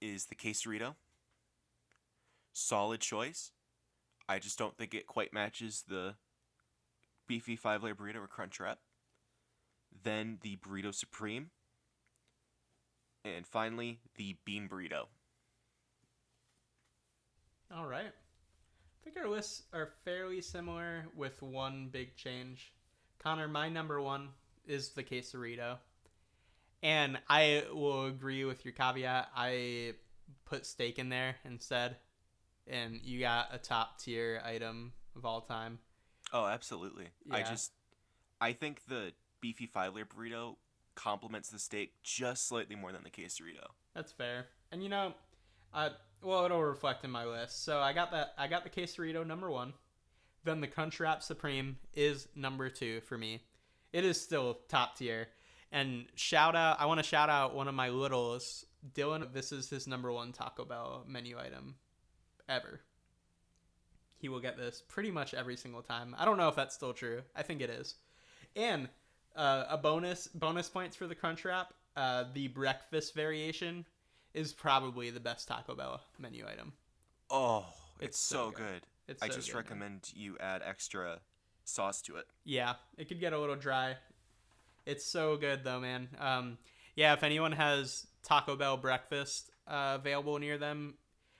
is 0.00 0.26
the 0.26 0.34
quesarito. 0.34 0.94
Solid 2.52 3.00
choice. 3.00 3.52
I 4.28 4.38
just 4.38 4.58
don't 4.58 4.76
think 4.76 4.94
it 4.94 5.06
quite 5.06 5.32
matches 5.32 5.84
the 5.86 6.14
beefy 7.26 7.56
five 7.56 7.82
layer 7.82 7.94
burrito 7.94 8.16
or 8.16 8.26
crunch 8.26 8.58
wrap. 8.60 8.78
Then 10.02 10.38
the 10.42 10.56
burrito 10.56 10.94
supreme. 10.94 11.50
And 13.24 13.46
finally, 13.46 14.00
the 14.16 14.36
bean 14.44 14.68
burrito. 14.68 15.06
All 17.74 17.86
right. 17.86 18.06
I 18.06 19.04
think 19.04 19.16
our 19.16 19.28
lists 19.28 19.62
are 19.72 19.90
fairly 20.04 20.40
similar 20.40 21.06
with 21.16 21.42
one 21.42 21.88
big 21.90 22.16
change. 22.16 22.72
Connor, 23.18 23.48
my 23.48 23.68
number 23.68 24.00
one 24.00 24.28
is 24.66 24.90
the 24.90 25.02
quesarito. 25.02 25.78
And 26.82 27.18
I 27.28 27.64
will 27.72 28.06
agree 28.06 28.44
with 28.44 28.64
your 28.64 28.72
caveat. 28.72 29.28
I 29.34 29.94
put 30.44 30.66
steak 30.66 30.98
in 30.98 31.08
there 31.08 31.36
instead. 31.44 31.96
And 32.66 33.00
you 33.02 33.20
got 33.20 33.48
a 33.52 33.58
top 33.58 33.98
tier 33.98 34.42
item 34.44 34.92
of 35.16 35.24
all 35.24 35.42
time. 35.42 35.78
Oh, 36.32 36.46
absolutely. 36.46 37.08
I 37.30 37.42
just 37.42 37.72
I 38.40 38.52
think 38.52 38.80
the 38.88 39.12
beefy 39.40 39.66
five 39.66 39.94
layer 39.94 40.04
burrito 40.04 40.56
complements 40.94 41.50
the 41.50 41.58
steak 41.58 41.92
just 42.02 42.48
slightly 42.48 42.76
more 42.76 42.92
than 42.92 43.02
the 43.02 43.10
quesarito. 43.10 43.66
That's 43.94 44.12
fair. 44.12 44.46
And 44.72 44.82
you 44.82 44.88
know, 44.88 45.14
uh, 45.72 45.90
well, 46.22 46.44
it'll 46.44 46.62
reflect 46.62 47.04
in 47.04 47.10
my 47.10 47.24
list. 47.24 47.64
So 47.64 47.80
I 47.80 47.92
got 47.92 48.10
that. 48.12 48.34
I 48.38 48.48
got 48.48 48.64
the 48.64 48.70
quesarito 48.70 49.26
number 49.26 49.50
one. 49.50 49.74
Then 50.44 50.60
the 50.60 50.66
Crunch 50.66 51.00
Wrap 51.00 51.22
Supreme 51.22 51.78
is 51.94 52.28
number 52.34 52.68
two 52.68 53.00
for 53.02 53.16
me. 53.16 53.42
It 53.94 54.04
is 54.04 54.20
still 54.20 54.58
top 54.68 54.98
tier. 54.98 55.28
And 55.70 56.06
shout 56.16 56.56
out, 56.56 56.80
I 56.80 56.86
want 56.86 56.98
to 56.98 57.04
shout 57.04 57.30
out 57.30 57.54
one 57.54 57.68
of 57.68 57.74
my 57.76 57.90
littles, 57.90 58.66
Dylan. 58.92 59.32
This 59.32 59.52
is 59.52 59.70
his 59.70 59.86
number 59.86 60.10
one 60.10 60.32
Taco 60.32 60.64
Bell 60.64 61.04
menu 61.08 61.38
item 61.38 61.76
ever. 62.48 62.80
He 64.18 64.28
will 64.28 64.40
get 64.40 64.56
this 64.56 64.82
pretty 64.88 65.12
much 65.12 65.32
every 65.32 65.56
single 65.56 65.82
time. 65.82 66.14
I 66.18 66.24
don't 66.24 66.38
know 66.38 66.48
if 66.48 66.56
that's 66.56 66.74
still 66.74 66.92
true. 66.92 67.22
I 67.36 67.42
think 67.42 67.60
it 67.60 67.70
is. 67.70 67.94
And 68.56 68.88
uh, 69.36 69.66
a 69.68 69.78
bonus 69.78 70.26
bonus 70.26 70.68
points 70.68 70.96
for 70.96 71.06
the 71.06 71.14
Crunch 71.14 71.44
Wrap. 71.44 71.72
Uh, 71.96 72.24
the 72.34 72.48
breakfast 72.48 73.14
variation 73.14 73.86
is 74.32 74.52
probably 74.52 75.10
the 75.10 75.20
best 75.20 75.46
Taco 75.46 75.76
Bell 75.76 76.00
menu 76.18 76.44
item. 76.48 76.72
Oh, 77.30 77.64
it's, 78.00 78.08
It's 78.08 78.18
so 78.18 78.50
good. 78.50 78.56
good. 78.58 78.82
It's 79.06 79.22
I 79.22 79.28
so 79.28 79.34
just 79.36 79.48
good, 79.48 79.54
man. 79.54 79.62
recommend 79.64 80.10
you 80.16 80.36
add 80.40 80.62
extra 80.64 81.20
sauce 81.64 82.02
to 82.02 82.16
it. 82.16 82.26
Yeah, 82.44 82.74
it 82.96 83.08
could 83.08 83.20
get 83.20 83.32
a 83.32 83.38
little 83.38 83.56
dry. 83.56 83.96
It's 84.86 85.04
so 85.04 85.36
good 85.36 85.64
though, 85.64 85.80
man. 85.80 86.08
Um, 86.18 86.58
yeah, 86.96 87.12
if 87.12 87.22
anyone 87.22 87.52
has 87.52 88.06
Taco 88.22 88.56
Bell 88.56 88.76
breakfast 88.76 89.50
uh, 89.66 89.96
available 89.98 90.38
near 90.38 90.58
them, 90.58 90.94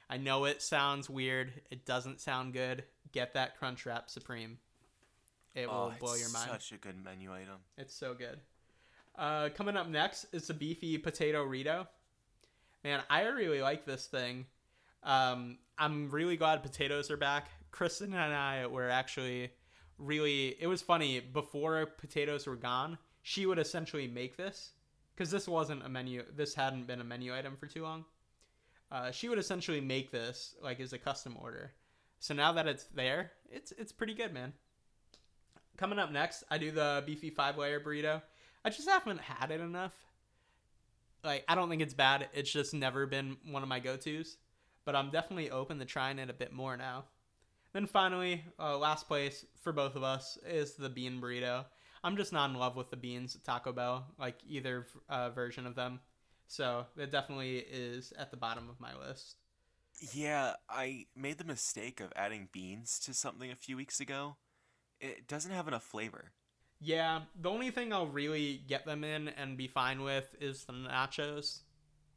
I 0.09 0.17
know 0.17 0.45
it 0.45 0.63
sounds 0.63 1.09
weird. 1.09 1.53
It 1.71 1.87
doesn't 1.87 2.21
sound 2.21 2.53
good. 2.53 2.85
Get 3.13 3.35
that 3.35 3.59
Crunchwrap 3.61 4.09
Supreme. 4.09 4.59
It 5.55 5.69
will 5.69 5.93
oh, 5.95 5.99
blow 5.99 6.13
it's 6.13 6.21
your 6.21 6.31
mind. 6.31 6.51
Such 6.51 6.73
a 6.73 6.79
good 6.79 7.03
menu 7.03 7.33
item. 7.33 7.59
It's 7.79 7.95
so 7.95 8.15
good. 8.15 8.41
Uh, 9.17 9.51
coming 9.55 9.77
up 9.77 9.89
next 9.89 10.27
is 10.33 10.49
the 10.49 10.55
beefy 10.55 10.99
potato 10.99 11.45
Rito. 11.45 11.87
Man, 12.83 13.01
I 13.09 13.23
really 13.23 13.63
like 13.63 13.87
this 13.87 14.07
thing. 14.07 14.47
Um, 15.05 15.59
I'm 15.79 16.11
really 16.11 16.37
glad 16.37 16.63
potatoes 16.63 17.11
are 17.11 17.17
back. 17.17 17.49
Kristen 17.71 18.13
and 18.15 18.35
I 18.35 18.67
were 18.67 18.91
actually 18.91 19.51
really. 20.05 20.57
It 20.61 20.67
was 20.67 20.83
funny 20.83 21.21
before 21.21 21.87
potatoes 21.87 22.47
were 22.47 22.57
gone. 22.57 22.99
She 23.23 23.47
would 23.47 23.59
essentially 23.59 24.07
make 24.07 24.37
this 24.37 24.73
because 25.15 25.31
this 25.31 25.49
wasn't 25.49 25.85
a 25.85 25.89
menu. 25.89 26.25
This 26.35 26.55
hadn't 26.55 26.87
been 26.87 27.01
a 27.01 27.05
menu 27.05 27.35
item 27.35 27.57
for 27.57 27.67
too 27.67 27.83
long. 27.83 28.05
Uh, 28.91 29.11
she 29.11 29.29
would 29.29 29.39
essentially 29.39 29.81
make 29.81 30.11
this 30.11 30.55
like 30.63 30.81
as 30.81 30.93
a 30.93 30.99
custom 30.99 31.37
order. 31.41 31.73
So 32.21 32.35
now 32.35 32.53
that 32.53 32.67
it's 32.67 32.85
there, 32.95 33.33
it's 33.51 33.73
it's 33.73 33.93
pretty 33.93 34.15
good, 34.15 34.33
man. 34.33 34.53
Coming 35.77 35.99
up 35.99 36.13
next, 36.13 36.45
I 36.51 36.59
do 36.59 36.71
the 36.71 37.03
beefy 37.05 37.31
five 37.31 37.59
layer 37.59 37.81
burrito. 37.81 38.23
I 38.65 38.71
just 38.71 38.89
haven't 38.89 39.21
had 39.21 39.51
it 39.51 39.61
enough. 39.61 39.93
Like, 41.25 41.45
I 41.49 41.55
don't 41.55 41.69
think 41.69 41.83
it's 41.83 41.95
bad. 41.95 42.29
It's 42.33 42.53
just 42.53 42.75
never 42.75 43.07
been 43.07 43.37
one 43.51 43.63
of 43.63 43.69
my 43.69 43.81
go 43.81 43.97
tos. 43.97 44.37
But 44.85 44.95
I'm 44.95 45.11
definitely 45.11 45.51
open 45.51 45.79
to 45.79 45.85
trying 45.85 46.19
it 46.19 46.31
a 46.31 46.35
bit 46.35 46.53
more 46.53 46.77
now. 46.77 47.05
Then 47.75 47.87
finally, 47.87 48.45
uh, 48.59 48.79
last 48.79 49.09
place 49.09 49.45
for 49.61 49.73
both 49.73 49.97
of 49.97 50.05
us 50.05 50.39
is 50.47 50.75
the 50.75 50.89
bean 50.89 51.21
burrito. 51.21 51.65
I'm 52.05 52.17
just 52.17 52.33
not 52.33 52.51
in 52.51 52.57
love 52.57 52.77
with 52.77 52.91
the 52.91 52.97
beans 52.97 53.35
at 53.35 53.43
Taco 53.43 53.73
Bell, 53.73 54.07
like 54.17 54.37
either 54.49 54.87
uh, 55.09 55.31
version 55.31 55.67
of 55.67 55.75
them. 55.75 55.99
So 56.47 56.87
it 56.97 57.11
definitely 57.11 57.59
is 57.59 58.13
at 58.17 58.31
the 58.31 58.37
bottom 58.37 58.71
of 58.71 58.79
my 58.79 58.93
list. 58.97 59.37
Yeah, 60.13 60.55
I 60.69 61.07
made 61.17 61.39
the 61.39 61.45
mistake 61.45 62.01
of 62.01 62.13
adding 62.15 62.49
beans 62.53 63.01
to 63.01 63.15
something 63.15 63.51
a 63.51 63.57
few 63.57 63.77
weeks 63.77 63.99
ago. 63.99 64.37
It 65.01 65.27
doesn't 65.27 65.51
have 65.51 65.67
enough 65.67 65.83
flavor. 65.83 66.31
Yeah, 66.81 67.23
the 67.41 67.51
only 67.51 67.71
thing 67.71 67.93
I'll 67.93 68.07
really 68.07 68.63
get 68.69 68.87
them 68.87 69.03
in 69.03 69.29
and 69.29 69.57
be 69.57 69.67
fine 69.67 70.03
with 70.03 70.37
is 70.41 70.65
the 70.65 70.75
nachos. 70.75 71.61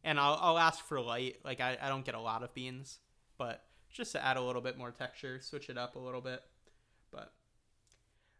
And 0.03 0.19
I'll, 0.19 0.37
I'll 0.39 0.59
ask 0.59 0.85
for 0.85 1.01
light. 1.01 1.37
Like, 1.43 1.61
I, 1.61 1.77
I 1.81 1.89
don't 1.89 2.05
get 2.05 2.15
a 2.15 2.19
lot 2.19 2.43
of 2.43 2.53
beans, 2.53 2.99
but 3.37 3.63
just 3.91 4.11
to 4.13 4.23
add 4.23 4.37
a 4.37 4.41
little 4.41 4.61
bit 4.61 4.77
more 4.77 4.91
texture, 4.91 5.39
switch 5.41 5.69
it 5.69 5.77
up 5.77 5.95
a 5.95 5.99
little 5.99 6.21
bit. 6.21 6.43
But, 7.11 7.31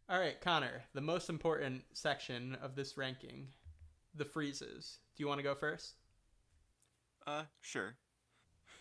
all 0.10 0.20
right, 0.20 0.40
Connor, 0.42 0.84
the 0.94 1.02
most 1.02 1.30
important 1.30 1.84
section 1.94 2.58
of 2.62 2.76
this 2.76 2.98
ranking 2.98 3.48
the 4.16 4.26
freezes. 4.26 5.00
Do 5.16 5.24
you 5.24 5.28
want 5.28 5.40
to 5.40 5.44
go 5.44 5.56
first? 5.56 5.94
Uh, 7.26 7.44
sure. 7.62 7.96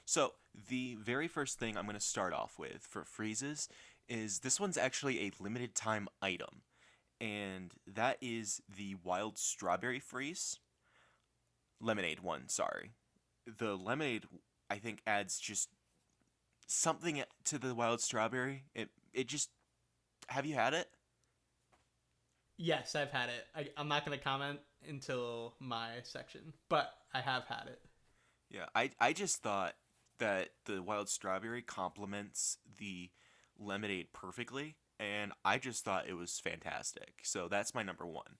So, 0.04 0.34
the 0.68 0.96
very 1.00 1.28
first 1.28 1.58
thing 1.58 1.76
I'm 1.76 1.84
going 1.84 1.94
to 1.94 2.00
start 2.00 2.32
off 2.32 2.58
with 2.58 2.82
for 2.82 3.04
freezes 3.04 3.68
is 4.08 4.38
this 4.38 4.60
one's 4.60 4.78
actually 4.78 5.20
a 5.20 5.32
limited 5.42 5.74
time 5.74 6.08
item, 6.22 6.62
and 7.20 7.72
that 7.86 8.16
is 8.20 8.62
the 8.74 8.96
wild 9.02 9.36
strawberry 9.36 10.00
freeze. 10.00 10.58
Lemonade 11.80 12.20
one, 12.20 12.48
sorry. 12.48 12.92
The 13.46 13.76
lemonade, 13.76 14.24
I 14.70 14.76
think, 14.78 15.02
adds 15.06 15.38
just 15.38 15.68
something 16.66 17.22
to 17.44 17.58
the 17.58 17.74
wild 17.74 18.00
strawberry. 18.00 18.64
It, 18.74 18.90
it 19.12 19.26
just. 19.28 19.50
Have 20.28 20.44
you 20.44 20.54
had 20.54 20.74
it? 20.74 20.88
Yes, 22.58 22.94
I've 22.94 23.10
had 23.10 23.28
it. 23.28 23.44
I, 23.54 23.68
I'm 23.76 23.88
not 23.88 24.04
going 24.04 24.16
to 24.18 24.24
comment 24.24 24.58
until 24.88 25.54
my 25.60 25.90
section, 26.02 26.52
but 26.68 26.90
I 27.14 27.20
have 27.20 27.44
had 27.44 27.64
it. 27.66 27.80
Yeah, 28.50 28.66
I, 28.74 28.90
I 28.98 29.12
just 29.12 29.42
thought 29.42 29.74
that 30.18 30.50
the 30.64 30.82
wild 30.82 31.08
strawberry 31.08 31.62
complements 31.62 32.58
the 32.78 33.10
lemonade 33.58 34.12
perfectly, 34.12 34.76
and 34.98 35.32
I 35.44 35.58
just 35.58 35.84
thought 35.84 36.08
it 36.08 36.14
was 36.14 36.40
fantastic. 36.40 37.14
So 37.22 37.48
that's 37.48 37.74
my 37.74 37.82
number 37.82 38.06
one. 38.06 38.38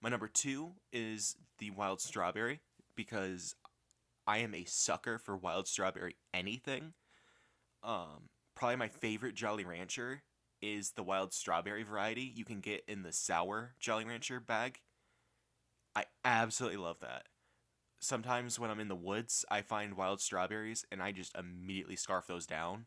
My 0.00 0.08
number 0.08 0.28
two 0.28 0.72
is 0.92 1.36
the 1.58 1.70
wild 1.70 2.00
strawberry 2.00 2.60
because 2.94 3.54
I 4.26 4.38
am 4.38 4.54
a 4.54 4.64
sucker 4.64 5.18
for 5.18 5.36
wild 5.36 5.66
strawberry 5.66 6.16
anything. 6.32 6.92
Um, 7.82 8.28
probably 8.54 8.76
my 8.76 8.88
favorite 8.88 9.34
Jolly 9.34 9.64
Rancher 9.64 10.22
is 10.62 10.92
the 10.92 11.02
wild 11.02 11.32
strawberry 11.32 11.82
variety 11.82 12.32
you 12.34 12.44
can 12.44 12.60
get 12.60 12.82
in 12.88 13.02
the 13.02 13.12
sour 13.12 13.74
Jolly 13.78 14.04
Rancher 14.04 14.40
bag. 14.40 14.80
I 15.94 16.04
absolutely 16.24 16.78
love 16.78 17.00
that 17.00 17.26
sometimes 17.98 18.58
when 18.58 18.70
I'm 18.70 18.80
in 18.80 18.88
the 18.88 18.94
woods, 18.94 19.44
I 19.50 19.62
find 19.62 19.96
wild 19.96 20.20
strawberries 20.20 20.84
and 20.90 21.02
I 21.02 21.12
just 21.12 21.36
immediately 21.36 21.96
scarf 21.96 22.26
those 22.26 22.46
down 22.46 22.86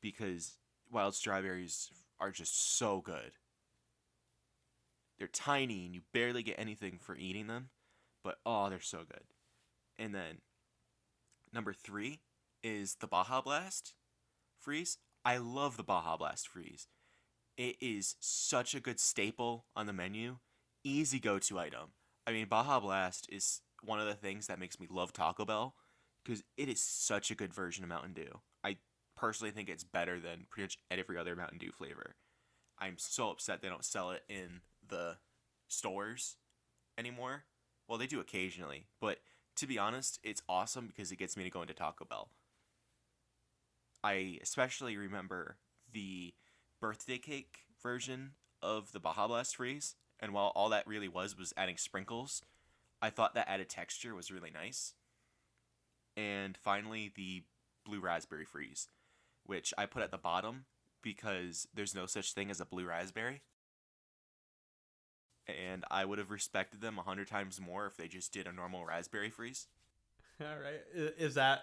because 0.00 0.58
wild 0.90 1.14
strawberries 1.14 1.90
are 2.20 2.30
just 2.30 2.76
so 2.76 3.00
good. 3.00 3.32
They're 5.18 5.28
tiny 5.28 5.86
and 5.86 5.94
you 5.94 6.02
barely 6.12 6.42
get 6.42 6.58
anything 6.58 6.98
for 7.00 7.16
eating 7.16 7.46
them, 7.46 7.70
but 8.22 8.38
oh, 8.44 8.68
they're 8.68 8.80
so 8.80 8.98
good. 8.98 9.24
And 9.98 10.14
then 10.14 10.38
number 11.52 11.72
three 11.72 12.20
is 12.62 12.96
the 12.96 13.06
Baja 13.06 13.40
Blast 13.40 13.94
freeze. 14.64 14.98
I 15.24 15.36
love 15.36 15.76
the 15.76 15.82
Baja 15.82 16.16
Blast 16.16 16.48
freeze. 16.48 16.88
It 17.56 17.76
is 17.80 18.16
such 18.18 18.74
a 18.74 18.80
good 18.80 18.98
staple 18.98 19.66
on 19.76 19.86
the 19.86 19.92
menu, 19.92 20.38
easy 20.82 21.20
go 21.20 21.38
to 21.38 21.58
item. 21.58 21.90
I 22.26 22.32
mean, 22.32 22.46
Baja 22.46 22.80
Blast 22.80 23.28
is 23.30 23.60
one 23.82 24.00
of 24.00 24.06
the 24.06 24.14
things 24.14 24.46
that 24.46 24.58
makes 24.58 24.80
me 24.80 24.86
love 24.90 25.12
Taco 25.12 25.44
Bell 25.44 25.74
because 26.24 26.42
it 26.56 26.68
is 26.68 26.80
such 26.80 27.30
a 27.30 27.34
good 27.34 27.52
version 27.52 27.84
of 27.84 27.90
Mountain 27.90 28.14
Dew. 28.14 28.40
I 28.64 28.78
personally 29.16 29.50
think 29.52 29.68
it's 29.68 29.84
better 29.84 30.18
than 30.18 30.46
pretty 30.50 30.64
much 30.64 30.78
every 30.90 31.18
other 31.18 31.36
Mountain 31.36 31.58
Dew 31.58 31.70
flavor. 31.70 32.16
I'm 32.78 32.94
so 32.96 33.30
upset 33.30 33.62
they 33.62 33.68
don't 33.68 33.84
sell 33.84 34.10
it 34.10 34.22
in 34.28 34.62
the 34.86 35.18
stores 35.68 36.36
anymore. 36.98 37.44
Well, 37.88 37.98
they 37.98 38.06
do 38.06 38.20
occasionally, 38.20 38.86
but 39.00 39.18
to 39.56 39.66
be 39.66 39.78
honest, 39.78 40.18
it's 40.24 40.42
awesome 40.48 40.86
because 40.86 41.12
it 41.12 41.18
gets 41.18 41.36
me 41.36 41.44
to 41.44 41.50
go 41.50 41.62
into 41.62 41.74
Taco 41.74 42.04
Bell. 42.04 42.30
I 44.04 44.38
especially 44.42 44.98
remember 44.98 45.56
the 45.90 46.34
birthday 46.78 47.16
cake 47.16 47.60
version 47.82 48.32
of 48.62 48.92
the 48.92 49.00
Baja 49.00 49.26
Blast 49.26 49.56
freeze, 49.56 49.96
and 50.20 50.34
while 50.34 50.52
all 50.54 50.68
that 50.68 50.86
really 50.86 51.08
was 51.08 51.38
was 51.38 51.54
adding 51.56 51.78
sprinkles, 51.78 52.42
I 53.00 53.08
thought 53.08 53.34
that 53.34 53.48
added 53.48 53.70
texture 53.70 54.14
was 54.14 54.30
really 54.30 54.50
nice. 54.50 54.92
And 56.18 56.54
finally, 56.58 57.12
the 57.16 57.44
blue 57.86 57.98
raspberry 57.98 58.44
freeze, 58.44 58.88
which 59.46 59.72
I 59.78 59.86
put 59.86 60.02
at 60.02 60.10
the 60.10 60.18
bottom 60.18 60.66
because 61.00 61.66
there's 61.72 61.94
no 61.94 62.04
such 62.04 62.34
thing 62.34 62.50
as 62.50 62.60
a 62.60 62.66
blue 62.66 62.84
raspberry. 62.84 63.40
And 65.46 65.82
I 65.90 66.04
would 66.04 66.18
have 66.18 66.30
respected 66.30 66.82
them 66.82 66.98
a 66.98 67.02
hundred 67.02 67.28
times 67.28 67.58
more 67.58 67.86
if 67.86 67.96
they 67.96 68.08
just 68.08 68.34
did 68.34 68.46
a 68.46 68.52
normal 68.52 68.84
raspberry 68.84 69.30
freeze. 69.30 69.66
All 70.40 70.58
right. 70.58 70.80
Is 70.94 71.34
that 71.34 71.60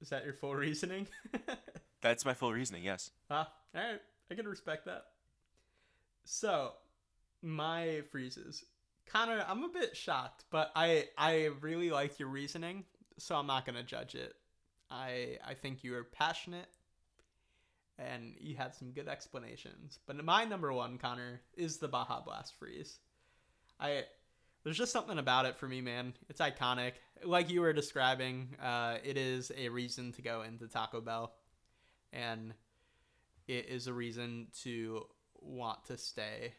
is 0.00 0.08
that 0.10 0.24
your 0.24 0.34
full 0.34 0.54
reasoning? 0.54 1.06
That's 2.00 2.24
my 2.24 2.34
full 2.34 2.52
reasoning, 2.52 2.82
yes. 2.84 3.10
ah, 3.30 3.50
all 3.74 3.80
right. 3.80 4.00
I 4.30 4.34
can 4.34 4.48
respect 4.48 4.86
that. 4.86 5.04
So, 6.24 6.72
my 7.42 8.02
freezes. 8.10 8.64
Connor, 9.06 9.44
I'm 9.48 9.64
a 9.64 9.68
bit 9.68 9.96
shocked, 9.96 10.44
but 10.50 10.70
I 10.76 11.06
I 11.18 11.50
really 11.60 11.90
like 11.90 12.18
your 12.18 12.28
reasoning, 12.28 12.84
so 13.18 13.34
I'm 13.34 13.46
not 13.46 13.66
gonna 13.66 13.82
judge 13.82 14.14
it. 14.14 14.34
I 14.90 15.38
I 15.44 15.54
think 15.54 15.82
you 15.82 15.96
are 15.96 16.04
passionate, 16.04 16.68
and 17.98 18.34
you 18.38 18.56
had 18.56 18.74
some 18.74 18.92
good 18.92 19.08
explanations. 19.08 19.98
But 20.06 20.24
my 20.24 20.44
number 20.44 20.72
one, 20.72 20.96
Connor, 20.96 21.40
is 21.56 21.78
the 21.78 21.88
Baja 21.88 22.20
Blast 22.20 22.54
freeze. 22.58 23.00
I 23.80 24.04
there's 24.64 24.76
just 24.76 24.92
something 24.92 25.18
about 25.18 25.46
it 25.46 25.56
for 25.56 25.66
me, 25.66 25.80
man. 25.80 26.14
It's 26.28 26.40
iconic. 26.40 26.92
Like 27.24 27.50
you 27.50 27.60
were 27.60 27.72
describing, 27.72 28.56
uh, 28.62 28.98
it 29.04 29.16
is 29.16 29.50
a 29.56 29.68
reason 29.68 30.12
to 30.12 30.22
go 30.22 30.42
into 30.42 30.68
Taco 30.68 31.00
Bell, 31.00 31.32
and 32.12 32.54
it 33.48 33.68
is 33.68 33.86
a 33.86 33.92
reason 33.92 34.48
to 34.62 35.06
want 35.40 35.84
to 35.86 35.96
stay 35.96 36.52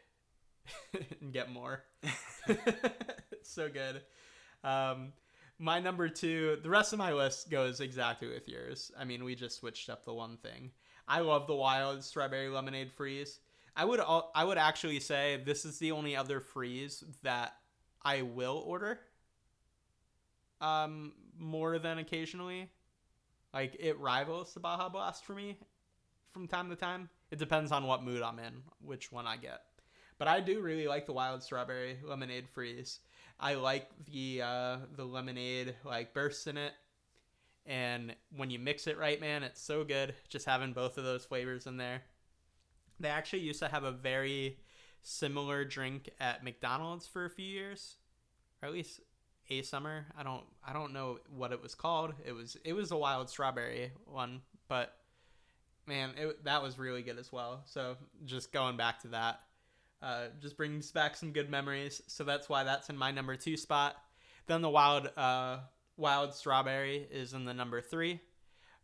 and 1.22 1.32
get 1.32 1.52
more. 1.52 1.84
so 3.44 3.70
good. 3.70 4.02
Um, 4.64 5.14
my 5.60 5.80
number 5.80 6.10
two, 6.10 6.58
the 6.64 6.70
rest 6.70 6.94
of 6.94 7.00
my 7.00 7.14
list 7.14 7.50
goes 7.52 7.80
exactly 7.82 8.28
with 8.28 8.48
yours. 8.48 8.92
I 8.98 9.06
mean, 9.06 9.24
we 9.24 9.36
just 9.36 9.60
switched 9.60 9.90
up 9.90 10.06
the 10.06 10.14
one 10.14 10.38
thing. 10.38 10.72
I 11.08 11.20
love 11.20 11.46
the 11.46 11.56
wild 11.56 12.04
strawberry 12.04 12.50
lemonade 12.50 12.92
freeze. 12.92 13.40
I 13.76 13.86
would 13.86 14.02
I 14.36 14.44
would 14.44 14.58
actually 14.58 15.00
say 15.00 15.42
this 15.46 15.64
is 15.64 15.80
the 15.80 15.94
only 15.94 16.16
other 16.16 16.42
freeze 16.42 17.04
that 17.24 17.54
I 18.04 18.22
will 18.24 18.64
order. 18.66 19.00
Um, 20.60 21.14
more 21.38 21.80
than 21.80 21.98
occasionally. 21.98 22.70
Like 23.54 23.76
it 23.80 24.00
rivals 24.00 24.54
the 24.54 24.60
Baja 24.60 24.90
Blast 24.90 25.26
for 25.26 25.34
me 25.34 25.58
from 26.32 26.48
time 26.48 26.70
to 26.70 26.76
time. 26.76 27.10
It 27.32 27.40
depends 27.40 27.72
on 27.72 27.86
what 27.86 28.04
mood 28.04 28.22
I'm 28.22 28.40
in, 28.40 28.64
which 28.82 29.12
one 29.12 29.28
I 29.28 29.38
get. 29.38 29.62
But 30.18 30.28
I 30.28 30.40
do 30.40 30.62
really 30.62 30.88
like 30.88 31.06
the 31.06 31.14
wild 31.14 31.44
strawberry 31.44 31.98
lemonade 32.04 32.48
freeze. 32.48 33.00
I 33.40 33.56
like 33.56 33.90
the 34.06 34.42
uh, 34.44 34.78
the 34.96 35.04
lemonade 35.04 35.76
like 35.84 36.14
bursts 36.14 36.46
in 36.46 36.58
it, 36.58 36.74
and 37.66 38.16
when 38.36 38.52
you 38.52 38.60
mix 38.60 38.86
it 38.86 39.00
right, 39.00 39.20
man, 39.20 39.42
it's 39.42 39.62
so 39.62 39.84
good. 39.84 40.14
Just 40.30 40.46
having 40.46 40.74
both 40.74 40.98
of 40.98 41.04
those 41.04 41.26
flavors 41.26 41.66
in 41.66 41.78
there. 41.78 42.04
They 43.00 43.10
actually 43.10 43.40
used 43.40 43.60
to 43.60 43.68
have 43.68 43.84
a 43.84 43.92
very 43.92 44.60
similar 45.02 45.66
drink 45.66 46.10
at 46.20 46.44
McDonald's 46.44 47.08
for 47.08 47.26
a 47.26 47.30
few 47.30 47.46
years, 47.46 47.96
or 48.62 48.68
at 48.68 48.74
least 48.74 49.02
a 49.50 49.62
summer. 49.62 50.06
I 50.18 50.24
don't 50.24 50.44
I 50.66 50.74
don't 50.74 50.94
know 50.94 51.20
what 51.30 51.52
it 51.52 51.62
was 51.62 51.76
called. 51.76 52.14
It 52.26 52.32
was 52.32 52.58
it 52.64 52.74
was 52.74 52.92
a 52.92 52.98
wild 52.98 53.30
strawberry 53.30 53.92
one, 54.06 54.42
but 54.68 54.96
man, 55.88 56.12
it, 56.18 56.44
that 56.46 56.62
was 56.62 56.80
really 56.80 57.02
good 57.02 57.18
as 57.18 57.32
well. 57.32 57.64
So 57.66 57.98
just 58.26 58.54
going 58.54 58.78
back 58.78 59.02
to 59.02 59.10
that, 59.10 59.42
uh, 60.02 60.28
just 60.42 60.58
brings 60.58 60.92
back 60.92 61.16
some 61.16 61.32
good 61.32 61.50
memories. 61.50 62.02
So 62.08 62.24
that's 62.24 62.48
why 62.48 62.64
that's 62.64 62.90
in 62.90 62.98
my 62.98 63.12
number 63.12 63.36
two 63.36 63.58
spot. 63.58 63.96
Then 64.48 64.62
the 64.62 64.70
wild 64.70 65.10
uh, 65.18 65.60
wild 65.98 66.34
strawberry 66.34 67.08
is 67.12 67.34
in 67.34 67.46
the 67.46 67.54
number 67.54 67.82
three. 67.82 68.20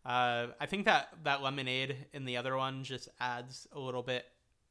Uh, 0.05 0.47
I 0.59 0.67
think 0.67 0.85
that 0.85 1.09
that 1.23 1.41
lemonade 1.41 1.97
in 2.13 2.25
the 2.25 2.37
other 2.37 2.55
one 2.55 2.83
just 2.83 3.09
adds 3.19 3.67
a 3.73 3.79
little 3.79 4.03
bit 4.03 4.25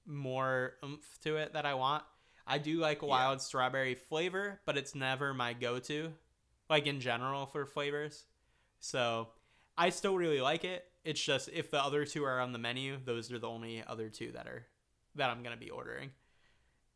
more 0.07 0.75
oomph 0.85 1.19
to 1.25 1.37
it 1.37 1.53
that 1.55 1.67
I 1.67 1.75
want. 1.75 2.05
I 2.47 2.59
do 2.59 2.79
like 2.79 3.03
Yeah. 3.03 3.09
wild 3.09 3.43
strawberry 3.43 3.95
flavor, 3.95 4.61
but 4.65 4.77
it's 4.77 4.95
never 4.95 5.35
my 5.35 5.53
go-to, 5.53 6.15
like 6.71 6.87
in 6.87 7.01
general 7.01 7.47
for 7.47 7.67
flavors. 7.67 8.25
So 8.79 9.29
I 9.77 9.91
still 9.91 10.17
really 10.17 10.41
like 10.41 10.65
it. 10.65 10.89
It's 11.05 11.21
just 11.23 11.49
if 11.49 11.71
the 11.71 11.83
other 11.83 12.05
two 12.05 12.25
are 12.25 12.41
on 12.41 12.53
the 12.53 12.59
menu, 12.59 12.99
those 13.05 13.33
are 13.33 13.39
the 13.39 13.49
only 13.49 13.83
other 13.85 14.09
two 14.09 14.33
that 14.33 14.47
are 14.47 14.67
that 15.17 15.31
I'm 15.31 15.43
gonna 15.43 15.57
be 15.57 15.71
ordering. 15.71 16.11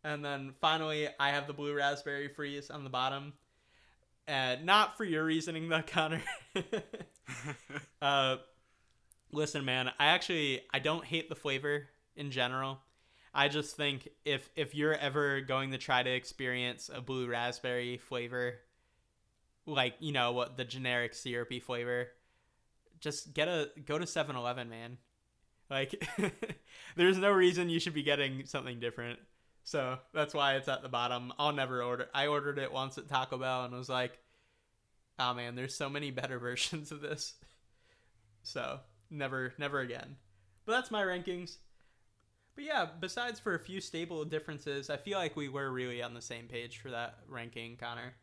And 0.05 0.25
then 0.25 0.55
finally, 0.61 1.09
I 1.19 1.31
have 1.31 1.47
the 1.47 1.53
blue 1.53 1.75
raspberry 1.75 2.29
freeze 2.29 2.71
on 2.71 2.85
the 2.85 2.91
bottom. 2.91 3.35
And 4.27 4.65
not 4.65 4.97
for 4.97 5.05
your 5.05 5.25
reasoning, 5.25 5.69
though, 5.69 5.83
Connor. 5.83 6.23
uh, 8.03 8.37
listen, 9.33 9.65
man, 9.65 9.91
I 9.99 10.07
actually 10.07 10.63
I 10.73 10.79
don't 10.79 11.05
hate 11.05 11.29
the 11.29 11.35
flavor 11.35 11.89
in 12.17 12.31
general. 12.31 12.81
I 13.33 13.49
just 13.49 13.77
think 13.77 14.09
if 14.25 14.49
if 14.57 14.75
you're 14.75 14.95
ever 14.95 15.41
going 15.41 15.71
to 15.71 15.79
try 15.79 16.03
to 16.03 16.11
experience 16.11 16.91
a 16.93 17.01
blue 17.01 17.29
raspberry 17.29 17.97
flavor, 17.99 18.55
like 19.67 19.95
you 20.01 20.13
know 20.13 20.33
what 20.33 20.57
the 20.57 20.65
generic 20.65 21.15
syrupy 21.15 21.61
flavor, 21.61 22.09
just 23.01 23.33
get 23.33 23.49
a 23.49 23.71
go 23.85 23.99
to 23.99 24.05
7-Eleven, 24.05 24.69
man. 24.69 24.99
Like, 25.69 26.05
there's 26.97 27.19
no 27.19 27.31
reason 27.31 27.69
you 27.69 27.79
should 27.79 27.95
be 27.95 28.03
getting 28.03 28.45
something 28.47 28.81
different. 28.81 29.21
So 29.63 29.99
that's 30.13 30.35
why 30.35 30.57
it's 30.57 30.69
at 30.69 30.83
the 30.83 30.89
bottom. 30.89 31.33
I'll 31.39 31.53
never 31.53 31.83
order. 31.83 32.09
I 32.13 32.27
ordered 32.27 32.59
it 32.59 32.73
once 32.73 32.99
at 32.99 33.09
Taco 33.09 33.39
Bell 33.39 33.65
and 33.65 33.75
was 33.75 33.89
like, 33.89 34.19
"Oh 35.19 35.35
man, 35.35 35.55
there's 35.55 35.77
so 35.77 35.89
many 35.89 36.11
better 36.11 36.39
versions 36.41 36.91
of 36.91 37.01
this." 37.01 37.35
So 38.43 38.81
never, 39.11 39.53
never 39.59 39.81
again. 39.81 40.17
But 40.67 40.73
that's 40.73 40.91
my 40.91 41.03
rankings. 41.03 41.59
But 42.55 42.65
yeah, 42.65 42.87
besides 43.01 43.41
for 43.41 43.55
a 43.55 43.59
few 43.59 43.81
stable 43.81 44.25
differences, 44.25 44.91
I 44.91 44.97
feel 44.97 45.19
like 45.19 45.37
we 45.37 45.49
were 45.49 45.71
really 45.71 46.03
on 46.03 46.15
the 46.15 46.21
same 46.23 46.47
page 46.47 46.79
for 46.79 46.91
that 46.91 47.19
ranking, 47.29 47.77
Connor. 47.77 48.15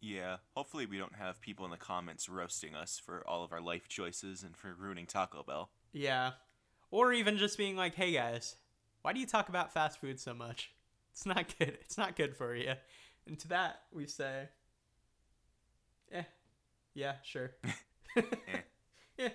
yeah, 0.00 0.36
hopefully 0.54 0.86
we 0.86 0.98
don't 0.98 1.14
have 1.16 1.40
people 1.40 1.64
in 1.64 1.70
the 1.70 1.76
comments 1.78 2.28
roasting 2.28 2.74
us 2.74 2.98
for 3.04 3.26
all 3.26 3.42
of 3.42 3.52
our 3.52 3.60
life 3.60 3.88
choices 3.88 4.42
and 4.42 4.56
for 4.56 4.74
ruining 4.78 5.06
Taco 5.06 5.42
Bell. 5.42 5.70
Yeah. 5.92 6.32
Or 6.90 7.12
even 7.12 7.38
just 7.38 7.56
being 7.58 7.76
like, 7.76 7.94
hey 7.94 8.12
guys, 8.12 8.56
why 9.02 9.12
do 9.12 9.20
you 9.20 9.26
talk 9.26 9.48
about 9.48 9.72
fast 9.72 10.00
food 10.00 10.20
so 10.20 10.34
much? 10.34 10.70
It's 11.12 11.26
not 11.26 11.56
good. 11.58 11.78
It's 11.80 11.96
not 11.96 12.16
good 12.16 12.36
for 12.36 12.54
you. 12.56 12.72
And 13.26 13.38
to 13.38 13.48
that, 13.48 13.82
we 13.92 14.06
say, 14.06 14.48
eh, 16.12 16.24
yeah, 16.94 17.14
sure. 17.22 17.52
yeah, 19.16 19.28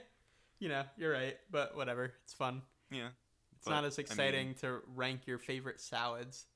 you 0.60 0.70
know, 0.70 0.84
you're 0.98 1.12
right, 1.12 1.38
but 1.50 1.76
whatever. 1.76 2.14
It's 2.24 2.34
fun. 2.34 2.62
Yeah, 2.92 3.10
It's 3.56 3.66
But, 3.66 3.72
not 3.72 3.86
as 3.86 3.98
I 3.98 4.02
mean- 4.02 4.06
exciting 4.06 4.54
to 4.56 4.82
rank 4.88 5.28
your 5.28 5.38
favorite 5.38 5.80
salads. 5.80 6.48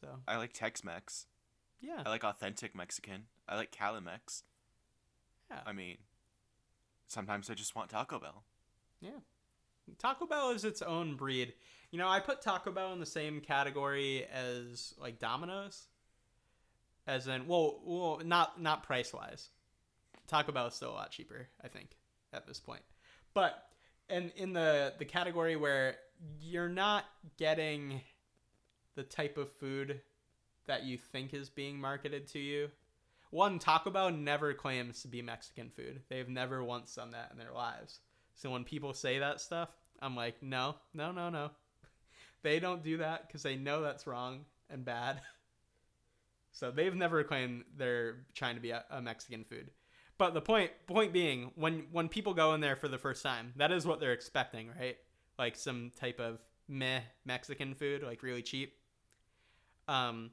So, 0.00 0.08
I 0.26 0.36
like 0.36 0.52
Tex-Mex. 0.52 1.26
yeah. 1.80 2.02
I 2.04 2.08
like 2.08 2.24
authentic 2.24 2.74
Mexican. 2.74 3.26
I 3.48 3.56
like 3.56 3.72
Calimex. 3.72 4.42
Yeah. 5.50 5.60
I 5.66 5.72
mean, 5.72 5.98
sometimes 7.06 7.50
I 7.50 7.54
just 7.54 7.74
want 7.74 7.90
Taco 7.90 8.18
Bell. 8.18 8.44
Yeah. 9.00 9.20
Taco 9.98 10.26
Bell 10.26 10.50
is 10.50 10.64
its 10.64 10.80
own 10.80 11.16
breed. 11.16 11.54
You 11.90 11.98
know, 11.98 12.08
I 12.08 12.20
put 12.20 12.40
Taco 12.40 12.70
Bell 12.70 12.92
in 12.92 13.00
the 13.00 13.06
same 13.06 13.40
category 13.40 14.24
as 14.26 14.94
like 14.96 15.18
Domino's. 15.18 15.88
As 17.06 17.26
in, 17.26 17.48
well, 17.48 17.80
well, 17.84 18.20
not 18.24 18.60
not 18.62 18.84
price 18.84 19.12
wise. 19.12 19.50
Taco 20.28 20.52
Bell 20.52 20.68
is 20.68 20.74
still 20.74 20.92
a 20.92 20.94
lot 20.94 21.10
cheaper, 21.10 21.48
I 21.62 21.66
think, 21.68 21.96
at 22.32 22.46
this 22.46 22.60
point. 22.60 22.82
But 23.34 23.71
and 24.08 24.32
in 24.36 24.52
the 24.52 24.94
the 24.98 25.04
category 25.04 25.56
where 25.56 25.96
you're 26.40 26.68
not 26.68 27.04
getting 27.38 28.00
the 28.94 29.02
type 29.02 29.38
of 29.38 29.50
food 29.52 30.00
that 30.66 30.84
you 30.84 30.96
think 30.96 31.34
is 31.34 31.48
being 31.48 31.80
marketed 31.80 32.28
to 32.28 32.38
you. 32.38 32.70
One, 33.30 33.58
Taco 33.58 33.90
Bell 33.90 34.10
never 34.10 34.52
claims 34.52 35.02
to 35.02 35.08
be 35.08 35.22
Mexican 35.22 35.70
food. 35.70 36.02
They've 36.08 36.28
never 36.28 36.62
once 36.62 36.94
done 36.94 37.12
that 37.12 37.30
in 37.32 37.38
their 37.38 37.52
lives. 37.52 38.00
So 38.34 38.50
when 38.50 38.64
people 38.64 38.92
say 38.92 39.18
that 39.18 39.40
stuff, 39.40 39.70
I'm 40.00 40.14
like, 40.14 40.42
no, 40.42 40.76
no, 40.94 41.12
no, 41.12 41.30
no. 41.30 41.50
They 42.42 42.58
don't 42.58 42.82
do 42.82 42.96
that 42.96 43.28
because 43.28 43.44
they 43.44 43.54
know 43.54 43.82
that's 43.82 44.04
wrong 44.04 44.46
and 44.68 44.84
bad. 44.84 45.20
so 46.50 46.72
they've 46.72 46.94
never 46.94 47.22
claimed 47.22 47.62
they're 47.76 48.24
trying 48.34 48.56
to 48.56 48.60
be 48.60 48.72
a, 48.72 48.84
a 48.90 49.00
Mexican 49.00 49.44
food. 49.44 49.70
But 50.22 50.34
the 50.34 50.40
point 50.40 50.70
point 50.86 51.12
being, 51.12 51.50
when 51.56 51.86
when 51.90 52.08
people 52.08 52.32
go 52.32 52.54
in 52.54 52.60
there 52.60 52.76
for 52.76 52.86
the 52.86 52.96
first 52.96 53.24
time, 53.24 53.52
that 53.56 53.72
is 53.72 53.84
what 53.84 53.98
they're 53.98 54.12
expecting, 54.12 54.68
right? 54.78 54.96
Like 55.36 55.56
some 55.56 55.90
type 55.98 56.20
of 56.20 56.38
meh 56.68 57.00
Mexican 57.24 57.74
food, 57.74 58.04
like 58.04 58.22
really 58.22 58.42
cheap. 58.42 58.76
Um, 59.88 60.30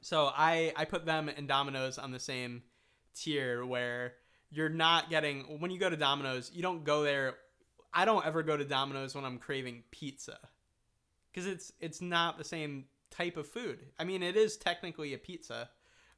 so 0.00 0.30
I 0.32 0.72
I 0.76 0.84
put 0.84 1.06
them 1.06 1.28
and 1.28 1.48
Domino's 1.48 1.98
on 1.98 2.12
the 2.12 2.20
same 2.20 2.62
tier 3.16 3.66
where 3.66 4.12
you're 4.52 4.68
not 4.68 5.10
getting 5.10 5.58
when 5.58 5.72
you 5.72 5.80
go 5.80 5.90
to 5.90 5.96
Domino's, 5.96 6.52
you 6.54 6.62
don't 6.62 6.84
go 6.84 7.02
there. 7.02 7.34
I 7.92 8.04
don't 8.04 8.24
ever 8.24 8.44
go 8.44 8.56
to 8.56 8.64
Domino's 8.64 9.12
when 9.16 9.24
I'm 9.24 9.38
craving 9.38 9.82
pizza, 9.90 10.38
because 11.32 11.48
it's 11.48 11.72
it's 11.80 12.00
not 12.00 12.38
the 12.38 12.44
same 12.44 12.84
type 13.10 13.36
of 13.36 13.48
food. 13.48 13.80
I 13.98 14.04
mean, 14.04 14.22
it 14.22 14.36
is 14.36 14.56
technically 14.56 15.14
a 15.14 15.18
pizza, 15.18 15.68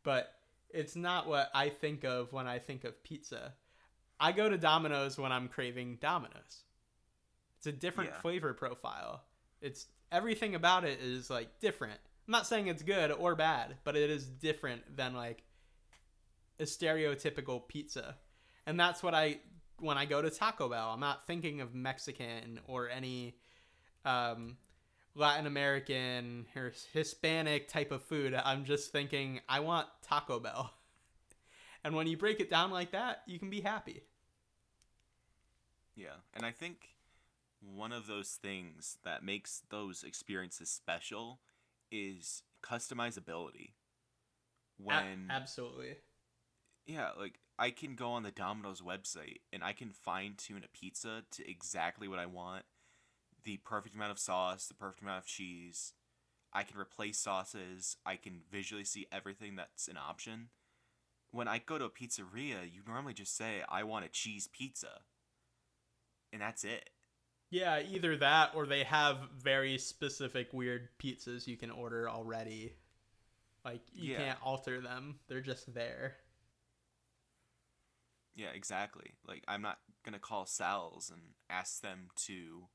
but 0.02 0.30
it's 0.70 0.96
not 0.96 1.26
what 1.28 1.50
I 1.54 1.68
think 1.68 2.04
of 2.04 2.32
when 2.32 2.46
I 2.46 2.58
think 2.58 2.84
of 2.84 3.02
pizza. 3.02 3.54
I 4.18 4.32
go 4.32 4.48
to 4.48 4.58
Domino's 4.58 5.18
when 5.18 5.32
I'm 5.32 5.48
craving 5.48 5.98
Domino's. 6.00 6.64
It's 7.58 7.66
a 7.66 7.72
different 7.72 8.10
Yeah. 8.10 8.20
flavor 8.20 8.54
profile. 8.54 9.24
It's 9.60 9.86
everything 10.12 10.54
about 10.54 10.84
it 10.84 11.00
is 11.00 11.30
like 11.30 11.60
different. 11.60 12.00
I'm 12.26 12.32
not 12.32 12.46
saying 12.46 12.66
it's 12.66 12.82
good 12.82 13.10
or 13.12 13.34
bad, 13.34 13.76
but 13.84 13.96
it 13.96 14.10
is 14.10 14.26
different 14.26 14.96
than 14.96 15.14
like 15.14 15.42
a 16.58 16.64
stereotypical 16.64 17.66
pizza. 17.68 18.16
And 18.66 18.78
that's 18.78 19.02
what 19.02 19.14
I 19.14 19.40
when 19.78 19.98
I 19.98 20.06
go 20.06 20.22
to 20.22 20.30
Taco 20.30 20.70
Bell, 20.70 20.90
I'm 20.90 21.00
not 21.00 21.26
thinking 21.26 21.60
of 21.60 21.74
Mexican 21.74 22.60
or 22.66 22.88
any 22.88 23.36
um, 24.06 24.56
Latin 25.16 25.46
American 25.46 26.46
or 26.56 26.72
Hispanic 26.92 27.68
type 27.68 27.90
of 27.92 28.04
food. 28.04 28.34
I'm 28.34 28.64
just 28.64 28.92
thinking 28.92 29.40
I 29.48 29.60
want 29.60 29.88
Taco 30.02 30.40
Bell. 30.40 30.72
And 31.84 31.94
when 31.94 32.06
you 32.06 32.16
break 32.18 32.40
it 32.40 32.50
down 32.50 32.70
like 32.70 32.90
that, 32.92 33.22
you 33.26 33.38
can 33.38 33.48
be 33.50 33.60
happy. 33.62 34.02
Yeah, 35.94 36.16
and 36.34 36.44
I 36.44 36.52
think 36.52 36.96
one 37.60 37.92
of 37.92 38.06
those 38.06 38.30
things 38.32 38.98
that 39.04 39.24
makes 39.24 39.62
those 39.70 40.04
experiences 40.04 40.70
special 40.70 41.40
is 41.90 42.42
customizability. 42.62 43.72
A- 44.90 45.04
When 45.18 45.28
absolutely. 45.30 45.96
yeah, 46.86 47.10
like 47.18 47.40
I 47.58 47.70
can 47.70 47.94
go 47.94 48.10
on 48.10 48.22
the 48.22 48.30
Domino's 48.30 48.80
website 48.80 49.38
and 49.52 49.62
I 49.64 49.72
can 49.72 49.90
fine 49.90 50.34
tune 50.36 50.62
a 50.64 50.68
pizza 50.68 51.24
to 51.32 51.50
exactly 51.50 52.08
what 52.08 52.18
I 52.18 52.26
want. 52.26 52.64
The 53.46 53.58
perfect 53.58 53.94
amount 53.94 54.10
of 54.10 54.18
sauce, 54.18 54.66
the 54.66 54.74
perfect 54.74 55.02
amount 55.02 55.22
of 55.22 55.26
cheese. 55.26 55.92
I 56.52 56.64
can 56.64 56.80
replace 56.80 57.18
sauces. 57.18 57.96
I 58.04 58.16
can 58.16 58.40
visually 58.50 58.82
see 58.82 59.06
everything 59.12 59.54
that's 59.54 59.86
an 59.86 59.96
option. 59.96 60.48
When 61.30 61.46
I 61.46 61.58
go 61.64 61.78
to 61.78 61.84
a 61.84 61.90
pizzeria, 61.90 62.64
you 62.64 62.80
normally 62.84 63.14
just 63.14 63.36
say, 63.36 63.62
I 63.68 63.84
want 63.84 64.04
a 64.04 64.08
cheese 64.08 64.48
pizza. 64.48 65.02
And 66.32 66.42
that's 66.42 66.64
it. 66.64 66.90
Yeah, 67.50 67.80
either 67.80 68.16
that 68.16 68.50
or 68.56 68.66
they 68.66 68.82
have 68.82 69.18
very 69.38 69.78
specific 69.78 70.52
weird 70.52 70.88
pizzas 70.98 71.46
you 71.46 71.56
can 71.56 71.70
order 71.70 72.10
already. 72.10 72.72
Like 73.64 73.82
you 73.92 74.10
Yeah. 74.10 74.16
can't 74.16 74.42
alter 74.42 74.80
them. 74.80 75.20
They're 75.28 75.40
just 75.40 75.72
there. 75.72 76.16
Yeah, 78.34 78.48
exactly. 78.54 79.12
Like 79.24 79.44
I'm 79.46 79.62
not 79.62 79.78
gonna 80.04 80.18
call 80.18 80.46
Sal's 80.46 81.10
and 81.10 81.34
ask 81.48 81.80
them 81.80 82.10
to, 82.26 82.68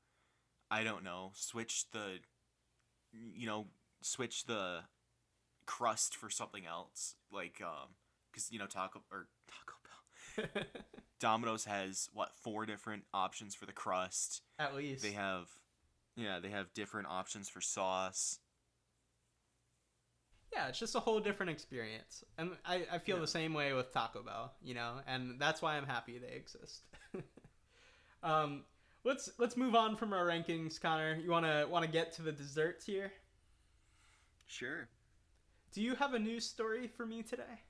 I 0.72 0.84
don't 0.84 1.04
know, 1.04 1.32
switch 1.34 1.90
the, 1.92 2.20
you 3.12 3.46
know, 3.46 3.66
switch 4.02 4.44
the 4.46 4.80
crust 5.66 6.16
for 6.16 6.30
something 6.30 6.66
else. 6.66 7.16
Like, 7.30 7.60
um, 7.62 7.90
because 8.30 8.50
you 8.52 8.58
know 8.58 8.66
Taco 8.66 9.02
or 9.10 9.28
Taco 9.48 9.74
Bell, 9.84 10.82
Domino's 11.20 11.64
has 11.66 12.08
what 12.12 12.34
four 12.36 12.66
different 12.66 13.04
options 13.12 13.54
for 13.54 13.66
the 13.66 13.72
crust. 13.72 14.42
At 14.58 14.74
least. 14.74 15.02
They 15.02 15.12
have, 15.12 15.48
yeah, 16.16 16.40
they 16.40 16.50
have 16.50 16.72
different 16.74 17.08
options 17.08 17.48
for 17.48 17.60
sauce. 17.60 18.40
yeah, 20.52 20.68
it's 20.68 20.78
just 20.78 20.94
a 20.94 21.00
whole 21.00 21.20
different 21.20 21.50
experience. 21.50 22.24
And 22.38 22.56
I, 22.64 22.86
I 22.92 22.98
feel 22.98 23.16
Yeah. 23.16 23.22
the 23.22 23.26
same 23.26 23.54
way 23.54 23.72
with 23.72 23.92
Taco 23.92 24.22
Bell, 24.22 24.52
you 24.62 24.74
know, 24.74 25.00
and 25.06 25.40
that's 25.40 25.62
why 25.62 25.76
I'm 25.76 25.86
happy 25.86 26.18
they 26.18 26.34
exist. 26.36 26.82
um, 28.22 28.64
let's 29.04 29.30
let's 29.38 29.56
move 29.56 29.74
on 29.74 29.96
from 29.96 30.12
our 30.12 30.26
rankings, 30.26 30.80
Connor. 30.80 31.16
You 31.16 31.30
wanna 31.30 31.66
wanna 31.68 31.86
get 31.86 32.12
to 32.14 32.22
the 32.22 32.32
desserts 32.32 32.84
here? 32.86 33.12
Sure. 34.46 34.88
Do 35.72 35.82
you 35.82 35.94
have 35.94 36.14
a 36.14 36.18
news 36.18 36.44
story 36.44 36.86
for 36.86 37.06
me 37.06 37.22
today? 37.22 37.62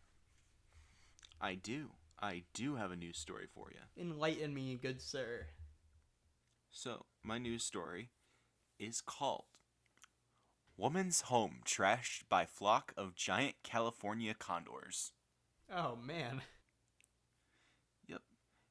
I 1.41 1.55
do. 1.55 1.91
I 2.21 2.43
do 2.55 2.77
have 2.77 2.91
a 2.91 2.97
news 2.97 3.19
story 3.19 3.47
for 3.53 3.71
you. 3.73 3.81
Enlighten 4.01 4.55
me, 4.55 4.79
good 4.81 5.01
sir. 5.01 5.47
So, 6.71 7.07
my 7.23 7.39
news 7.39 7.65
story 7.65 8.11
is 8.79 9.01
called 9.01 9.45
Woman's 10.77 11.23
Home 11.23 11.61
Trashed 11.65 12.29
by 12.29 12.47
Flock 12.47 12.93
of 12.97 13.15
Giant 13.15 13.57
California 13.63 14.35
Condors. 14.35 15.13
Oh 15.73 15.97
man. 15.97 16.43
Yep. 18.09 18.23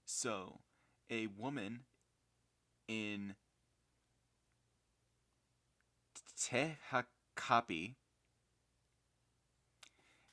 So, 0.05 0.61
a 1.09 1.27
woman 1.27 1.81
in 2.91 3.35
Tehachapi 6.37 7.95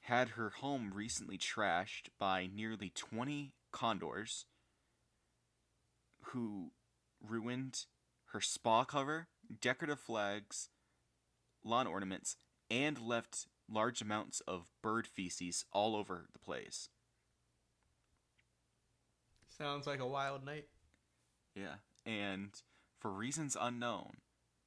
had 0.00 0.30
her 0.30 0.50
home 0.50 0.90
recently 0.92 1.38
trashed 1.38 2.08
by 2.18 2.48
nearly 2.52 2.90
20 2.90 3.52
condors 3.70 4.46
who 6.32 6.72
ruined 7.24 7.84
her 8.32 8.40
spa 8.40 8.84
cover, 8.84 9.28
decorative 9.60 10.00
flags, 10.00 10.68
lawn 11.62 11.86
ornaments, 11.86 12.36
and 12.68 13.00
left 13.00 13.46
large 13.70 14.02
amounts 14.02 14.40
of 14.48 14.72
bird 14.82 15.06
feces 15.06 15.64
all 15.72 15.94
over 15.94 16.26
the 16.32 16.38
place. 16.40 16.88
Sounds 19.46 19.86
like 19.86 20.00
a 20.00 20.06
wild 20.06 20.44
night. 20.44 20.66
Yeah. 21.54 21.76
And 22.08 22.54
for 22.98 23.10
reasons 23.10 23.54
unknown, 23.60 24.16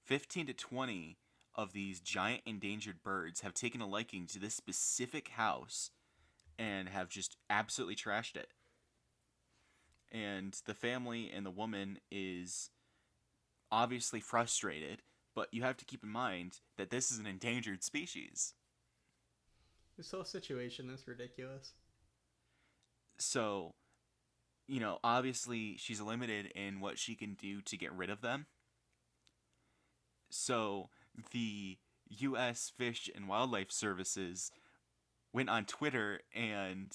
15 0.05 0.45
to 0.45 0.53
20 0.53 1.17
of 1.55 1.73
these 1.73 1.99
giant 1.99 2.43
endangered 2.45 3.01
birds 3.01 3.41
have 3.41 3.55
taken 3.55 3.81
a 3.81 3.87
liking 3.87 4.27
to 4.27 4.39
this 4.39 4.53
specific 4.53 5.29
house 5.29 5.89
and 6.59 6.87
have 6.87 7.09
just 7.09 7.37
absolutely 7.49 7.95
trashed 7.95 8.35
it. 8.35 8.49
And 10.11 10.55
the 10.67 10.75
family 10.75 11.31
and 11.33 11.43
the 11.43 11.51
woman 11.51 11.97
is 12.11 12.69
obviously 13.71 14.19
frustrated, 14.19 15.01
but 15.33 15.47
you 15.51 15.63
have 15.63 15.77
to 15.77 15.85
keep 15.85 16.03
in 16.03 16.09
mind 16.09 16.59
that 16.77 16.91
this 16.91 17.11
is 17.11 17.17
an 17.17 17.25
endangered 17.25 17.83
species. 17.83 18.53
This 19.97 20.11
whole 20.11 20.25
situation 20.25 20.91
is 20.91 21.07
ridiculous. 21.07 21.73
So, 23.17 23.73
you 24.67 24.79
know, 24.79 24.99
obviously 25.03 25.75
she's 25.77 26.01
limited 26.01 26.47
in 26.55 26.79
what 26.79 26.97
she 26.97 27.15
can 27.15 27.33
do 27.33 27.61
to 27.61 27.77
get 27.77 27.93
rid 27.93 28.09
of 28.09 28.21
them. 28.21 28.45
So, 30.29 30.89
the 31.31 31.77
U.S. 32.09 32.71
Fish 32.77 33.09
and 33.13 33.27
Wildlife 33.27 33.71
Services 33.71 34.51
went 35.33 35.49
on 35.49 35.65
Twitter 35.65 36.21
and 36.33 36.91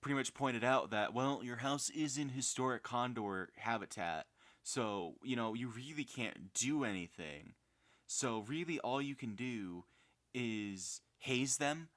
pretty 0.00 0.14
much 0.14 0.34
pointed 0.34 0.64
out 0.64 0.90
that, 0.90 1.12
well, 1.12 1.40
your 1.42 1.56
house 1.56 1.90
is 1.90 2.16
in 2.16 2.30
historic 2.30 2.82
condor 2.82 3.50
habitat. 3.56 4.26
So, 4.62 5.14
you 5.22 5.36
know, 5.36 5.54
you 5.54 5.68
really 5.68 6.04
can't 6.04 6.52
do 6.54 6.84
anything. 6.84 7.54
So, 8.06 8.44
really, 8.48 8.78
all 8.80 9.00
you 9.00 9.14
can 9.14 9.34
do 9.34 9.84
is 10.34 11.00
haze 11.18 11.56
them 11.56 11.88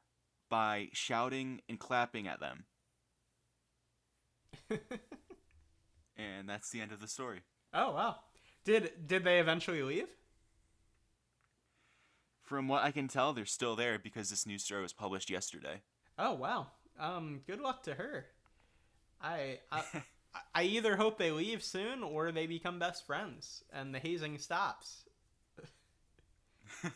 by 0.49 0.89
shouting 0.93 1.61
and 1.67 1.79
clapping 1.79 2.27
at 2.27 2.39
them. 2.39 2.65
And 6.17 6.47
that's 6.47 6.69
the 6.69 6.81
end 6.81 6.91
of 6.91 7.01
the 7.01 7.07
story. 7.07 7.41
Oh 7.73 7.91
wow. 7.91 8.17
Did 8.65 8.91
did 9.07 9.23
they 9.23 9.39
eventually 9.39 9.81
leave? 9.81 10.07
From 12.43 12.67
what 12.67 12.83
I 12.83 12.91
can 12.91 13.07
tell, 13.07 13.33
they're 13.33 13.45
still 13.45 13.75
there 13.75 13.97
because 13.97 14.29
this 14.29 14.45
news 14.45 14.63
story 14.63 14.81
was 14.81 14.93
published 14.93 15.29
yesterday. 15.29 15.81
Oh 16.19 16.33
wow. 16.33 16.67
Um, 16.99 17.41
good 17.47 17.59
luck 17.59 17.83
to 17.83 17.95
her. 17.95 18.27
I 19.21 19.59
I, 19.71 19.83
I 20.55 20.63
either 20.63 20.95
hope 20.97 21.17
they 21.17 21.31
leave 21.31 21.63
soon 21.63 22.03
or 22.03 22.31
they 22.31 22.45
become 22.45 22.77
best 22.79 23.05
friends 23.05 23.63
and 23.71 23.93
the 23.93 23.99
hazing 23.99 24.37
stops. 24.37 25.05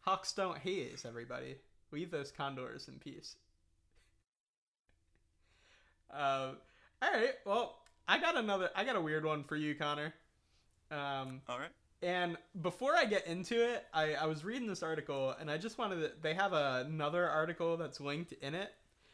Hawks 0.00 0.32
don't 0.32 0.58
haze, 0.58 1.04
everybody. 1.06 1.56
Leave 1.92 2.10
those 2.10 2.30
condors 2.30 2.88
in 2.88 2.98
peace. 2.98 3.36
Uh, 6.12 6.52
all 7.02 7.10
right. 7.10 7.34
Well, 7.44 7.78
I 8.08 8.18
got 8.18 8.36
another. 8.36 8.70
I 8.74 8.84
got 8.84 8.96
a 8.96 9.00
weird 9.00 9.24
one 9.24 9.44
for 9.44 9.56
you, 9.56 9.74
Connor. 9.74 10.12
Um, 10.90 11.40
All 11.48 11.58
right. 11.58 11.70
and 12.02 12.36
before 12.62 12.96
I 12.96 13.04
get 13.04 13.26
into 13.26 13.54
it, 13.62 13.86
I, 13.94 14.14
I 14.14 14.26
was 14.26 14.44
reading 14.44 14.66
this 14.66 14.82
article 14.82 15.34
and 15.40 15.48
I 15.48 15.56
just 15.56 15.78
wanted 15.78 16.00
to, 16.00 16.12
they 16.20 16.34
have 16.34 16.52
another 16.52 17.28
article 17.28 17.76
that's 17.76 18.00
linked 18.00 18.32
in 18.32 18.54
it. 18.54 18.72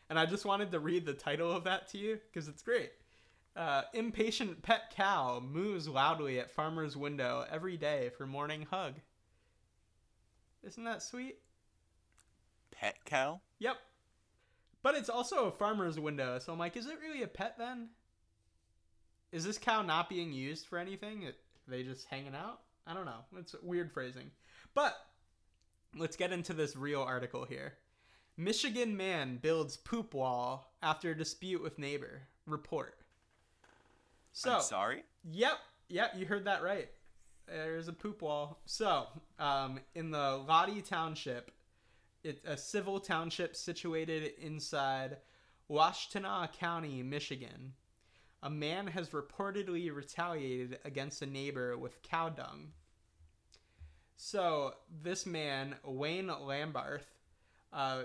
And 0.09 0.19
I 0.19 0.25
just 0.25 0.47
wanted 0.47 0.71
to 0.73 0.79
read 0.81 1.05
the 1.05 1.13
title 1.13 1.53
of 1.53 1.65
that 1.65 1.89
to 1.91 1.99
you 1.99 2.19
because 2.33 2.49
it's 2.49 2.63
great. 2.63 2.93
Uh, 3.57 3.83
impatient 3.93 4.63
pet 4.63 4.93
cow 4.95 5.41
moves 5.41 5.87
loudly 5.89 6.39
at 6.39 6.51
farmer's 6.51 6.97
window 6.97 7.45
every 7.51 7.77
day 7.77 8.11
for 8.17 8.27
morning 8.27 8.67
hug. 8.71 8.95
Isn't 10.63 10.85
that 10.85 11.03
sweet? 11.03 11.37
Pet 12.71 12.97
cow? 13.05 13.41
Yep. 13.59 13.77
But 14.87 14.95
it's 14.95 15.09
also 15.09 15.47
a 15.47 15.51
farmer's 15.51 15.99
window, 15.99 16.39
so 16.39 16.53
I'm 16.53 16.61
like, 16.61 16.77
is 16.77 16.87
it 16.87 17.01
really 17.03 17.25
a 17.25 17.27
pet 17.27 17.57
then? 17.59 17.89
Is 19.33 19.45
this 19.45 19.59
cow 19.59 19.83
not 19.83 20.09
being 20.09 20.33
used 20.33 20.69
for 20.69 20.79
anything? 20.79 21.25
Are 21.25 21.33
they 21.67 21.83
just 21.83 22.07
hanging 22.07 22.37
out? 22.37 22.61
I 22.87 22.95
don't 22.95 23.05
know. 23.05 23.25
It's 23.37 23.57
weird 23.65 23.91
phrasing. 23.91 24.31
But 24.75 24.95
let's 25.97 26.15
get 26.15 26.31
into 26.31 26.53
this 26.53 26.77
real 26.77 27.03
article 27.03 27.45
here. 27.45 27.73
Michigan 28.37 28.97
man 28.97 29.41
builds 29.43 29.77
poop 29.77 30.15
wall 30.15 30.73
after 30.85 31.15
dispute 31.15 31.65
with 31.65 31.81
neighbor. 31.81 32.23
Report. 32.47 32.97
So, 34.35 34.53
I'm 34.53 34.63
sorry? 34.63 35.03
Yep, 35.33 35.59
yep, 35.89 36.13
you 36.17 36.27
heard 36.27 36.45
that 36.45 36.63
right. 36.63 36.89
There's 37.49 37.89
a 37.89 37.93
poop 37.93 38.23
wall. 38.23 38.61
So, 38.67 39.09
um, 39.41 39.81
in 39.97 40.13
the 40.13 40.37
Lodi 40.47 40.81
Township, 40.81 41.51
it's 42.27 42.45
a 42.45 42.57
civil 42.57 42.99
township 42.99 43.55
situated 43.55 44.33
inside 44.41 45.19
Washtenaw 45.71 46.53
County, 46.53 47.01
Michigan. 47.01 47.73
A 48.43 48.51
man 48.51 48.89
has 48.89 49.11
reportedly 49.11 49.95
retaliated 49.95 50.81
against 50.85 51.23
a 51.23 51.27
neighbor 51.27 51.79
with 51.79 52.03
cow 52.03 52.29
dung. 52.29 52.73
So, 54.17 54.75
this 55.03 55.25
man, 55.25 55.77
Wayne 55.85 56.27
Lambarth, 56.27 57.07
uh, 57.73 58.03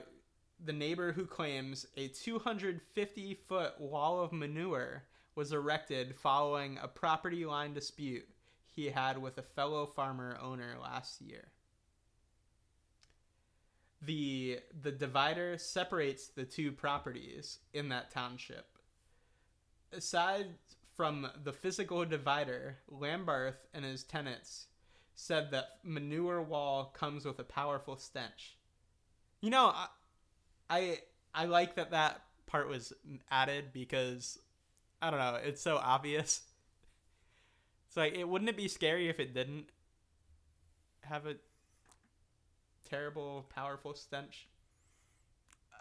the 0.63 0.73
neighbor 0.73 1.11
who 1.11 1.25
claims 1.25 1.87
a 1.97 2.09
250 2.09 3.33
foot 3.47 3.73
wall 3.79 4.19
of 4.19 4.31
manure 4.31 5.03
was 5.33 5.51
erected 5.51 6.15
following 6.15 6.77
a 6.79 6.87
property 6.87 7.43
line 7.43 7.73
dispute 7.73 8.27
he 8.67 8.87
had 8.89 9.17
with 9.19 9.39
a 9.39 9.43
fellow 9.43 9.87
farmer 9.87 10.37
owner 10.39 10.75
last 10.79 11.21
year. 11.21 11.47
The 14.01 14.59
the 14.81 14.91
divider 14.91 15.57
separates 15.57 16.27
the 16.27 16.43
two 16.43 16.71
properties 16.71 17.59
in 17.73 17.89
that 17.89 18.11
township. 18.11 18.65
Aside 19.93 20.47
from 20.95 21.27
the 21.43 21.53
physical 21.53 22.03
divider, 22.05 22.77
Lambarth 22.91 23.67
and 23.73 23.85
his 23.85 24.03
tenants 24.03 24.67
said 25.13 25.51
that 25.51 25.77
manure 25.83 26.41
wall 26.41 26.85
comes 26.85 27.25
with 27.25 27.39
a 27.39 27.43
powerful 27.43 27.97
stench. 27.97 28.57
You 29.41 29.51
know, 29.51 29.67
I 29.67 29.87
I, 30.69 30.99
I 31.33 31.45
like 31.45 31.75
that 31.75 31.91
that 31.91 32.21
part 32.47 32.67
was 32.69 32.93
added 33.29 33.73
because 33.73 34.39
I 35.01 35.09
don't 35.09 35.19
know, 35.19 35.39
it's 35.43 35.61
so 35.61 35.77
obvious. 35.77 36.41
It's 37.87 37.97
like 37.97 38.13
it 38.13 38.27
wouldn't 38.27 38.49
it 38.49 38.55
be 38.55 38.69
scary 38.69 39.09
if 39.09 39.19
it 39.19 39.33
didn't 39.33 39.65
have 41.01 41.25
a 41.25 41.35
terrible, 42.89 43.45
powerful 43.53 43.93
stench? 43.93 44.47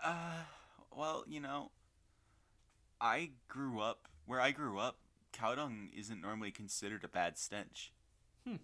Uh, 0.04 0.42
well, 0.96 1.24
you 1.26 1.40
know, 1.40 1.70
I 3.00 3.30
grew 3.48 3.80
up 3.80 4.08
where 4.26 4.40
I 4.40 4.50
grew 4.52 4.78
up. 4.78 4.98
Cow 5.32 5.54
dung 5.54 5.90
isn't 5.96 6.20
normally 6.20 6.50
considered 6.50 7.04
a 7.04 7.08
bad 7.08 7.38
stench. 7.38 7.92
Hmm. 8.46 8.56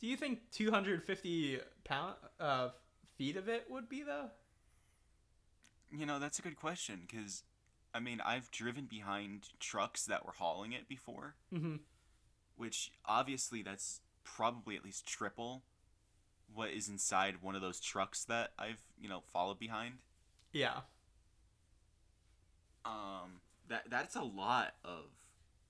Do 0.00 0.06
you 0.06 0.16
think 0.16 0.50
250 0.50 1.60
pound 1.84 2.14
uh, 2.40 2.70
feet 3.16 3.36
of 3.36 3.48
it 3.48 3.66
would 3.70 3.88
be 3.88 4.02
though? 4.02 4.30
You 5.96 6.06
know, 6.06 6.18
that's 6.18 6.38
a 6.38 6.42
good 6.42 6.56
question 6.56 7.02
because, 7.06 7.44
I 7.94 8.00
mean, 8.00 8.20
I've 8.24 8.50
driven 8.50 8.86
behind 8.86 9.50
trucks 9.60 10.04
that 10.06 10.24
were 10.24 10.32
hauling 10.32 10.72
it 10.72 10.88
before, 10.88 11.34
Mm-hmm. 11.54 11.76
which 12.56 12.90
obviously 13.04 13.62
that's 13.62 14.00
probably 14.24 14.74
at 14.76 14.84
least 14.84 15.06
triple 15.06 15.62
what 16.54 16.70
is 16.70 16.88
inside 16.88 17.36
one 17.40 17.54
of 17.54 17.62
those 17.62 17.80
trucks 17.80 18.24
that 18.24 18.52
I've, 18.58 18.80
you 19.00 19.08
know, 19.08 19.22
followed 19.32 19.58
behind. 19.58 19.94
Yeah. 20.52 20.80
Um, 22.84 23.40
that 23.68 23.84
that's 23.90 24.16
a 24.16 24.22
lot 24.22 24.74
of, 24.84 25.04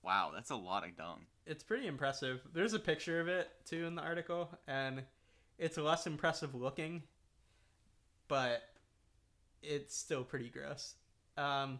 wow, 0.01 0.31
that's 0.33 0.49
a 0.49 0.55
lot 0.55 0.85
of 0.85 0.97
dung. 0.97 1.25
It's 1.45 1.63
pretty 1.63 1.87
impressive. 1.87 2.41
There's 2.53 2.73
a 2.73 2.79
picture 2.79 3.19
of 3.19 3.27
it 3.27 3.49
too 3.65 3.85
in 3.85 3.95
the 3.95 4.01
article, 4.01 4.49
and 4.67 5.03
it's 5.57 5.77
less 5.77 6.07
impressive 6.07 6.55
looking, 6.55 7.03
but 8.27 8.63
it's 9.61 9.95
still 9.95 10.23
pretty 10.23 10.49
gross. 10.49 10.95
Um, 11.37 11.79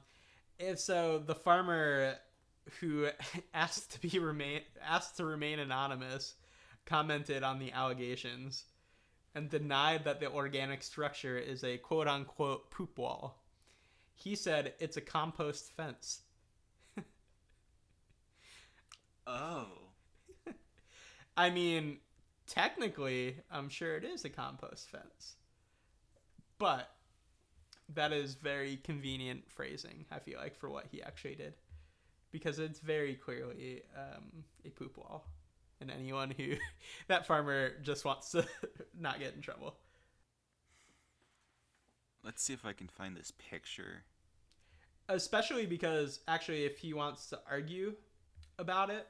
and 0.59 0.77
so 0.77 1.19
the 1.19 1.35
farmer 1.35 2.15
who 2.79 3.07
asked 3.53 3.91
to 3.93 3.99
be 3.99 4.19
remain 4.19 4.61
asked 4.85 5.17
to 5.17 5.25
remain 5.25 5.59
anonymous 5.59 6.35
commented 6.85 7.43
on 7.43 7.59
the 7.59 7.71
allegations 7.71 8.65
and 9.35 9.49
denied 9.49 10.05
that 10.05 10.19
the 10.19 10.31
organic 10.31 10.83
structure 10.83 11.37
is 11.37 11.63
a 11.63 11.77
quote 11.77 12.07
unquote 12.07 12.69
poop 12.71 12.97
wall. 12.97 13.43
He 14.13 14.35
said 14.35 14.73
it's 14.79 14.97
a 14.97 15.01
compost 15.01 15.71
fence. 15.75 16.21
Oh, 19.25 19.67
I 21.35 21.49
mean, 21.49 21.97
technically, 22.47 23.37
I'm 23.51 23.69
sure 23.69 23.95
it 23.95 24.03
is 24.03 24.25
a 24.25 24.29
compost 24.29 24.89
fence. 24.89 25.35
But 26.59 26.89
that 27.93 28.13
is 28.13 28.35
very 28.35 28.77
convenient 28.77 29.49
phrasing, 29.49 30.05
I 30.11 30.19
feel 30.19 30.39
like, 30.39 30.55
for 30.55 30.69
what 30.69 30.85
he 30.91 31.01
actually 31.01 31.35
did. 31.35 31.53
Because 32.31 32.59
it's 32.59 32.79
very 32.79 33.15
clearly 33.15 33.81
um, 33.95 34.43
a 34.65 34.69
poop 34.69 34.97
wall. 34.97 35.25
And 35.83 35.91
anyone 35.91 36.31
who, 36.37 36.53
that 37.09 37.27
farmer 37.27 37.73
just 37.81 38.05
wants 38.05 38.31
to 38.31 38.47
not 38.99 39.19
get 39.19 39.35
in 39.35 39.41
trouble. 39.41 39.75
let's 42.23 42.41
see 42.41 42.53
if 42.53 42.65
I 42.65 42.71
can 42.71 42.87
find 42.87 43.17
this 43.17 43.31
picture. 43.49 44.03
especially 45.09 45.65
because 45.65 46.21
actually 46.27 46.63
if 46.63 46.77
he 46.77 46.93
wants 46.93 47.27
to 47.27 47.39
argue 47.51 47.93
about 48.57 48.89
it 48.89 49.07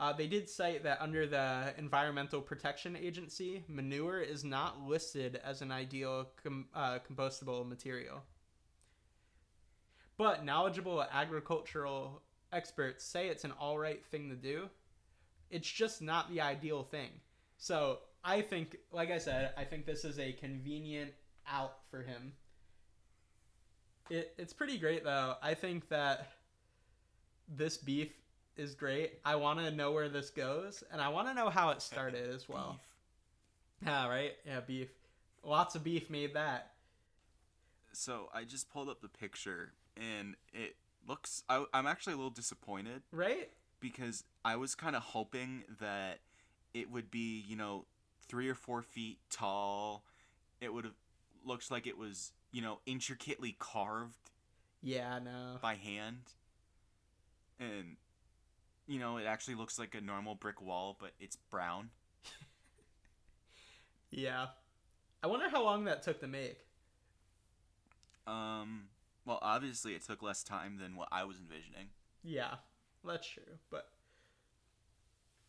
uh, 0.00 0.12
they 0.12 0.26
did 0.26 0.48
cite 0.48 0.82
that 0.82 1.00
under 1.00 1.26
the 1.28 1.72
environmental 1.78 2.40
protection 2.40 2.96
agency 2.96 3.62
manure 3.68 4.20
is 4.20 4.42
not 4.42 4.82
listed 4.82 5.40
as 5.44 5.62
an 5.62 5.70
ideal 5.70 6.26
com- 6.42 6.66
uh, 6.74 6.98
compostable 7.08 7.64
material 7.68 8.22
but 10.18 10.44
knowledgeable 10.44 11.04
agricultural 11.12 12.20
experts 12.52 13.04
say 13.04 13.28
it's 13.28 13.44
an 13.44 13.52
all 13.60 13.78
right 13.78 14.04
thing 14.06 14.28
to 14.28 14.34
do 14.34 14.68
it's 15.50 15.70
just 15.70 16.00
not 16.02 16.30
the 16.30 16.40
ideal 16.40 16.82
thing 16.82 17.10
so 17.58 17.98
i 18.24 18.40
think 18.40 18.76
like 18.92 19.10
i 19.10 19.18
said 19.18 19.52
i 19.56 19.64
think 19.64 19.86
this 19.86 20.04
is 20.04 20.18
a 20.18 20.32
convenient 20.32 21.10
out 21.48 21.78
for 21.90 22.02
him 22.02 22.32
it, 24.10 24.34
it's 24.36 24.52
pretty 24.52 24.76
great 24.76 25.04
though. 25.04 25.36
I 25.40 25.54
think 25.54 25.88
that 25.88 26.32
this 27.48 27.76
beef 27.76 28.12
is 28.56 28.74
great. 28.74 29.20
I 29.24 29.36
want 29.36 29.60
to 29.60 29.70
know 29.70 29.92
where 29.92 30.08
this 30.08 30.30
goes, 30.30 30.82
and 30.92 31.00
I 31.00 31.08
want 31.08 31.28
to 31.28 31.34
know 31.34 31.48
how 31.48 31.70
it 31.70 31.80
started 31.80 32.28
as 32.28 32.48
well. 32.48 32.80
Beef. 33.80 33.88
Yeah, 33.88 34.08
right. 34.08 34.32
Yeah, 34.44 34.60
beef. 34.60 34.88
Lots 35.42 35.74
of 35.74 35.84
beef 35.84 36.10
made 36.10 36.34
that. 36.34 36.72
So 37.92 38.28
I 38.34 38.44
just 38.44 38.70
pulled 38.70 38.88
up 38.88 39.00
the 39.00 39.08
picture 39.08 39.72
and 39.96 40.36
it 40.52 40.76
looks. 41.06 41.44
I, 41.48 41.64
I'm 41.72 41.86
actually 41.86 42.12
a 42.12 42.16
little 42.16 42.30
disappointed 42.30 43.02
Right? 43.10 43.48
Because 43.80 44.24
I 44.44 44.56
was 44.56 44.74
kind 44.74 44.94
of 44.94 45.02
hoping 45.02 45.64
that 45.80 46.18
it 46.74 46.90
would 46.90 47.10
be, 47.10 47.44
you 47.46 47.56
know, 47.56 47.86
three 48.28 48.48
or 48.48 48.54
four 48.54 48.82
feet 48.82 49.18
tall. 49.30 50.04
It 50.60 50.72
would 50.72 50.84
have 50.84 50.94
looked 51.44 51.70
like 51.70 51.86
it 51.86 51.96
was, 51.98 52.32
you 52.52 52.62
know, 52.62 52.80
intricately 52.86 53.56
carved 53.58 54.30
Yeah, 54.82 55.18
no. 55.18 55.56
by 55.60 55.74
hand. 55.74 56.34
And, 57.58 57.96
you 58.86 58.98
know, 58.98 59.16
it 59.16 59.24
actually 59.24 59.54
looks 59.54 59.78
like 59.78 59.94
a 59.94 60.00
normal 60.00 60.34
brick 60.34 60.60
wall, 60.62 60.96
but 60.98 61.12
it's 61.18 61.36
brown. 61.36 61.90
Yeah. 64.10 64.46
I 65.22 65.28
wonder 65.28 65.48
how 65.48 65.62
long 65.62 65.84
that 65.84 66.02
took 66.02 66.20
to 66.20 66.26
make. 66.26 66.58
Um, 68.26 68.84
well, 69.24 69.38
obviously 69.42 69.94
it 69.94 70.04
took 70.04 70.22
less 70.22 70.42
time 70.42 70.78
than 70.78 70.96
what 70.96 71.08
I 71.12 71.24
was 71.24 71.38
envisioning. 71.38 71.88
Yeah, 72.22 72.56
that's 73.04 73.28
true, 73.28 73.42
but 73.70 73.88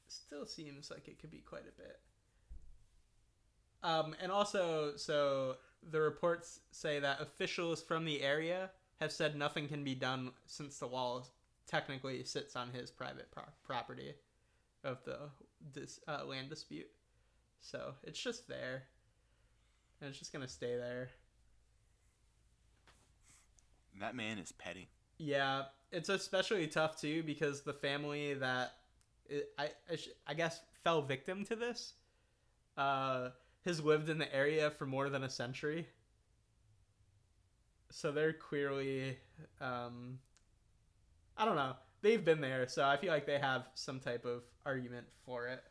still 0.07 0.45
seems 0.45 0.91
like 0.91 1.07
it 1.07 1.19
could 1.19 1.31
be 1.31 1.39
quite 1.39 1.63
a 1.63 1.81
bit. 1.81 1.99
Um, 3.83 4.15
and 4.21 4.31
also, 4.31 4.93
so 4.95 5.55
the 5.89 5.99
reports 5.99 6.59
say 6.71 6.99
that 6.99 7.21
officials 7.21 7.81
from 7.81 8.05
the 8.05 8.21
area 8.21 8.69
have 8.99 9.11
said 9.11 9.35
nothing 9.35 9.67
can 9.67 9.83
be 9.83 9.95
done 9.95 10.31
since 10.45 10.77
the 10.77 10.87
wall 10.87 11.27
technically 11.67 12.23
sits 12.23 12.55
on 12.55 12.69
his 12.71 12.91
private 12.91 13.31
pro- 13.31 13.43
property 13.63 14.13
of 14.83 15.03
the 15.05 15.17
this 15.73 15.99
uh, 16.07 16.23
land 16.25 16.49
dispute. 16.49 16.89
So 17.61 17.93
it's 18.03 18.21
just 18.21 18.47
there, 18.47 18.83
and 19.99 20.09
it's 20.09 20.19
just 20.19 20.33
gonna 20.33 20.47
stay 20.47 20.75
there. 20.77 21.09
That 23.99 24.15
man 24.15 24.37
is 24.37 24.51
petty. 24.51 24.89
Yeah, 25.21 25.65
it's 25.91 26.09
especially 26.09 26.65
tough 26.65 26.99
too 26.99 27.21
because 27.21 27.61
the 27.61 27.73
family 27.73 28.33
that 28.33 28.73
i 29.59 29.69
I 29.89 29.97
I, 30.27 30.33
guess 30.33 30.61
fell 30.83 31.03
victim 31.03 31.45
to 31.45 31.55
this 31.55 31.93
uh, 32.77 33.29
has 33.65 33.81
lived 33.81 34.09
in 34.09 34.17
the 34.17 34.33
area 34.35 34.71
for 34.71 34.85
more 34.87 35.09
than 35.09 35.23
a 35.23 35.29
century. 35.29 35.87
So 37.91 38.11
they're 38.11 38.33
clearly, 38.33 39.17
um, 39.59 40.19
I 41.37 41.45
don't 41.45 41.55
know, 41.55 41.75
they've 42.01 42.23
been 42.23 42.41
there, 42.41 42.67
so 42.67 42.83
I 42.85 42.97
feel 42.97 43.11
like 43.11 43.25
they 43.25 43.39
have 43.39 43.67
some 43.75 43.99
type 43.99 44.25
of 44.25 44.43
argument 44.65 45.07
for 45.25 45.47
it. 45.47 45.63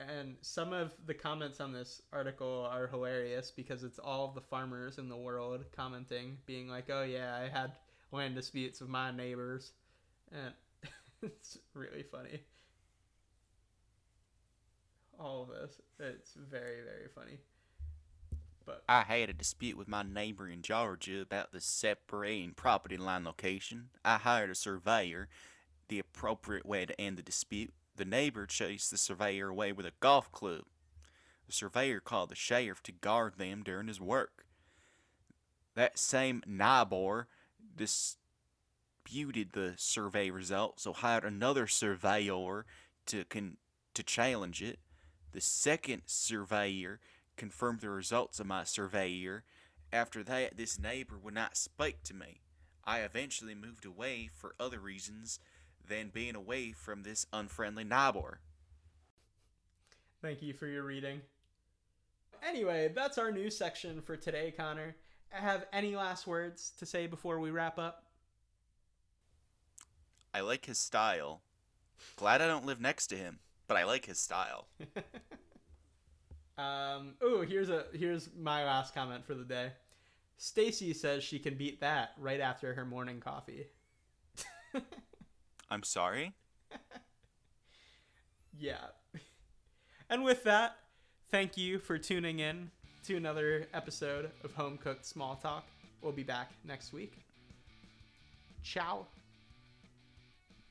And 0.00 0.36
some 0.42 0.72
of 0.72 0.92
the 1.06 1.14
comments 1.14 1.60
on 1.60 1.72
this 1.72 2.02
article 2.12 2.68
are 2.70 2.86
hilarious 2.86 3.50
because 3.50 3.82
it's 3.82 3.98
all 3.98 4.28
the 4.28 4.40
farmers 4.40 4.98
in 4.98 5.08
the 5.08 5.16
world 5.16 5.64
commenting, 5.74 6.38
being 6.46 6.68
like, 6.68 6.88
"Oh 6.88 7.02
yeah, 7.02 7.36
I 7.36 7.48
had 7.48 7.72
land 8.12 8.36
disputes 8.36 8.80
with 8.80 8.90
my 8.90 9.10
neighbors," 9.10 9.72
and 10.30 10.54
it's 11.22 11.58
really 11.74 12.04
funny. 12.04 12.44
All 15.18 15.42
of 15.42 15.48
this, 15.48 15.80
it's 15.98 16.34
very 16.34 16.80
very 16.82 17.08
funny. 17.12 17.38
But 18.64 18.84
I 18.88 19.02
had 19.02 19.30
a 19.30 19.32
dispute 19.32 19.76
with 19.76 19.88
my 19.88 20.04
neighbor 20.04 20.48
in 20.48 20.62
Georgia 20.62 21.22
about 21.22 21.52
the 21.52 21.60
separating 21.60 22.52
property 22.52 22.98
line 22.98 23.24
location. 23.24 23.88
I 24.04 24.18
hired 24.18 24.50
a 24.50 24.54
surveyor. 24.54 25.28
The 25.88 25.98
appropriate 25.98 26.66
way 26.66 26.84
to 26.84 27.00
end 27.00 27.16
the 27.16 27.22
dispute, 27.22 27.72
the 27.98 28.04
neighbor 28.04 28.46
chased 28.46 28.90
the 28.90 28.96
surveyor 28.96 29.48
away 29.48 29.72
with 29.72 29.84
a 29.84 29.92
golf 30.00 30.32
club. 30.32 30.62
The 31.46 31.52
surveyor 31.52 32.00
called 32.00 32.30
the 32.30 32.34
sheriff 32.34 32.82
to 32.84 32.92
guard 32.92 33.34
them 33.36 33.62
during 33.62 33.88
his 33.88 34.00
work. 34.00 34.44
That 35.74 35.98
same 35.98 36.42
neighbor 36.46 37.28
disputed 37.76 39.52
the 39.52 39.74
survey 39.76 40.30
result, 40.30 40.80
so 40.80 40.92
hired 40.92 41.24
another 41.24 41.66
surveyor 41.66 42.64
to 43.06 43.24
con- 43.24 43.56
to 43.94 44.02
challenge 44.02 44.62
it. 44.62 44.78
The 45.32 45.40
second 45.40 46.02
surveyor 46.06 47.00
confirmed 47.36 47.80
the 47.80 47.90
results 47.90 48.40
of 48.40 48.46
my 48.46 48.64
surveyor. 48.64 49.44
After 49.92 50.22
that, 50.24 50.56
this 50.56 50.78
neighbor 50.78 51.18
would 51.18 51.34
not 51.34 51.56
speak 51.56 52.02
to 52.04 52.14
me. 52.14 52.42
I 52.84 53.00
eventually 53.00 53.54
moved 53.54 53.84
away 53.84 54.30
for 54.32 54.54
other 54.60 54.78
reasons 54.78 55.40
than 55.88 56.10
being 56.12 56.34
away 56.34 56.72
from 56.72 57.02
this 57.02 57.26
unfriendly 57.32 57.84
neighbor. 57.84 58.40
Thank 60.22 60.42
you 60.42 60.52
for 60.52 60.66
your 60.66 60.84
reading. 60.84 61.20
Anyway, 62.46 62.92
that's 62.94 63.18
our 63.18 63.32
news 63.32 63.56
section 63.56 64.00
for 64.00 64.16
today, 64.16 64.52
Connor. 64.56 64.96
Have 65.30 65.66
any 65.72 65.96
last 65.96 66.26
words 66.26 66.72
to 66.78 66.86
say 66.86 67.06
before 67.06 67.40
we 67.40 67.50
wrap 67.50 67.78
up? 67.78 68.04
I 70.32 70.40
like 70.40 70.66
his 70.66 70.78
style. 70.78 71.40
Glad 72.16 72.40
I 72.40 72.46
don't 72.46 72.66
live 72.66 72.80
next 72.80 73.08
to 73.08 73.16
him, 73.16 73.38
but 73.66 73.76
I 73.76 73.84
like 73.84 74.06
his 74.06 74.18
style. 74.18 74.68
Um, 76.58 77.14
oh, 77.22 77.42
here's 77.42 77.70
a 77.70 77.84
here's 77.94 78.30
my 78.36 78.64
last 78.64 78.92
comment 78.92 79.24
for 79.24 79.34
the 79.34 79.44
day. 79.44 79.70
Stacy 80.38 80.92
says 80.92 81.22
she 81.22 81.38
can 81.38 81.54
beat 81.54 81.80
that 81.80 82.10
right 82.18 82.40
after 82.40 82.74
her 82.74 82.84
morning 82.84 83.20
coffee. 83.20 83.68
I'm 85.69 85.83
sorry. 85.83 86.33
Yeah. 88.57 88.85
And 90.09 90.23
with 90.23 90.43
that, 90.43 90.77
thank 91.31 91.57
you 91.57 91.79
for 91.79 91.97
tuning 91.97 92.39
in 92.39 92.69
to 93.05 93.17
another 93.17 93.67
episode 93.73 94.29
of 94.43 94.53
Home 94.53 94.77
Cooked 94.77 95.05
Small 95.05 95.35
Talk. 95.35 95.65
We'll 96.01 96.11
be 96.11 96.23
back 96.23 96.51
next 96.63 96.93
week. 96.93 97.17
Ciao. 98.63 99.07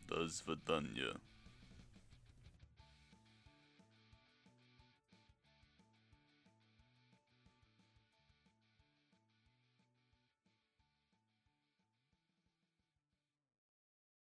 До 0.09 0.29
свидания. 0.29 1.17